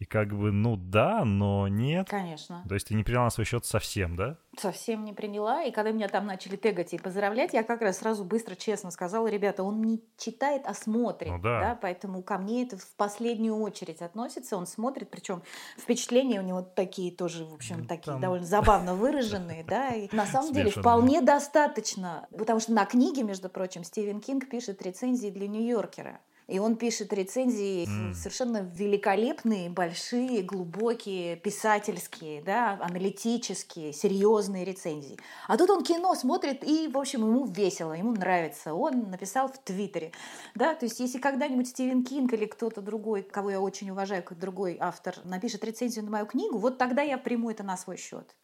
И 0.02 0.04
как 0.04 0.34
бы, 0.34 0.50
ну 0.50 0.76
да, 0.76 1.24
но 1.24 1.68
нет. 1.68 2.08
Конечно. 2.08 2.64
То 2.68 2.74
есть 2.74 2.88
ты 2.88 2.94
не 2.94 3.04
приняла 3.04 3.26
на 3.26 3.30
свой 3.30 3.46
счет 3.46 3.64
совсем, 3.64 4.16
да? 4.16 4.36
Совсем 4.58 5.04
не 5.04 5.12
приняла. 5.12 5.62
И 5.62 5.70
когда 5.70 5.92
меня 5.92 6.08
там 6.08 6.26
начали 6.26 6.56
тегать 6.56 6.92
и 6.92 6.98
поздравлять, 6.98 7.52
я 7.52 7.62
как 7.62 7.82
раз 7.82 7.98
сразу 7.98 8.24
быстро, 8.24 8.56
честно 8.56 8.90
сказала, 8.90 9.28
ребята, 9.28 9.62
он 9.62 9.80
не 9.80 10.02
читает, 10.18 10.62
а 10.64 10.74
смотрит. 10.74 11.30
Ну 11.30 11.38
да. 11.38 11.78
Поэтому 11.80 12.20
ко 12.24 12.38
мне 12.38 12.64
это 12.64 12.76
в 12.78 12.96
последнюю 12.96 13.54
очередь 13.58 14.02
относится. 14.02 14.56
Он 14.56 14.66
смотрит, 14.66 15.08
причем 15.08 15.44
впечатления 15.78 16.40
у 16.40 16.44
него 16.44 16.62
такие 16.62 17.12
тоже, 17.12 17.44
в 17.44 17.54
общем, 17.54 17.82
Ну, 17.82 17.86
такие 17.86 18.14
там- 18.14 18.20
довольно 18.20 18.44
забавно 18.46 18.96
выраженные. 18.96 19.62
Да? 19.68 19.90
И 19.90 20.08
на 20.12 20.26
самом 20.26 20.52
деле 20.52 20.72
вполне 20.72 21.20
достаточно. 21.20 22.26
Потому 22.36 22.58
что 22.58 22.72
на 22.72 22.86
книге, 22.86 23.22
между 23.22 23.48
прочим, 23.48 23.84
Стивен 23.84 24.20
Кинг 24.20 24.48
пишет 24.48 24.82
рецензии 24.82 25.30
для 25.30 25.46
Нью-Йоркера. 25.46 26.18
И 26.52 26.58
он 26.58 26.76
пишет 26.76 27.14
рецензии 27.14 27.86
М. 27.86 28.12
совершенно 28.12 28.58
великолепные, 28.58 29.70
большие, 29.70 30.42
глубокие, 30.42 31.36
писательские, 31.36 32.42
да, 32.42 32.78
аналитические, 32.82 33.94
серьезные 33.94 34.66
рецензии. 34.66 35.18
А 35.48 35.56
тут 35.56 35.70
он 35.70 35.82
кино 35.82 36.14
смотрит, 36.14 36.62
и, 36.62 36.88
в 36.88 36.98
общем, 36.98 37.20
ему 37.20 37.46
весело, 37.46 37.94
ему 37.94 38.12
нравится. 38.12 38.74
Он 38.74 39.10
написал 39.10 39.48
в 39.48 39.56
Твиттере. 39.64 40.12
Да, 40.54 40.74
то 40.74 40.84
есть, 40.84 41.00
если 41.00 41.18
когда-нибудь 41.18 41.68
Стивен 41.68 42.04
Кинг 42.04 42.34
или 42.34 42.44
кто-то 42.44 42.82
другой, 42.82 43.22
кого 43.22 43.50
я 43.50 43.58
очень 43.58 43.88
уважаю, 43.88 44.22
как 44.22 44.38
другой 44.38 44.76
автор, 44.78 45.16
напишет 45.24 45.64
рецензию 45.64 46.04
на 46.04 46.10
мою 46.10 46.26
книгу, 46.26 46.58
вот 46.58 46.76
тогда 46.76 47.00
я 47.00 47.16
приму 47.16 47.50
это 47.50 47.62
на 47.62 47.78
свой 47.78 47.96
счет. 47.96 48.36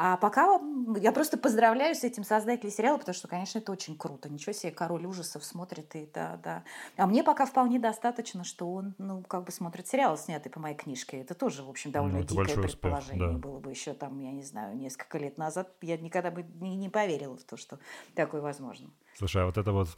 А 0.00 0.16
пока 0.16 0.60
я 1.00 1.10
просто 1.10 1.36
поздравляю 1.36 1.92
с 1.92 2.04
этим 2.04 2.22
создателей 2.22 2.70
сериала, 2.70 2.98
потому 2.98 3.16
что, 3.16 3.26
конечно, 3.26 3.58
это 3.58 3.72
очень 3.72 3.98
круто. 3.98 4.28
Ничего 4.28 4.52
себе, 4.52 4.70
король 4.70 5.04
ужасов 5.04 5.44
смотрит 5.44 5.92
и 5.96 6.08
да, 6.14 6.38
да. 6.44 6.62
А 6.96 7.08
мне 7.08 7.24
пока 7.24 7.46
вполне 7.46 7.80
достаточно, 7.80 8.44
что 8.44 8.72
он, 8.72 8.94
ну, 8.98 9.24
как 9.24 9.42
бы 9.44 9.50
смотрит 9.50 9.88
сериал, 9.88 10.16
снятый 10.16 10.52
по 10.52 10.60
моей 10.60 10.76
книжке. 10.76 11.20
Это 11.20 11.34
тоже, 11.34 11.64
в 11.64 11.68
общем, 11.68 11.90
довольно 11.90 12.18
Ну, 12.18 12.22
дикое 12.22 12.36
большой 12.36 12.64
успех, 12.66 12.80
предположение 12.80 13.32
да. 13.32 13.38
было 13.38 13.58
бы 13.58 13.70
еще 13.70 13.92
там, 13.92 14.20
я 14.20 14.30
не 14.30 14.44
знаю, 14.44 14.76
несколько 14.76 15.18
лет 15.18 15.36
назад. 15.36 15.68
Я 15.82 15.96
никогда 15.96 16.30
бы 16.30 16.44
не, 16.44 16.76
не 16.76 16.88
поверила 16.88 17.36
в 17.36 17.42
то, 17.42 17.56
что 17.56 17.80
такое 18.14 18.40
возможно. 18.40 18.88
Слушай, 19.16 19.42
а 19.42 19.46
вот 19.46 19.58
это 19.58 19.72
вот 19.72 19.88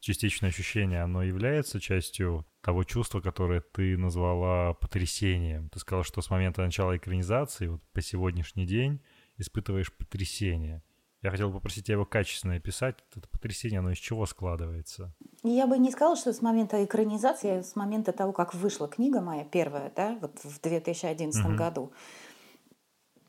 частичное 0.00 0.48
ощущение, 0.48 1.02
оно 1.02 1.22
является 1.22 1.80
частью 1.80 2.46
того 2.62 2.82
чувства, 2.82 3.20
которое 3.20 3.60
ты 3.60 3.98
назвала 3.98 4.72
потрясением. 4.72 5.68
Ты 5.68 5.80
сказала, 5.80 6.02
что 6.04 6.22
с 6.22 6.30
момента 6.30 6.62
начала 6.62 6.96
экранизации 6.96 7.66
вот 7.66 7.82
по 7.92 8.00
сегодняшний 8.00 8.64
день 8.64 9.02
испытываешь 9.38 9.92
потрясение. 9.92 10.82
Я 11.22 11.30
хотел 11.30 11.52
попросить 11.52 11.86
тебя 11.86 11.94
его 11.94 12.04
качественно 12.04 12.54
описать. 12.54 12.96
Это 13.16 13.28
потрясение, 13.28 13.80
оно 13.80 13.90
из 13.90 13.98
чего 13.98 14.24
складывается? 14.26 15.12
Я 15.42 15.66
бы 15.66 15.78
не 15.78 15.90
сказала, 15.90 16.16
что 16.16 16.32
с 16.32 16.42
момента 16.42 16.84
экранизации, 16.84 17.58
а 17.58 17.62
с 17.62 17.74
момента 17.74 18.12
того, 18.12 18.32
как 18.32 18.54
вышла 18.54 18.86
книга 18.88 19.20
моя 19.20 19.44
первая, 19.44 19.92
да, 19.96 20.16
вот 20.20 20.38
в 20.44 20.60
2011 20.60 21.44
Мгм. 21.44 21.56
году, 21.56 21.92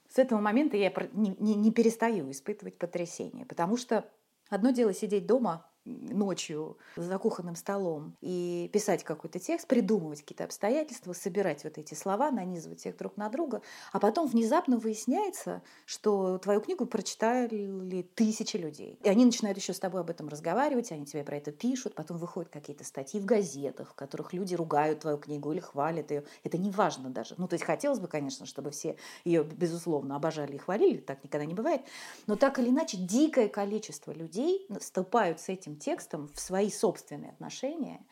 с 0.07 0.17
этого 0.17 0.39
момента 0.39 0.75
я 0.77 0.91
не, 1.13 1.35
не- 1.39 1.55
не 1.55 1.71
перестаю 1.71 2.29
испытывать 2.31 2.77
потрясение, 2.77 3.45
потому 3.45 3.77
что 3.77 4.05
одно 4.49 4.71
дело 4.71 4.93
сидеть 4.93 5.25
дома 5.27 5.68
ночью 5.85 6.77
за 6.95 7.17
кухонным 7.17 7.55
столом 7.55 8.15
и 8.21 8.69
писать 8.73 9.03
какой-то 9.03 9.39
текст, 9.39 9.67
придумывать 9.67 10.21
какие-то 10.21 10.43
обстоятельства, 10.43 11.13
собирать 11.13 11.63
вот 11.63 11.77
эти 11.77 11.93
слова, 11.93 12.31
нанизывать 12.31 12.85
их 12.85 12.97
друг 12.97 13.17
на 13.17 13.29
друга, 13.29 13.61
а 13.91 13.99
потом 13.99 14.27
внезапно 14.27 14.77
выясняется, 14.77 15.61
что 15.85 16.37
твою 16.37 16.61
книгу 16.61 16.85
прочитали 16.85 18.03
тысячи 18.15 18.57
людей. 18.57 18.99
И 19.03 19.09
они 19.09 19.25
начинают 19.25 19.57
еще 19.57 19.73
с 19.73 19.79
тобой 19.79 20.01
об 20.01 20.09
этом 20.09 20.27
разговаривать, 20.29 20.91
они 20.91 21.05
тебе 21.05 21.23
про 21.23 21.37
это 21.37 21.51
пишут, 21.51 21.95
потом 21.95 22.17
выходят 22.17 22.51
какие-то 22.51 22.83
статьи 22.83 23.19
в 23.19 23.25
газетах, 23.25 23.91
в 23.91 23.93
которых 23.95 24.33
люди 24.33 24.55
ругают 24.55 24.99
твою 24.99 25.17
книгу 25.17 25.51
или 25.51 25.59
хвалят 25.59 26.11
ее. 26.11 26.23
Это 26.43 26.57
не 26.57 26.69
важно 26.69 27.09
даже. 27.09 27.35
Ну, 27.37 27.47
то 27.47 27.55
есть 27.55 27.65
хотелось 27.65 27.99
бы, 27.99 28.07
конечно, 28.07 28.45
чтобы 28.45 28.71
все 28.71 28.95
ее, 29.23 29.43
безусловно, 29.43 30.15
обожали 30.15 30.55
и 30.55 30.57
хвалили, 30.57 30.97
так 30.97 31.23
никогда 31.23 31.45
не 31.45 31.53
бывает. 31.53 31.81
Но 32.27 32.35
так 32.35 32.59
или 32.59 32.69
иначе, 32.69 32.97
дикое 32.97 33.47
количество 33.47 34.11
людей 34.11 34.67
вступают 34.79 35.39
с 35.39 35.49
этим 35.49 35.68
текстом 35.75 36.29
в 36.33 36.39
свои 36.39 36.69
собственные 36.69 37.31
отношения. 37.31 38.05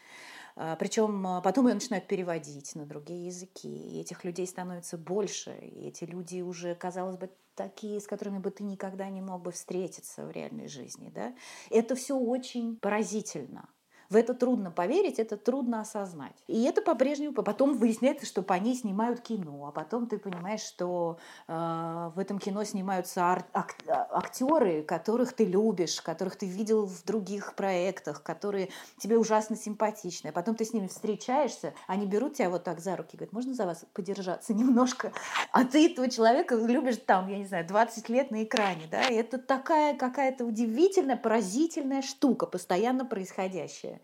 Причем 0.80 1.42
потом 1.44 1.68
ее 1.68 1.76
начинают 1.76 2.08
переводить 2.08 2.74
на 2.76 2.86
другие 2.86 3.28
языки. 3.28 3.70
И 3.70 4.02
этих 4.02 4.24
людей 4.24 4.48
становится 4.48 4.98
больше. 4.98 5.56
И 5.62 5.88
эти 5.88 6.04
люди 6.04 6.42
уже, 6.42 6.74
казалось 6.74 7.18
бы, 7.18 7.30
такие, 7.54 8.00
с 8.00 8.08
которыми 8.08 8.40
бы 8.40 8.50
ты 8.52 8.64
никогда 8.64 9.10
не 9.10 9.22
мог 9.22 9.42
бы 9.42 9.52
встретиться 9.52 10.26
в 10.26 10.32
реальной 10.32 10.68
жизни. 10.68 11.12
Да? 11.14 11.36
Это 11.70 11.96
все 11.96 12.18
очень 12.18 12.78
поразительно. 12.78 13.70
В 14.10 14.16
это 14.16 14.34
трудно 14.34 14.72
поверить, 14.72 15.20
это 15.20 15.36
трудно 15.36 15.82
осознать. 15.82 16.36
И 16.48 16.64
это 16.64 16.82
по-прежнему, 16.82 17.34
потом 17.34 17.78
выясняется, 17.78 18.26
что 18.26 18.42
по 18.42 18.54
ней 18.54 18.76
снимают 18.76 19.20
кино, 19.20 19.68
а 19.68 19.72
потом 19.72 20.08
ты 20.08 20.18
понимаешь, 20.18 20.62
что 20.62 21.18
э, 21.48 22.12
в 22.16 22.18
этом 22.18 22.40
кино 22.40 22.64
снимаются 22.64 23.22
ар- 23.22 23.46
ак- 23.52 23.76
актеры, 23.88 24.84
которых 24.84 25.34
ты 25.34 25.44
любишь, 25.44 26.02
которых 26.02 26.38
ты 26.38 26.46
видел 26.46 26.86
в 26.86 27.04
других 27.04 27.56
проектах, 27.56 28.24
которые 28.24 28.70
тебе 28.98 29.18
ужасно 29.18 29.58
симпатичны. 29.58 30.30
А 30.30 30.32
потом 30.32 30.56
ты 30.56 30.64
с 30.64 30.74
ними 30.74 30.88
встречаешься, 30.88 31.74
они 31.88 32.06
берут 32.06 32.36
тебя 32.36 32.50
вот 32.50 32.64
так 32.64 32.80
за 32.80 32.96
руки 32.96 33.18
говорят, 33.18 33.34
можно 33.34 33.54
за 33.54 33.66
вас 33.66 33.86
подержаться 33.94 34.54
немножко? 34.54 35.12
А 35.52 35.66
ты 35.66 35.92
этого 35.92 36.10
человека 36.10 36.56
любишь 36.56 36.98
там, 37.06 37.28
я 37.28 37.38
не 37.38 37.46
знаю, 37.46 37.68
20 37.68 38.10
лет 38.10 38.32
на 38.32 38.44
экране, 38.44 38.88
да? 38.90 39.08
И 39.08 39.16
это 39.16 39.38
такая 39.38 39.98
какая-то 39.98 40.46
удивительная, 40.46 41.18
поразительная 41.18 42.02
штука, 42.02 42.46
постоянно 42.46 43.06
происходящая. 43.06 43.97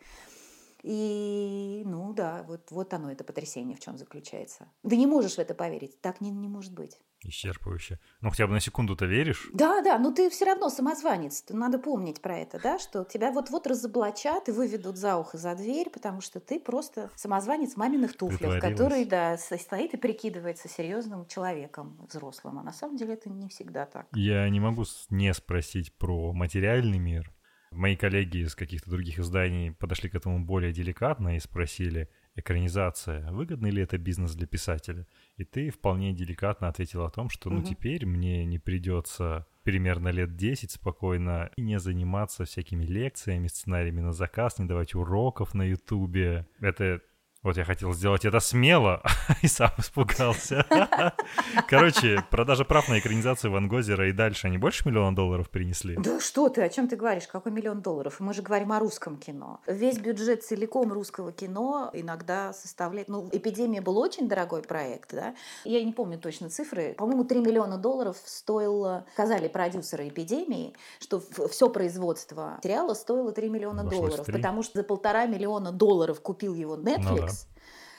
И, 0.83 1.81
ну 1.85 2.13
да, 2.13 2.43
вот, 2.43 2.69
вот 2.71 2.93
оно, 2.93 3.09
это 3.09 3.23
потрясение 3.23 3.77
в 3.77 3.79
чем 3.79 3.97
заключается. 3.97 4.69
Ты 4.87 4.97
не 4.97 5.07
можешь 5.07 5.35
в 5.35 5.39
это 5.39 5.55
поверить, 5.55 6.01
так 6.01 6.19
не, 6.19 6.29
не 6.29 6.49
может 6.49 6.73
быть. 6.73 6.99
Исчерпывающе. 7.23 7.99
Ну, 8.19 8.29
хотя 8.29 8.47
бы 8.47 8.53
на 8.53 8.59
секунду-то 8.59 9.05
веришь? 9.05 9.49
Да, 9.53 9.81
да, 9.81 9.97
но 9.97 10.11
ты 10.11 10.29
все 10.29 10.43
равно 10.43 10.69
самозванец. 10.69 11.45
Надо 11.47 11.79
помнить 11.79 12.21
про 12.21 12.37
это, 12.37 12.59
да, 12.61 12.79
что 12.79 13.05
тебя 13.05 13.31
вот-вот 13.31 13.65
разоблачат 13.65 14.49
и 14.49 14.51
выведут 14.51 14.97
за 14.97 15.15
ухо, 15.15 15.37
за 15.37 15.55
дверь, 15.55 15.89
потому 15.89 16.19
что 16.19 16.41
ты 16.41 16.59
просто 16.59 17.09
самозванец 17.15 17.77
маминых 17.77 18.17
туфлях, 18.17 18.59
который, 18.59 19.05
да, 19.05 19.37
стоит 19.37 19.93
и 19.93 19.97
прикидывается 19.97 20.67
серьезным 20.67 21.25
человеком 21.27 21.97
взрослым. 22.09 22.59
А 22.59 22.63
на 22.63 22.73
самом 22.73 22.97
деле 22.97 23.13
это 23.13 23.29
не 23.29 23.47
всегда 23.47 23.85
так. 23.85 24.07
Я 24.13 24.49
не 24.49 24.59
могу 24.59 24.83
не 25.09 25.33
спросить 25.33 25.93
про 25.93 26.33
материальный 26.33 26.99
мир. 26.99 27.32
Мои 27.73 27.95
коллеги 27.95 28.37
из 28.37 28.55
каких-то 28.55 28.89
других 28.89 29.19
изданий 29.19 29.71
подошли 29.71 30.09
к 30.09 30.15
этому 30.15 30.43
более 30.43 30.71
деликатно 30.71 31.35
и 31.35 31.39
спросили– 31.39 32.09
экранизация, 32.35 33.31
выгодный 33.31 33.69
ли 33.69 33.81
это 33.81 33.97
бизнес 33.97 34.33
для 34.33 34.47
писателя? 34.47 35.05
И 35.37 35.43
ты 35.43 35.69
вполне 35.69 36.13
деликатно 36.13 36.67
ответил 36.67 37.03
о 37.03 37.09
том, 37.09 37.29
что 37.29 37.49
ну 37.49 37.61
теперь 37.61 38.05
мне 38.05 38.45
не 38.45 38.59
придется 38.59 39.45
примерно 39.63 40.09
лет 40.09 40.35
10 40.35 40.71
спокойно 40.71 41.51
и 41.55 41.61
не 41.61 41.79
заниматься 41.79 42.45
всякими 42.45 42.85
лекциями, 42.85 43.47
сценариями 43.47 44.01
на 44.01 44.13
заказ, 44.13 44.59
не 44.59 44.65
давать 44.65 44.95
уроков 44.95 45.53
на 45.53 45.63
ютубе. 45.63 46.47
Это 46.59 47.01
вот 47.43 47.57
я 47.57 47.65
хотел 47.65 47.93
сделать 47.93 48.23
это 48.23 48.39
смело, 48.39 49.01
и 49.41 49.47
сам 49.47 49.71
испугался. 49.77 50.65
Короче, 51.67 52.23
продажа 52.31 52.63
прав 52.63 52.87
на 52.87 52.99
экранизацию 52.99 53.51
Ван 53.51 53.67
Гозера 53.67 54.07
и 54.07 54.13
дальше, 54.13 54.47
они 54.47 54.57
больше 54.57 54.87
миллиона 54.87 55.13
долларов 55.13 55.49
принесли? 55.49 55.97
Да 55.97 56.21
что 56.21 56.47
ты, 56.47 56.61
о 56.61 56.69
чем 56.69 56.87
ты 56.87 56.95
говоришь? 56.95 57.27
Какой 57.27 57.51
миллион 57.51 57.81
долларов? 57.81 58.19
Мы 58.19 58.33
же 58.33 58.41
говорим 58.41 58.71
о 58.71 58.79
русском 58.79 59.17
кино. 59.17 59.59
Весь 59.67 59.97
бюджет 59.97 60.43
целиком 60.43 60.93
русского 60.93 61.33
кино 61.33 61.89
иногда 61.93 62.53
составляет... 62.53 63.09
Ну, 63.09 63.27
«Эпидемия» 63.31 63.81
был 63.81 63.97
очень 63.97 64.29
дорогой 64.29 64.61
проект, 64.61 65.13
да? 65.13 65.35
Я 65.65 65.83
не 65.83 65.91
помню 65.91 66.17
точно 66.17 66.49
цифры. 66.49 66.93
По-моему, 66.97 67.25
3 67.25 67.41
миллиона 67.41 67.77
долларов 67.77 68.17
стоило... 68.23 69.05
Сказали 69.13 69.49
продюсеры 69.49 70.07
«Эпидемии», 70.07 70.73
что 70.99 71.21
все 71.49 71.69
производство 71.69 72.59
сериала 72.63 72.93
стоило 72.93 73.33
3 73.33 73.49
миллиона 73.49 73.83
Вошлось 73.83 73.99
долларов, 73.99 74.25
3. 74.27 74.33
потому 74.33 74.63
что 74.63 74.79
за 74.79 74.83
полтора 74.83 75.25
миллиона 75.25 75.73
долларов 75.73 76.21
купил 76.21 76.53
его 76.53 76.77
Netflix, 76.77 77.03
ну, 77.03 77.17
да 77.17 77.32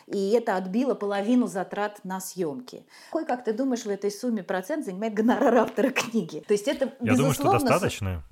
и 0.06 0.30
это 0.30 0.56
отбило 0.56 0.94
половину 0.94 1.46
затрат 1.46 2.00
на 2.04 2.20
съемки. 2.20 2.84
Какой, 3.10 3.26
как 3.26 3.44
ты 3.44 3.52
думаешь, 3.52 3.84
в 3.84 3.88
этой 3.88 4.10
сумме 4.10 4.42
процент 4.42 4.84
занимает 4.84 5.14
гонорар 5.14 5.54
автора 5.56 5.90
книги? 5.90 6.44
То 6.46 6.52
есть 6.52 6.68
это, 6.68 6.92
Я 7.00 7.16
думаю, 7.16 7.32
что 7.32 7.52
достаточно. 7.52 8.24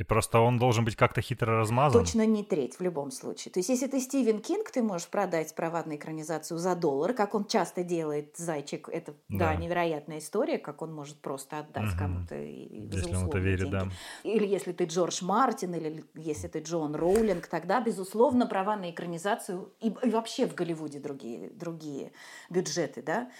И 0.00 0.02
просто 0.02 0.40
он 0.40 0.58
должен 0.58 0.86
быть 0.86 0.96
как-то 0.96 1.20
хитро 1.20 1.58
размазан. 1.58 2.02
Точно 2.02 2.24
не 2.24 2.42
треть 2.42 2.78
в 2.78 2.80
любом 2.80 3.10
случае. 3.10 3.52
То 3.52 3.60
есть 3.60 3.68
если 3.68 3.86
ты 3.86 4.00
Стивен 4.00 4.40
Кинг, 4.40 4.70
ты 4.70 4.82
можешь 4.82 5.08
продать 5.08 5.54
права 5.54 5.82
на 5.84 5.96
экранизацию 5.96 6.56
за 6.56 6.74
доллар, 6.74 7.12
как 7.12 7.34
он 7.34 7.44
часто 7.44 7.84
делает, 7.84 8.34
«Зайчик». 8.38 8.88
Это, 8.88 9.12
да, 9.28 9.38
да 9.38 9.56
невероятная 9.56 10.20
история, 10.20 10.56
как 10.56 10.80
он 10.80 10.94
может 10.94 11.20
просто 11.20 11.58
отдать 11.58 11.90
угу. 11.90 11.98
кому-то. 11.98 12.34
Если 12.34 13.14
он 13.14 13.28
это 13.28 13.38
верит, 13.38 13.70
деньги. 13.70 13.72
да. 13.72 13.88
Или 14.24 14.46
если 14.46 14.72
ты 14.72 14.84
Джордж 14.84 15.22
Мартин, 15.22 15.74
или 15.74 16.02
если 16.14 16.48
ты 16.48 16.60
Джон 16.60 16.94
Роулинг, 16.94 17.46
тогда, 17.46 17.82
безусловно, 17.82 18.46
права 18.46 18.76
на 18.76 18.90
экранизацию 18.90 19.70
и, 19.80 19.94
и 20.02 20.08
вообще 20.08 20.46
в 20.46 20.54
Голливуде 20.54 20.98
другие, 20.98 21.50
другие 21.50 22.12
бюджеты, 22.48 23.02
да. 23.02 23.30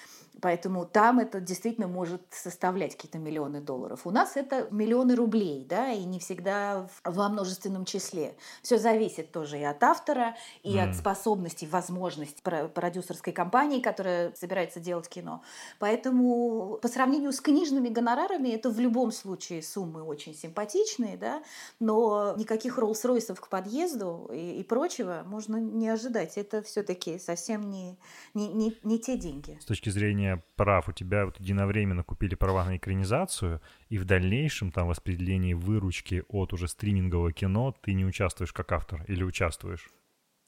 Поэтому 0.40 0.86
там 0.86 1.18
это 1.18 1.40
действительно 1.40 1.86
может 1.86 2.22
составлять 2.30 2.96
какие-то 2.96 3.18
миллионы 3.18 3.60
долларов. 3.60 4.02
У 4.04 4.10
нас 4.10 4.36
это 4.36 4.68
миллионы 4.70 5.14
рублей, 5.14 5.66
да, 5.68 5.92
и 5.92 6.04
не 6.04 6.18
всегда 6.18 6.88
во 7.04 7.28
множественном 7.28 7.84
числе. 7.84 8.36
Все 8.62 8.78
зависит 8.78 9.32
тоже 9.32 9.58
и 9.58 9.62
от 9.62 9.82
автора, 9.82 10.36
и 10.62 10.76
mm. 10.76 10.90
от 10.90 10.96
способностей, 10.96 11.66
возможностей 11.66 12.42
продюсерской 12.42 13.32
компании, 13.32 13.80
которая 13.80 14.32
собирается 14.34 14.80
делать 14.80 15.08
кино. 15.08 15.42
Поэтому 15.78 16.78
по 16.80 16.88
сравнению 16.88 17.32
с 17.32 17.40
книжными 17.40 17.88
гонорарами 17.88 18.48
это 18.48 18.70
в 18.70 18.80
любом 18.80 19.12
случае 19.12 19.62
суммы 19.62 20.02
очень 20.02 20.34
симпатичные, 20.34 21.16
да, 21.16 21.42
но 21.80 22.34
никаких 22.36 22.78
Роллс-Ройсов 22.78 23.40
к 23.40 23.48
подъезду 23.48 24.30
и, 24.32 24.60
и 24.60 24.62
прочего 24.62 25.22
можно 25.26 25.56
не 25.56 25.88
ожидать. 25.88 26.38
Это 26.38 26.62
все-таки 26.62 27.18
совсем 27.18 27.70
не, 27.70 27.98
не, 28.34 28.48
не, 28.48 28.76
не 28.82 28.98
те 28.98 29.16
деньги. 29.16 29.58
С 29.60 29.66
точки 29.66 29.90
зрения 29.90 30.29
получения 30.30 30.42
прав 30.56 30.88
у 30.88 30.92
тебя 30.92 31.24
вот 31.24 31.38
единовременно 31.40 32.02
купили 32.02 32.34
права 32.34 32.64
на 32.64 32.76
экранизацию, 32.76 33.60
и 33.88 33.98
в 33.98 34.04
дальнейшем 34.04 34.72
там 34.72 34.88
в 34.88 35.60
выручки 35.60 36.24
от 36.28 36.52
уже 36.52 36.68
стримингового 36.68 37.32
кино 37.32 37.74
ты 37.82 37.94
не 37.94 38.04
участвуешь 38.04 38.52
как 38.52 38.72
автор 38.72 39.04
или 39.08 39.22
участвуешь? 39.22 39.90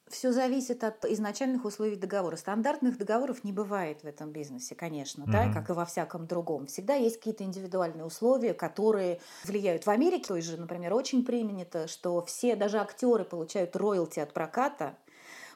Все 0.09 0.31
зависит 0.31 0.83
от 0.83 1.05
изначальных 1.05 1.65
условий 1.65 1.95
договора. 1.95 2.35
Стандартных 2.35 2.97
договоров 2.97 3.43
не 3.43 3.51
бывает 3.51 4.03
в 4.03 4.05
этом 4.05 4.31
бизнесе, 4.31 4.75
конечно, 4.75 5.23
mm-hmm. 5.23 5.31
да, 5.31 5.51
как 5.51 5.69
и 5.69 5.73
во 5.73 5.85
всяком 5.85 6.27
другом. 6.27 6.67
Всегда 6.67 6.93
есть 6.93 7.17
какие-то 7.17 7.43
индивидуальные 7.43 8.05
условия, 8.05 8.53
которые 8.53 9.19
влияют. 9.45 9.85
В 9.85 9.89
Америке 9.89 10.27
той 10.27 10.41
же, 10.41 10.57
например, 10.57 10.93
очень 10.93 11.25
принято, 11.25 11.87
что 11.87 12.23
все, 12.25 12.55
даже 12.55 12.77
актеры 12.77 13.23
получают 13.23 13.75
роялти 13.75 14.19
от 14.19 14.33
проката, 14.33 14.97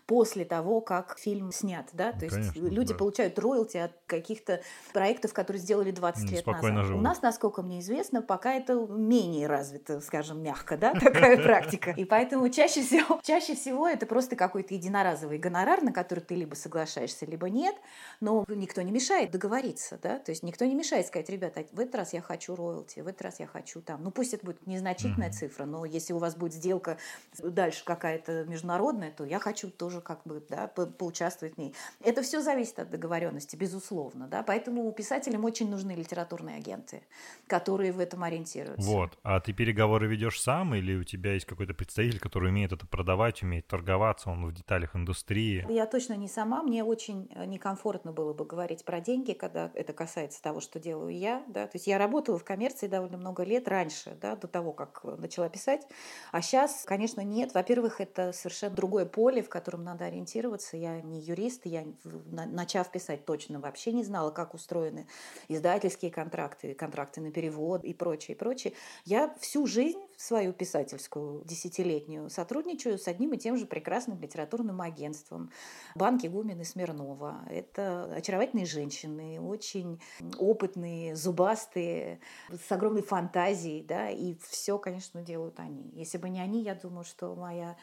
после 0.07 0.45
того, 0.45 0.79
как 0.79 1.19
фильм 1.19 1.51
снят, 1.51 1.85
да, 1.91 2.13
то 2.13 2.19
Конечно, 2.19 2.37
есть 2.37 2.55
люди 2.55 2.93
да. 2.93 2.97
получают 2.97 3.37
роялти 3.37 3.75
от 3.75 3.91
каких-то 4.07 4.61
проектов, 4.93 5.33
которые 5.33 5.61
сделали 5.61 5.91
20 5.91 6.31
лет 6.31 6.45
назад. 6.45 6.85
Живут. 6.85 6.99
У 6.99 7.03
нас, 7.03 7.21
насколько 7.21 7.61
мне 7.61 7.81
известно, 7.81 8.21
пока 8.21 8.53
это 8.53 8.73
менее 8.89 9.47
развито, 9.47 9.99
скажем, 9.99 10.41
мягко, 10.41 10.77
да, 10.77 10.93
такая 10.99 11.37
практика. 11.37 11.91
И 11.91 12.05
поэтому 12.05 12.47
чаще 12.49 12.81
всего, 12.81 13.19
чаще 13.23 13.53
всего 13.53 13.85
это 13.85 14.05
просто 14.05 14.37
какой-то 14.37 14.73
единоразовый 14.73 15.37
гонорар, 15.39 15.83
на 15.83 15.91
который 15.91 16.21
ты 16.21 16.35
либо 16.35 16.55
соглашаешься, 16.55 17.25
либо 17.25 17.49
нет, 17.49 17.75
но 18.21 18.45
никто 18.47 18.81
не 18.81 18.91
мешает 18.91 19.31
договориться, 19.31 19.99
да, 20.01 20.19
то 20.19 20.31
есть 20.31 20.41
никто 20.41 20.63
не 20.63 20.73
мешает 20.75 21.05
сказать, 21.05 21.29
ребята, 21.29 21.65
в 21.73 21.79
этот 21.81 21.95
раз 21.95 22.13
я 22.13 22.21
хочу 22.21 22.55
роялти, 22.55 23.01
в 23.01 23.07
этот 23.07 23.23
раз 23.23 23.41
я 23.41 23.47
хочу 23.47 23.81
там, 23.81 24.03
ну 24.03 24.11
пусть 24.11 24.33
это 24.33 24.45
будет 24.45 24.65
незначительная 24.65 25.31
цифра, 25.31 25.65
но 25.65 25.83
если 25.83 26.13
у 26.13 26.17
вас 26.17 26.35
будет 26.35 26.53
сделка 26.53 26.97
дальше 27.37 27.83
какая-то 27.83 28.45
международная, 28.45 29.11
то 29.11 29.25
я 29.25 29.39
хочу 29.39 29.69
тоже 29.69 29.96
тоже 29.97 30.01
как 30.01 30.21
бы 30.25 30.43
да, 30.49 30.67
по 30.67 30.85
поучаствовать 30.85 31.55
в 31.55 31.57
ней. 31.57 31.73
Это 32.03 32.21
все 32.21 32.41
зависит 32.41 32.79
от 32.79 32.89
договоренности, 32.89 33.55
безусловно. 33.55 34.27
Да? 34.27 34.43
Поэтому 34.43 34.91
писателям 34.91 35.45
очень 35.45 35.69
нужны 35.69 35.91
литературные 35.91 36.57
агенты, 36.57 37.01
которые 37.47 37.91
в 37.91 37.99
этом 37.99 38.23
ориентируются. 38.23 38.89
Вот. 38.89 39.17
А 39.23 39.39
ты 39.39 39.53
переговоры 39.53 40.07
ведешь 40.07 40.41
сам 40.41 40.75
или 40.75 40.95
у 40.95 41.03
тебя 41.03 41.33
есть 41.33 41.45
какой-то 41.45 41.73
представитель, 41.73 42.19
который 42.19 42.49
умеет 42.49 42.71
это 42.71 42.85
продавать, 42.85 43.43
умеет 43.43 43.67
торговаться, 43.67 44.29
он 44.29 44.45
в 44.45 44.53
деталях 44.53 44.95
индустрии? 44.95 45.65
Я 45.69 45.85
точно 45.85 46.13
не 46.13 46.27
сама. 46.27 46.63
Мне 46.63 46.83
очень 46.83 47.29
э, 47.33 47.45
некомфортно 47.45 48.11
было 48.11 48.33
бы 48.33 48.45
говорить 48.45 48.85
про 48.85 48.99
деньги, 48.99 49.33
когда 49.33 49.71
это 49.73 49.93
касается 49.93 50.41
того, 50.41 50.59
что 50.59 50.79
делаю 50.79 51.15
я. 51.15 51.43
Да? 51.47 51.65
То 51.67 51.75
есть 51.75 51.87
я 51.87 51.97
работала 51.97 52.37
в 52.37 52.43
коммерции 52.43 52.87
довольно 52.87 53.17
много 53.17 53.43
лет 53.43 53.67
раньше, 53.67 54.17
да, 54.21 54.35
до 54.35 54.47
того, 54.47 54.71
как 54.73 55.03
начала 55.03 55.49
писать. 55.49 55.87
А 56.31 56.41
сейчас, 56.41 56.83
конечно, 56.85 57.21
нет. 57.21 57.53
Во-первых, 57.53 58.01
это 58.01 58.31
совершенно 58.31 58.75
другое 58.75 59.05
поле, 59.05 59.41
в 59.41 59.49
котором 59.49 59.83
надо 59.87 60.05
ориентироваться. 60.05 60.77
Я 60.77 61.01
не 61.01 61.19
юрист, 61.19 61.65
я, 61.65 61.85
начав 62.03 62.91
писать, 62.91 63.25
точно 63.25 63.59
вообще 63.59 63.91
не 63.91 64.03
знала, 64.03 64.31
как 64.31 64.53
устроены 64.53 65.07
издательские 65.47 66.11
контракты, 66.11 66.73
контракты 66.73 67.21
на 67.21 67.31
перевод 67.31 67.83
и 67.83 67.93
прочее, 67.93 68.35
и 68.35 68.37
прочее. 68.37 68.73
Я 69.05 69.33
всю 69.39 69.65
жизнь 69.65 69.99
свою 70.17 70.51
писательскую 70.51 71.43
десятилетнюю 71.45 72.29
сотрудничаю 72.29 72.97
с 72.97 73.07
одним 73.07 73.33
и 73.33 73.37
тем 73.37 73.55
же 73.55 73.65
прекрасным 73.65 74.19
литературным 74.19 74.81
агентством 74.81 75.51
Банки 75.95 76.27
Гумин 76.27 76.59
и 76.59 76.63
Смирнова. 76.63 77.45
Это 77.49 78.05
очаровательные 78.15 78.65
женщины, 78.65 79.39
очень 79.39 80.01
опытные, 80.37 81.15
зубастые, 81.15 82.19
с 82.49 82.71
огромной 82.71 83.03
фантазией, 83.03 83.83
да, 83.83 84.09
и 84.09 84.35
все, 84.49 84.77
конечно, 84.77 85.21
делают 85.21 85.59
они. 85.59 85.91
Если 85.93 86.17
бы 86.17 86.29
не 86.29 86.41
они, 86.41 86.63
я 86.63 86.75
думаю, 86.75 87.03
что 87.03 87.35
моя 87.35 87.77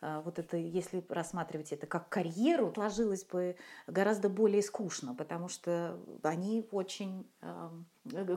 вот 0.00 0.38
это, 0.38 0.56
если 0.56 1.04
рассматривать 1.08 1.72
это 1.72 1.86
как 1.86 2.08
карьеру, 2.08 2.72
сложилось 2.74 3.24
бы 3.24 3.56
гораздо 3.86 4.28
более 4.28 4.62
скучно, 4.62 5.14
потому 5.14 5.48
что 5.48 5.98
они 6.22 6.66
очень 6.70 7.26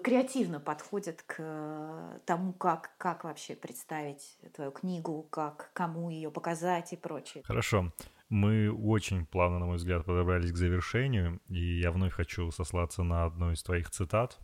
креативно 0.04 0.60
подходят 0.60 1.24
к 1.24 2.20
тому, 2.26 2.54
как, 2.54 2.92
как 2.98 3.24
вообще 3.24 3.56
представить 3.56 4.38
твою 4.54 4.72
книгу, 4.72 5.24
как 5.30 5.72
кому 5.74 6.10
ее 6.10 6.32
показать 6.32 6.94
и 6.94 6.98
прочее. 6.98 7.44
Хорошо. 7.46 7.94
Мы 8.30 8.72
очень 8.72 9.26
плавно, 9.26 9.60
на 9.60 9.66
мой 9.68 9.78
взгляд, 9.78 10.06
подобрались 10.06 10.52
к 10.52 10.58
завершению, 10.58 11.40
и 11.50 11.80
я 11.80 11.92
вновь 11.92 12.14
хочу 12.14 12.50
сослаться 12.52 13.04
на 13.04 13.26
одну 13.26 13.52
из 13.52 13.62
твоих 13.62 13.90
цитат. 13.90 14.40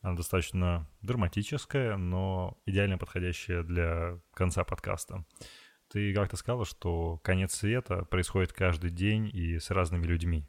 Она 0.00 0.14
достаточно 0.14 0.86
драматическая, 1.00 1.96
но 1.96 2.58
идеально 2.66 2.98
подходящая 2.98 3.62
для 3.62 4.20
конца 4.34 4.64
подкаста. 4.64 5.24
Ты 5.92 6.14
как-то 6.14 6.38
сказала, 6.38 6.64
что 6.64 7.20
конец 7.22 7.54
света 7.54 8.06
происходит 8.06 8.54
каждый 8.54 8.90
день 8.90 9.30
и 9.30 9.58
с 9.58 9.70
разными 9.70 10.06
людьми. 10.06 10.46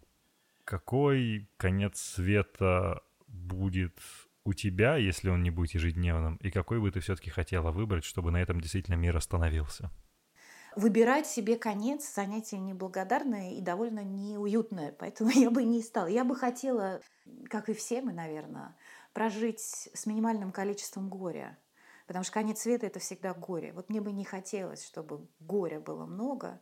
Какой 0.64 1.50
конец 1.58 2.00
света 2.00 3.04
будет 3.28 4.00
у 4.46 4.54
тебя, 4.54 4.96
если 4.96 5.30
он 5.30 5.44
не 5.44 5.52
будет 5.52 5.72
ежедневным, 5.72 6.38
и 6.38 6.50
какой 6.50 6.80
бы 6.80 6.90
ты 6.92 7.02
все-таки 7.02 7.30
хотела 7.30 7.72
выбрать, 7.72 8.06
чтобы 8.06 8.32
на 8.32 8.42
этом 8.42 8.62
действительно 8.62 8.96
мир 8.96 9.18
остановился? 9.18 9.92
выбирать 10.76 11.28
себе 11.28 11.56
конец 11.56 12.16
занятие 12.16 12.58
неблагодарное 12.58 13.52
и 13.52 13.62
довольно 13.62 14.04
неуютное, 14.04 14.92
поэтому 14.92 15.30
я 15.36 15.52
бы 15.52 15.64
не 15.64 15.82
стала. 15.82 16.08
Я 16.08 16.24
бы 16.24 16.36
хотела, 16.36 17.00
как 17.50 17.70
и 17.70 17.74
все 17.74 18.02
мы, 18.02 18.12
наверное, 18.12 18.76
прожить 19.14 19.60
с 19.60 20.06
минимальным 20.06 20.52
количеством 20.52 21.10
горя. 21.10 21.58
Потому 22.14 22.26
что 22.26 22.34
конец 22.34 22.60
света– 22.60 22.86
это 22.88 23.00
всегда 23.00 23.34
горе. 23.34 23.74
Вот 23.74 23.90
мне 23.90 24.00
бы 24.00 24.12
не 24.12 24.24
хотелось, 24.24 24.86
чтобы 24.86 25.26
горя 25.40 25.80
было 25.80 26.06
много. 26.06 26.60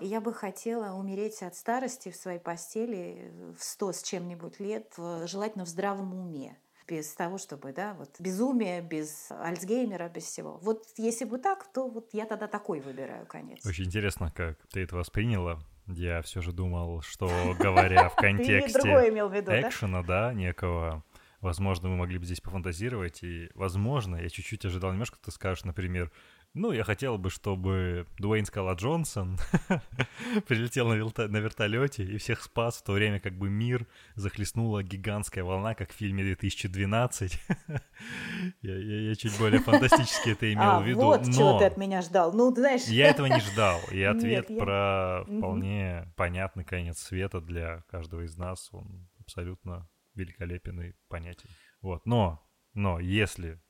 И 0.00 0.06
я 0.06 0.22
бы 0.22 0.32
хотела 0.32 0.94
умереть 0.94 1.42
от 1.42 1.54
старости 1.54 2.10
в 2.10 2.16
своей 2.16 2.38
постели 2.38 3.30
в 3.54 3.62
сто 3.62 3.92
с 3.92 4.02
чем-нибудь 4.02 4.60
лет, 4.60 4.94
желательно 5.26 5.66
в 5.66 5.68
здравом 5.68 6.14
уме 6.14 6.56
без 6.88 7.12
того, 7.12 7.36
чтобы, 7.36 7.74
да, 7.74 7.92
вот 7.98 8.14
безумие, 8.18 8.80
без 8.80 9.30
Альцгеймера, 9.30 10.08
без 10.08 10.24
всего. 10.24 10.56
Вот 10.62 10.84
если 10.96 11.26
бы 11.26 11.36
так, 11.36 11.70
то 11.70 11.86
вот 11.86 12.08
я 12.14 12.24
тогда 12.24 12.46
такой 12.46 12.80
выбираю 12.80 13.26
конец. 13.26 13.64
Очень 13.66 13.84
интересно, 13.84 14.32
как 14.34 14.56
ты 14.72 14.84
это 14.84 14.96
восприняла. 14.96 15.58
Я 15.86 16.22
все 16.22 16.40
же 16.40 16.52
думал, 16.52 17.02
что 17.02 17.28
говоря 17.58 18.08
в 18.08 18.16
контексте 18.16 18.78
экшена, 18.80 20.02
да, 20.02 20.32
некого, 20.32 21.04
возможно, 21.44 21.88
мы 21.88 21.96
могли 21.96 22.18
бы 22.18 22.24
здесь 22.24 22.40
пофантазировать, 22.40 23.22
и, 23.22 23.50
возможно, 23.54 24.16
я 24.16 24.28
чуть-чуть 24.28 24.64
ожидал 24.64 24.92
немножко, 24.92 25.18
ты 25.22 25.30
скажешь, 25.30 25.64
например, 25.64 26.10
ну, 26.54 26.70
я 26.70 26.84
хотел 26.84 27.18
бы, 27.18 27.30
чтобы 27.30 28.06
Дуэйн 28.18 28.46
Скала 28.46 28.74
Джонсон 28.74 29.38
прилетел 30.46 30.88
на, 30.88 30.94
вилта- 30.94 31.26
на 31.26 31.38
вертолете 31.38 32.04
и 32.04 32.16
всех 32.16 32.42
спас, 32.42 32.76
в 32.76 32.84
то 32.84 32.92
время 32.92 33.18
как 33.18 33.36
бы 33.36 33.50
мир 33.50 33.88
захлестнула 34.14 34.84
гигантская 34.84 35.42
волна, 35.42 35.74
как 35.74 35.90
в 35.90 35.94
фильме 35.94 36.22
2012. 36.22 37.40
я, 38.62 38.76
я, 38.76 39.00
я 39.08 39.14
чуть 39.16 39.36
более 39.36 39.60
фантастически 39.60 40.30
это 40.30 40.52
имел 40.52 40.62
а, 40.62 40.80
в 40.80 40.86
виду. 40.86 41.00
вот 41.00 41.26
но 41.26 41.32
чего 41.32 41.58
ты 41.58 41.64
от 41.64 41.76
меня 41.76 42.02
ждал. 42.02 42.32
Ну, 42.32 42.54
знаешь... 42.54 42.84
я 42.84 43.08
этого 43.08 43.26
не 43.26 43.40
ждал. 43.40 43.80
И 43.90 44.00
ответ 44.04 44.48
Нет, 44.48 44.58
про 44.58 45.24
я... 45.26 45.38
вполне 45.38 46.12
понятный 46.14 46.64
конец 46.64 46.98
света 47.00 47.40
для 47.40 47.82
каждого 47.90 48.20
из 48.20 48.36
нас, 48.36 48.68
он 48.72 49.08
абсолютно 49.18 49.88
великолепен 50.14 50.80
и 50.80 50.92
понятен. 51.08 51.48
Вот, 51.80 52.06
но, 52.06 52.46
но 52.72 53.00
если 53.00 53.60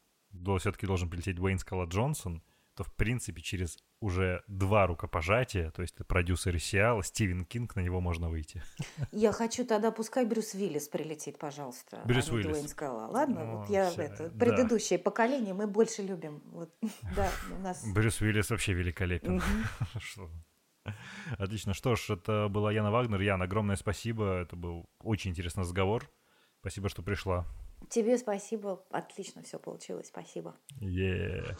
все-таки 0.59 0.87
должен 0.87 1.11
прилететь 1.11 1.37
Дуэйн 1.37 1.59
Скала 1.59 1.85
Джонсон, 1.85 2.43
то, 2.75 2.83
в 2.83 2.93
принципе, 2.95 3.41
через 3.41 3.79
уже 4.01 4.43
два 4.49 4.87
рукопожатия, 4.87 5.71
то 5.71 5.83
есть 5.83 5.97
продюсер 6.07 6.59
сериала, 6.61 7.03
Стивен 7.03 7.45
Кинг, 7.45 7.77
на 7.77 7.81
него 7.81 8.01
можно 8.01 8.29
выйти. 8.29 8.63
Я 9.13 9.33
хочу 9.33 9.65
тогда, 9.65 9.91
пускай 9.91 10.27
Брюс 10.27 10.55
Уиллис 10.55 10.89
прилетит, 10.89 11.39
пожалуйста. 11.39 12.03
А 12.03 12.07
Брюс 12.07 12.29
а 12.29 12.35
Уиллис. 12.35 12.51
Дуэйн 12.51 12.69
Скала. 12.69 13.07
Ладно, 13.07 13.45
ну, 13.45 13.57
вот 13.59 13.71
я 13.71 13.91
все, 13.91 14.03
это, 14.03 14.29
да. 14.29 14.39
предыдущее 14.39 14.99
поколение 14.99 15.55
мы 15.55 15.67
больше 15.67 16.03
любим. 16.03 16.43
Вот, 16.47 16.75
да, 17.17 17.31
у 17.57 17.61
нас... 17.61 17.85
Брюс 17.95 18.21
Уиллис 18.21 18.51
вообще 18.51 18.75
великолепен. 18.75 19.41
Отлично. 21.39 21.73
Что 21.73 21.97
ж, 21.97 22.11
это 22.11 22.49
была 22.49 22.71
Яна 22.73 22.91
Вагнер. 22.91 23.21
Яна, 23.21 23.45
огромное 23.45 23.77
спасибо. 23.77 24.43
Это 24.43 24.55
был 24.55 24.91
очень 25.01 25.31
интересный 25.31 25.63
разговор. 25.63 26.11
Спасибо, 26.65 26.89
что 26.89 27.03
пришла. 27.03 27.47
Тебе 27.91 28.17
спасибо. 28.17 28.83
Отлично 28.91 29.43
все 29.43 29.59
получилось. 29.59 30.07
Спасибо. 30.07 30.57
Yeah. 30.81 31.55